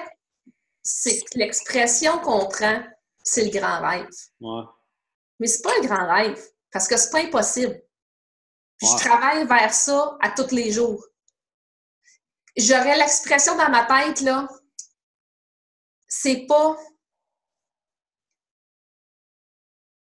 c'est 0.81 1.21
l'expression 1.35 2.17
qu'on 2.19 2.47
prend, 2.47 2.81
c'est 3.25 3.43
le 3.43 3.59
grand 3.59 3.81
rêve. 3.81 4.07
Ouais. 4.39 4.63
Mais 5.37 5.47
c'est 5.47 5.63
pas 5.63 5.77
un 5.77 5.85
grand 5.85 6.13
rêve, 6.13 6.41
parce 6.71 6.87
que 6.87 6.95
c'est 6.95 7.11
pas 7.11 7.23
impossible. 7.23 7.83
je 8.81 8.97
travaille 8.99 9.45
vers 9.45 9.73
ça 9.73 10.17
à 10.21 10.31
tous 10.31 10.55
les 10.55 10.71
jours. 10.71 11.05
J'aurais 12.55 12.97
l'expression 12.97 13.57
dans 13.57 13.69
ma 13.69 13.85
tête, 13.85 14.21
là, 14.21 14.47
c'est 16.07 16.45
pas. 16.47 16.77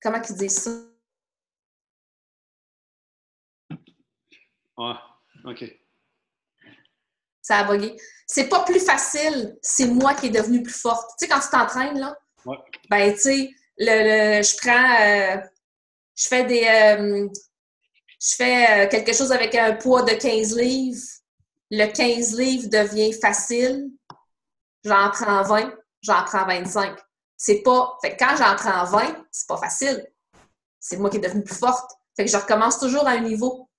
Comment 0.01 0.21
qu'ils 0.21 0.37
disent 0.37 0.63
ça? 0.63 0.96
Ouais, 4.77 4.93
OK. 5.45 5.65
Ça 7.41 7.59
a 7.59 7.63
bugué. 7.63 7.95
C'est 8.25 8.49
pas 8.49 8.63
plus 8.63 8.79
facile, 8.79 9.57
c'est 9.61 9.87
moi 9.87 10.13
qui 10.13 10.27
est 10.27 10.31
devenue 10.31 10.61
plus 10.61 10.73
forte. 10.73 11.09
Tu 11.17 11.25
sais, 11.25 11.27
quand 11.31 11.39
tu 11.39 11.49
t'entraînes, 11.49 11.97
là, 11.97 12.17
ouais. 12.45 12.57
ben, 12.89 13.13
tu 13.13 13.19
sais, 13.19 13.49
le, 13.77 14.41
je 14.43 14.57
prends, 14.57 15.01
euh, 15.01 15.41
je 16.15 16.27
fais 16.27 16.43
des, 16.43 16.65
euh, 16.65 17.27
je 18.19 18.35
fais 18.35 18.85
euh, 18.85 18.89
quelque 18.89 19.13
chose 19.13 19.31
avec 19.31 19.55
un 19.55 19.73
poids 19.75 20.03
de 20.03 20.13
15 20.13 20.57
livres. 20.57 21.01
Le 21.69 21.85
15 21.85 22.37
livres 22.37 22.69
devient 22.69 23.13
facile. 23.13 23.91
J'en 24.83 25.09
prends 25.11 25.43
20, 25.43 25.73
j'en 26.01 26.23
prends 26.23 26.45
25. 26.45 26.97
C'est 27.35 27.61
pas, 27.61 27.97
fait 28.01 28.15
que 28.15 28.23
quand 28.23 28.35
j'en 28.35 28.55
prends 28.55 28.85
20, 28.85 29.25
c'est 29.31 29.47
pas 29.47 29.57
facile. 29.57 30.05
C'est 30.79 30.97
moi 30.97 31.09
qui 31.09 31.17
est 31.17 31.21
devenue 31.21 31.43
plus 31.43 31.57
forte. 31.57 31.91
Fait 32.15 32.25
que 32.25 32.31
je 32.31 32.37
recommence 32.37 32.79
toujours 32.79 33.07
à 33.07 33.11
un 33.11 33.19
niveau. 33.19 33.69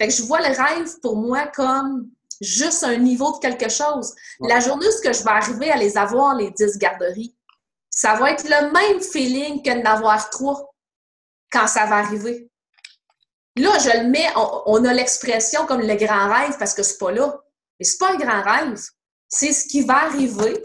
Fait 0.00 0.08
que 0.08 0.14
je 0.14 0.22
vois 0.22 0.40
le 0.40 0.54
rêve 0.54 1.00
pour 1.00 1.16
moi 1.16 1.46
comme 1.48 2.10
juste 2.40 2.84
un 2.84 2.96
niveau 2.96 3.32
de 3.32 3.38
quelque 3.38 3.68
chose. 3.68 4.14
La 4.40 4.60
journée 4.60 4.86
où 4.86 4.90
je 5.02 5.24
vais 5.24 5.30
arriver 5.30 5.70
à 5.70 5.76
les 5.76 5.96
avoir, 5.96 6.34
les 6.34 6.50
10 6.50 6.78
garderies, 6.78 7.34
ça 7.90 8.14
va 8.14 8.30
être 8.30 8.44
le 8.44 8.70
même 8.72 9.00
feeling 9.00 9.62
que 9.62 9.82
d'avoir 9.82 10.30
trois 10.30 10.72
quand 11.50 11.66
ça 11.66 11.86
va 11.86 11.96
arriver. 11.96 12.50
Là, 13.56 13.76
je 13.78 14.02
le 14.02 14.08
mets, 14.08 14.28
on, 14.36 14.84
a 14.84 14.92
l'expression 14.92 15.66
comme 15.66 15.80
le 15.80 15.94
grand 15.96 16.32
rêve 16.32 16.56
parce 16.58 16.74
que 16.74 16.84
c'est 16.84 16.98
pas 16.98 17.10
là. 17.10 17.40
Mais 17.78 17.84
c'est 17.84 17.98
pas 17.98 18.12
un 18.12 18.16
grand 18.16 18.42
rêve. 18.42 18.80
C'est 19.28 19.52
ce 19.52 19.66
qui 19.66 19.82
va 19.82 20.04
arriver 20.04 20.64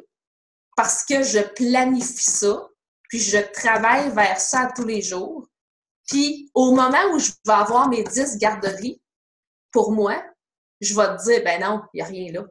parce 0.76 1.04
que 1.04 1.24
je 1.24 1.40
planifie 1.40 2.32
ça, 2.32 2.68
puis 3.10 3.20
je 3.20 3.38
travaille 3.52 4.12
vers 4.12 4.40
ça 4.40 4.72
tous 4.76 4.86
les 4.86 5.02
jours. 5.02 5.48
Puis 6.08 6.52
au 6.54 6.74
moment 6.74 7.04
où 7.14 7.20
je 7.20 7.32
vais 7.46 7.54
avoir 7.54 7.90
mes 7.90 8.04
10 8.04 8.38
garderies, 8.38 9.02
pour 9.74 9.92
moi, 9.92 10.24
je 10.80 10.96
vais 10.96 11.18
te 11.18 11.24
dire, 11.24 11.44
ben 11.44 11.62
non, 11.62 11.82
il 11.94 11.98
n'y 11.98 12.02
a 12.02 12.06
rien 12.06 12.32
là. 12.32 12.46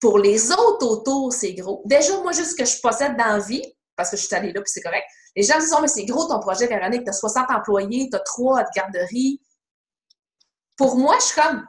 Pour 0.00 0.18
les 0.18 0.50
autres 0.50 0.84
autour, 0.84 1.32
c'est 1.32 1.54
gros. 1.54 1.82
Déjà, 1.86 2.20
moi, 2.20 2.32
juste 2.32 2.50
ce 2.50 2.56
que 2.56 2.64
je 2.64 2.80
possède 2.80 3.16
dans 3.16 3.36
la 3.36 3.38
vie, 3.38 3.64
parce 3.96 4.10
que 4.10 4.16
je 4.16 4.26
suis 4.26 4.34
allée 4.34 4.52
là, 4.52 4.60
puis 4.60 4.70
c'est 4.70 4.82
correct. 4.82 5.06
Les 5.36 5.44
gens 5.44 5.58
disent, 5.58 5.72
oh, 5.76 5.80
mais 5.80 5.88
c'est 5.88 6.04
gros 6.04 6.26
ton 6.26 6.40
projet, 6.40 6.66
Véronique, 6.66 7.04
tu 7.04 7.10
as 7.10 7.14
60 7.14 7.50
employés, 7.50 8.08
tu 8.10 8.16
as 8.16 8.20
3 8.20 8.64
de 8.64 8.68
garderie. 8.74 9.40
Pour 10.76 10.96
moi, 10.96 11.16
je 11.20 11.24
suis 11.26 11.40
comme, 11.40 11.66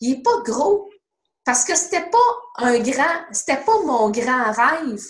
il 0.00 0.16
n'est 0.16 0.22
pas 0.22 0.40
gros. 0.44 0.88
Parce 1.44 1.64
que 1.64 1.76
c'était 1.76 2.08
pas 2.08 2.18
un 2.56 2.78
grand, 2.78 3.24
c'était 3.32 3.62
pas 3.62 3.82
mon 3.82 4.10
grand 4.10 4.52
rêve. 4.52 5.02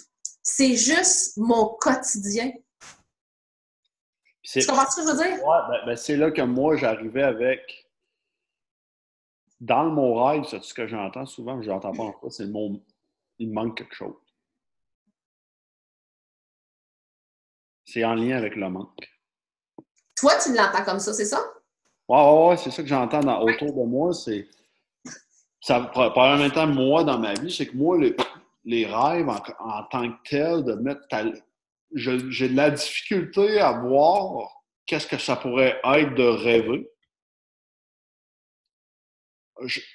C'est 0.42 0.74
juste 0.74 1.36
mon 1.36 1.76
quotidien. 1.80 2.50
Tu 4.52 4.66
comprends 4.66 4.90
ce 4.90 4.96
que 4.96 5.02
je 5.02 5.12
veux 5.12 5.16
dire? 5.16 5.46
Ouais, 5.46 5.58
ben, 5.68 5.86
ben, 5.86 5.96
c'est 5.96 6.16
là 6.16 6.30
que 6.30 6.42
moi, 6.42 6.76
j'arrivais 6.76 7.22
avec 7.22 7.86
dans 9.60 9.84
le 9.84 9.90
mot 9.90 10.24
rêve, 10.24 10.44
c'est 10.48 10.62
ce 10.62 10.72
que 10.72 10.86
j'entends 10.86 11.26
souvent, 11.26 11.60
je 11.60 11.70
n'entends 11.70 11.92
pas 11.92 12.04
encore, 12.04 12.32
c'est 12.32 12.44
le 12.44 12.50
mot 12.50 12.80
il 13.38 13.52
manque 13.52 13.76
quelque 13.76 13.94
chose. 13.94 14.16
C'est 17.84 18.04
en 18.04 18.14
lien 18.14 18.36
avec 18.36 18.56
le 18.56 18.68
manque. 18.68 19.10
Toi, 20.16 20.32
tu 20.42 20.54
l'entends 20.54 20.84
comme 20.84 21.00
ça, 21.00 21.12
c'est 21.12 21.24
ça? 21.24 21.42
Oui, 22.08 22.18
ouais, 22.18 22.48
ouais, 22.48 22.56
c'est 22.56 22.70
ça 22.70 22.82
que 22.82 22.88
j'entends 22.88 23.42
autour 23.42 23.72
de 23.72 23.84
moi. 23.84 24.12
C'est 24.12 24.48
ça 25.60 25.80
probablement 25.80 26.50
temps 26.50 26.66
moi 26.66 27.04
dans 27.04 27.18
ma 27.18 27.34
vie, 27.34 27.52
c'est 27.52 27.66
que 27.66 27.76
moi, 27.76 27.98
les, 28.64 28.86
rêves 28.86 29.28
en, 29.28 29.82
tant 29.84 30.10
que 30.10 30.28
tel, 30.28 30.64
de 30.64 30.74
mettre 30.74 31.06
j'ai 31.94 32.48
de 32.48 32.56
la 32.56 32.70
difficulté 32.70 33.60
à 33.60 33.72
voir 33.72 34.62
qu'est-ce 34.86 35.06
que 35.06 35.18
ça 35.18 35.36
pourrait 35.36 35.80
être 35.84 36.14
de 36.14 36.24
rêver 36.24 36.90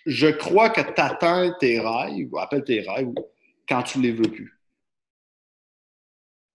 je, 0.06 0.28
crois 0.32 0.70
que 0.70 0.82
tu 0.82 1.02
atteins 1.02 1.54
tes 1.60 1.80
rêves, 1.80 2.30
appelle 2.40 2.64
tes 2.64 2.82
rêves, 2.82 3.14
quand 3.68 3.84
tu 3.84 4.02
les 4.02 4.12
veux 4.12 4.30
plus. 4.30 4.52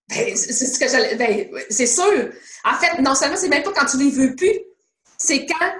Ben, 0.09 0.37
c'est 0.37 0.53
ce 0.53 0.79
que 0.79 0.89
j'allais. 0.89 1.15
Ben, 1.17 1.51
c'est 1.71 1.87
sûr. 1.87 2.33
En 2.65 2.75
fait, 2.75 3.01
non 3.01 3.15
seulement 3.15 3.37
c'est 3.37 3.49
même 3.49 3.63
pas 3.63 3.73
quand 3.73 3.87
tu 3.87 3.99
les 3.99 4.11
veux 4.11 4.35
plus, 4.35 4.61
c'est 5.19 5.47
quand. 5.47 5.73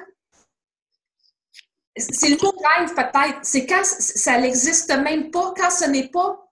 C'est 1.97 2.29
le 2.29 2.37
mot 2.37 2.53
rêve, 2.53 2.95
peut-être. 2.95 3.41
C'est 3.43 3.67
quand 3.67 3.85
ça 3.85 4.41
n'existe 4.41 4.91
même 4.91 5.31
pas, 5.31 5.53
quand 5.57 5.71
ce 5.71 5.87
n'est 5.87 6.09
pas. 6.09 6.50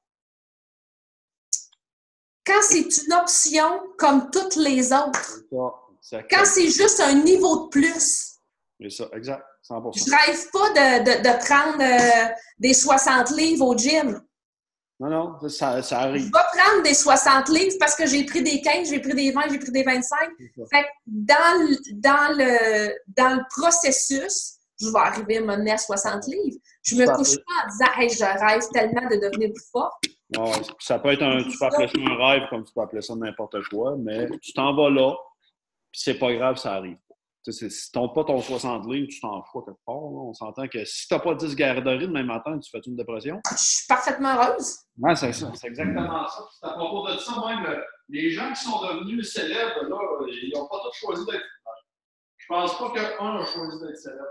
Quand 2.48 2.62
c'est 2.62 3.04
une 3.04 3.12
option 3.12 3.82
comme 3.98 4.30
toutes 4.30 4.56
les 4.56 4.90
autres. 4.90 5.42
quand 5.52 6.44
c'est 6.44 6.70
juste 6.70 7.00
un 7.00 7.12
niveau 7.12 7.64
de 7.64 7.68
plus. 7.68 8.38
C'est 8.80 8.90
ça, 8.90 9.08
exact. 9.12 9.44
Je 9.68 9.74
ne 9.74 10.26
rêve 10.26 10.50
pas 10.50 10.70
de, 10.70 11.22
de, 11.22 11.44
prendre 11.44 11.82
euh, 11.82 12.34
des 12.58 12.72
60 12.72 13.30
livres 13.32 13.66
au 13.66 13.76
gym. 13.76 14.18
Non, 14.98 15.10
non, 15.10 15.48
ça, 15.48 15.82
ça, 15.82 16.00
arrive. 16.00 16.22
Je 16.22 16.26
vais 16.26 16.62
prendre 16.62 16.82
des 16.82 16.94
60 16.94 17.48
livres 17.50 17.76
parce 17.78 17.94
que 17.94 18.06
j'ai 18.06 18.24
pris 18.24 18.42
des 18.42 18.62
15, 18.62 18.88
j'ai 18.88 19.00
pris 19.00 19.14
des 19.14 19.30
20, 19.30 19.42
j'ai 19.50 19.58
pris 19.58 19.70
des 19.70 19.82
25. 19.82 20.18
Fait 20.70 20.82
que 20.82 20.88
dans, 21.06 21.76
dans, 21.92 22.36
le, 22.36 22.94
dans 23.08 23.36
le 23.36 23.42
processus, 23.50 24.57
je 24.80 24.86
vais 24.88 24.98
arriver 24.98 25.38
à 25.38 25.40
mener 25.40 25.72
à 25.72 25.78
60 25.78 26.26
livres. 26.26 26.58
Je 26.82 26.94
ne 26.94 27.02
me 27.02 27.16
couche 27.16 27.36
pas 27.36 27.64
en 27.64 27.68
disant 27.68 28.00
hey, 28.00 28.08
je 28.08 28.46
rêve 28.46 28.62
tellement 28.72 29.08
de 29.08 29.16
devenir 29.16 29.50
plus 29.52 29.68
fort. 29.72 29.98
ça 30.78 30.98
peut 30.98 31.12
être 31.12 31.22
un, 31.22 31.42
tu 31.42 31.58
peux 31.58 31.66
appeler 31.66 31.88
ça 31.88 32.00
un 32.00 32.26
rêve 32.26 32.42
comme 32.50 32.64
tu 32.64 32.72
peux 32.72 32.80
appeler 32.80 33.02
ça 33.02 33.14
n'importe 33.14 33.56
quoi, 33.70 33.96
mais 33.98 34.28
tu 34.40 34.52
t'en 34.52 34.74
vas 34.74 34.90
là, 34.90 35.14
puis 35.90 36.00
c'est 36.02 36.18
pas 36.18 36.32
grave, 36.32 36.56
ça 36.56 36.74
arrive 36.74 36.98
Si 37.48 37.68
tu 37.68 37.98
pas 38.14 38.24
ton 38.24 38.40
60 38.40 38.86
livres, 38.86 39.08
tu 39.10 39.20
t'en 39.20 39.42
fous 39.42 39.62
quelque 39.62 39.78
part. 39.86 39.96
On 39.96 40.34
s'entend 40.34 40.68
que 40.68 40.84
si 40.84 41.08
tu 41.08 41.14
n'as 41.14 41.20
pas 41.20 41.34
10 41.34 41.56
garderies 41.56 42.06
demain 42.06 42.24
matin, 42.24 42.58
tu 42.58 42.70
fais 42.70 42.80
une 42.86 42.96
dépression? 42.96 43.40
Je 43.50 43.56
suis 43.56 43.86
parfaitement 43.88 44.34
heureuse. 44.34 44.76
Oui, 44.98 45.16
c'est 45.16 45.32
ça. 45.32 45.50
C'est 45.54 45.68
exactement 45.68 46.28
ça. 46.28 46.44
C'est 46.60 46.66
à 46.66 46.72
propos 46.72 47.08
de 47.08 47.16
ça, 47.16 47.32
même 47.46 47.82
les 48.10 48.30
gens 48.30 48.52
qui 48.52 48.64
sont 48.64 48.80
devenus 48.82 49.32
célèbres, 49.32 49.84
là, 49.88 49.98
ils 50.28 50.52
n'ont 50.54 50.68
pas 50.68 50.80
tous 50.84 50.96
choisi 50.98 51.24
d'être. 51.26 51.44
Je 52.48 52.54
pense 52.54 52.78
pas 52.78 52.90
qu'un 52.92 53.36
a 53.36 53.44
choisi 53.44 53.78
d'être 53.78 53.96
célèbre. 53.98 54.24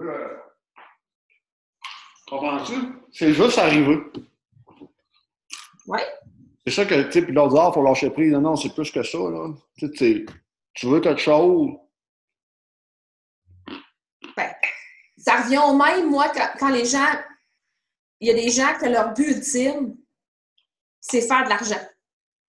Euh, 0.00 0.36
comprends-tu? 2.26 2.74
C'est 3.12 3.34
juste 3.34 3.58
arrivé. 3.58 3.98
Oui. 5.86 6.00
C'est 6.66 6.72
ça 6.72 6.86
que, 6.86 7.02
tu 7.02 7.12
sais, 7.12 7.22
puis 7.22 7.34
l'autre 7.34 7.62
il 7.68 7.74
faut 7.74 7.82
lâcher 7.82 8.08
prise. 8.08 8.32
Non, 8.32 8.40
non, 8.40 8.56
c'est 8.56 8.72
plus 8.72 8.90
que 8.90 9.02
ça, 9.02 9.18
là. 9.18 9.50
Tu 9.76 9.94
sais, 9.94 10.24
tu 10.72 10.86
veux 10.86 11.00
quelque 11.00 11.20
chose? 11.20 11.70
Ben, 14.34 14.54
ça 15.18 15.42
revient 15.42 15.58
au 15.58 15.76
même, 15.76 16.08
moi, 16.08 16.32
quand, 16.58 16.70
les 16.70 16.86
gens. 16.86 17.12
Il 18.20 18.28
y 18.28 18.30
a 18.30 18.34
des 18.34 18.48
gens 18.48 18.76
que 18.80 18.86
leur 18.86 19.12
but 19.12 19.36
ultime, 19.36 19.96
c'est 20.98 21.20
faire 21.20 21.44
de 21.44 21.50
l'argent. 21.50 21.86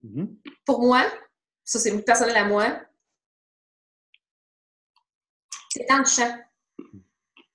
Mm-hmm. 0.03 0.37
Pour 0.65 0.81
moi, 0.81 1.03
ça 1.63 1.79
c'est 1.79 2.01
personnel 2.01 2.35
à 2.37 2.45
moi, 2.45 2.81
c'est 5.79 5.85
dans 5.87 5.99
le 5.99 6.05
champ 6.05 6.37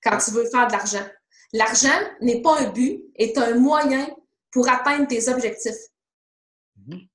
quand 0.03 0.17
tu 0.17 0.31
veux 0.31 0.45
faire 0.49 0.67
de 0.67 0.71
l'argent. 0.71 1.07
L'argent 1.53 1.99
n'est 2.21 2.41
pas 2.41 2.59
un 2.59 2.69
but, 2.69 3.03
est 3.15 3.37
un 3.37 3.55
moyen 3.55 4.07
pour 4.51 4.69
atteindre 4.69 5.07
tes 5.07 5.29
objectifs. 5.29 5.73
Mm-hmm. 6.79 7.07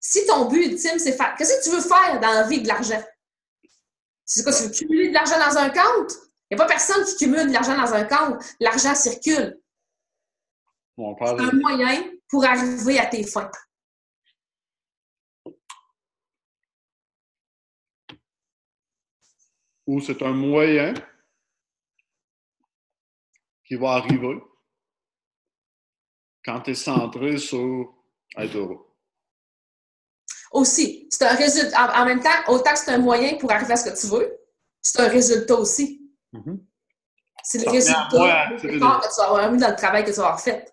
Si 0.00 0.26
ton 0.26 0.48
but 0.48 0.66
ultime, 0.66 0.98
c'est 0.98 1.12
faire. 1.12 1.34
Qu'est-ce 1.36 1.58
que 1.58 1.64
tu 1.64 1.76
veux 1.76 1.82
faire 1.82 2.20
dans 2.20 2.32
la 2.32 2.46
vie 2.46 2.62
de 2.62 2.68
l'argent? 2.68 3.02
C'est 4.24 4.42
quoi, 4.42 4.52
tu 4.52 4.64
veux 4.64 4.70
cumuler 4.70 5.08
de 5.08 5.14
l'argent 5.14 5.38
dans 5.38 5.56
un 5.58 5.70
compte? 5.70 6.12
Il 6.50 6.56
n'y 6.56 6.62
a 6.62 6.64
pas 6.64 6.68
personne 6.68 7.04
qui 7.04 7.16
cumule 7.16 7.48
de 7.48 7.52
l'argent 7.52 7.76
dans 7.76 7.92
un 7.92 8.04
compte. 8.04 8.42
L'argent 8.60 8.94
circule. 8.94 9.60
c'est 10.96 11.40
un 11.40 11.52
moyen 11.52 12.04
pour 12.28 12.44
arriver 12.44 12.98
à 12.98 13.06
tes 13.06 13.24
fins. 13.24 13.50
Ou 19.86 20.00
c'est 20.00 20.20
un 20.22 20.32
moyen 20.32 20.94
qui 23.64 23.76
va 23.76 23.92
arriver 23.92 24.38
quand 26.44 26.60
tu 26.60 26.70
es 26.70 26.74
centré 26.74 27.38
sur 27.38 27.94
être 28.36 28.56
heureux. 28.56 28.86
Aussi, 30.52 31.08
c'est 31.10 31.24
un 31.24 31.34
résultat. 31.34 32.00
En, 32.00 32.04
même 32.04 32.20
temps, 32.20 32.30
autant 32.48 32.72
que 32.72 32.78
c'est 32.78 32.92
un 32.92 32.98
moyen 32.98 33.36
pour 33.36 33.50
arriver 33.50 33.72
à 33.72 33.76
ce 33.76 33.90
que 33.90 34.00
tu 34.00 34.06
veux, 34.06 34.38
c'est 34.80 35.00
un 35.00 35.08
résultat 35.08 35.54
aussi. 35.54 36.10
Mm-hmm. 36.32 36.60
C'est 37.42 37.64
le 37.64 37.70
résultat 37.70 38.50
que 38.56 38.60
tu 38.60 38.78
vas 38.78 39.24
avoir 39.24 39.52
mis 39.52 39.58
dans 39.58 39.70
le 39.70 39.76
travail 39.76 40.04
que 40.04 40.10
tu 40.10 40.16
vas 40.16 40.26
avoir 40.26 40.40
fait. 40.40 40.72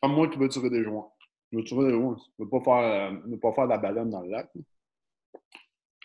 Comme 0.00 0.14
moi 0.14 0.28
qui 0.28 0.38
veux 0.38 0.48
tirer 0.48 0.70
des 0.70 0.84
joints. 0.84 1.10
Je 1.50 1.58
veux 1.58 1.64
tirer 1.64 1.86
des 1.86 1.92
joints. 1.92 2.16
Je 2.38 2.42
ne 2.42 2.44
veux 2.44 2.50
pas 2.50 2.60
faire, 2.60 3.20
euh, 3.24 3.36
pas 3.40 3.52
faire 3.52 3.64
de 3.64 3.70
la 3.70 3.78
baleine 3.78 4.10
dans 4.10 4.22
le 4.22 4.30
lac. 4.30 4.50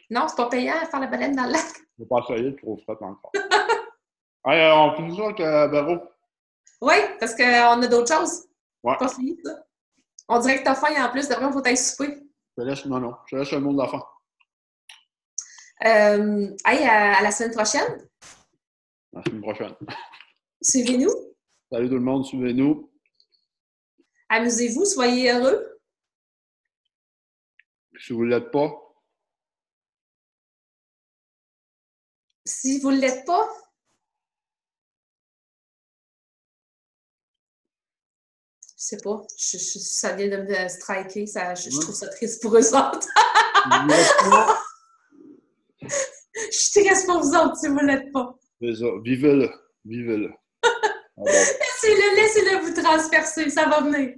Non, 0.09 0.27
c'est 0.27 0.35
pas 0.35 0.49
payant 0.49 0.81
de 0.81 0.87
faire 0.87 0.99
la 0.99 1.07
baleine 1.07 1.35
dans 1.35 1.45
le 1.45 1.51
lac. 1.51 1.65
Je 1.97 2.03
veux 2.03 2.07
pas 2.07 2.19
essayer, 2.19 2.55
trop 2.55 2.77
frais 2.77 2.97
encore. 3.01 3.31
Allez, 4.45 4.71
on 4.75 4.95
finit 4.95 5.15
ça 5.15 5.23
avec 5.25 5.39
euh, 5.39 5.67
Véro. 5.67 5.97
Oui, 6.81 6.95
parce 7.19 7.35
qu'on 7.35 7.43
a 7.43 7.87
d'autres 7.87 8.13
choses. 8.13 8.45
Ouais. 8.83 8.97
Pas 8.97 9.07
fini, 9.07 9.37
ça. 9.43 9.63
On 10.27 10.39
dirait 10.39 10.59
que 10.59 10.63
t'as 10.63 10.75
faim 10.75 10.93
en 10.97 11.11
plus, 11.11 11.27
d'après, 11.27 11.47
il 11.47 11.53
faut 11.53 11.61
t'aller 11.61 11.75
souper. 11.75 12.21
Je 12.57 12.63
laisse, 12.63 12.85
non, 12.85 12.99
non, 12.99 13.15
je 13.27 13.37
laisse 13.37 13.51
le 13.51 13.59
monde 13.59 13.77
de 13.77 13.81
la 13.81 13.87
faim. 13.87 14.03
Euh, 15.85 16.55
hey, 16.65 16.87
à, 16.87 17.21
la 17.21 17.31
semaine 17.31 17.53
prochaine. 17.53 18.07
À 19.13 19.17
la 19.17 19.23
semaine 19.23 19.41
prochaine. 19.41 19.75
Suivez-nous. 20.61 21.11
Salut 21.71 21.89
tout 21.89 21.95
le 21.95 22.01
monde, 22.01 22.25
suivez-nous. 22.25 22.91
Amusez-vous, 24.29 24.85
soyez 24.85 25.31
heureux. 25.31 25.79
Si 27.99 28.13
vous 28.13 28.25
ne 28.25 28.29
l'êtes 28.29 28.51
pas. 28.51 28.82
Si 32.59 32.79
vous 32.79 32.91
ne 32.91 32.99
l'êtes 32.99 33.25
pas. 33.25 33.49
Je 38.77 38.85
sais 38.85 38.97
pas. 39.03 39.25
ça 39.37 40.13
vient 40.13 40.27
de 40.27 40.37
me 40.43 40.67
striker. 40.69 41.25
Ça, 41.25 41.55
je, 41.55 41.69
trouve 41.69 41.95
ça 41.95 42.07
triste 42.09 42.41
pour 42.41 42.55
eux 42.55 42.75
autres. 42.75 43.07
je 45.81 45.87
suis 46.51 46.83
triste 46.83 47.05
pour 47.07 47.21
vous 47.21 47.33
autres 47.35 47.57
si 47.57 47.67
vous 47.67 47.79
ne 47.79 47.87
l'êtes 47.87 48.11
pas. 48.11 48.37
Vivez-le. 48.61 49.49
Vivez-le. 49.85 50.31
Ah 51.15 51.21
laissez-le, 51.29 52.15
laissez-le 52.15 52.57
vous 52.65 52.73
transpercer. 52.81 53.47
Ça 53.51 53.67
va 53.67 53.81
venir. 53.81 54.15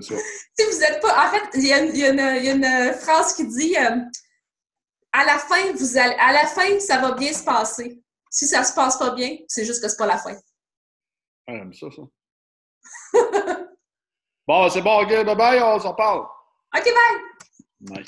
Ça. 0.00 0.14
Si 0.58 0.64
vous 0.64 0.78
n'êtes 0.78 1.02
pas. 1.02 1.26
En 1.26 1.30
fait, 1.30 1.44
il 1.54 1.66
y, 1.66 1.72
a 1.72 1.80
une, 1.80 2.94
phrase 2.94 3.34
qui 3.34 3.46
dit 3.46 3.76
euh, 3.76 3.96
à 5.12 5.24
la 5.24 5.38
fin, 5.38 5.72
vous 5.72 5.96
allez, 5.98 6.14
à 6.18 6.32
la 6.32 6.46
fin, 6.46 6.78
ça 6.80 6.98
va 6.98 7.12
bien 7.12 7.32
se 7.32 7.44
passer. 7.44 8.02
Si 8.30 8.46
ça 8.46 8.62
se 8.62 8.74
passe 8.74 8.96
pas 8.96 9.10
bien, 9.10 9.38
c'est 9.48 9.64
juste 9.64 9.82
que 9.82 9.88
c'est 9.88 9.96
pas 9.96 10.06
la 10.06 10.18
fin. 10.18 10.36
Ah, 11.46 11.52
j'aime 11.56 11.72
ça, 11.72 11.86
ça. 11.90 12.02
Bon, 14.46 14.68
c'est 14.68 14.82
bon, 14.82 15.02
OK, 15.02 15.08
bye 15.08 15.36
bye, 15.36 15.62
on 15.62 15.78
s'en 15.78 15.94
parle. 15.94 16.26
OK, 16.76 16.84
bye. 16.84 17.22
Bye. 17.80 18.04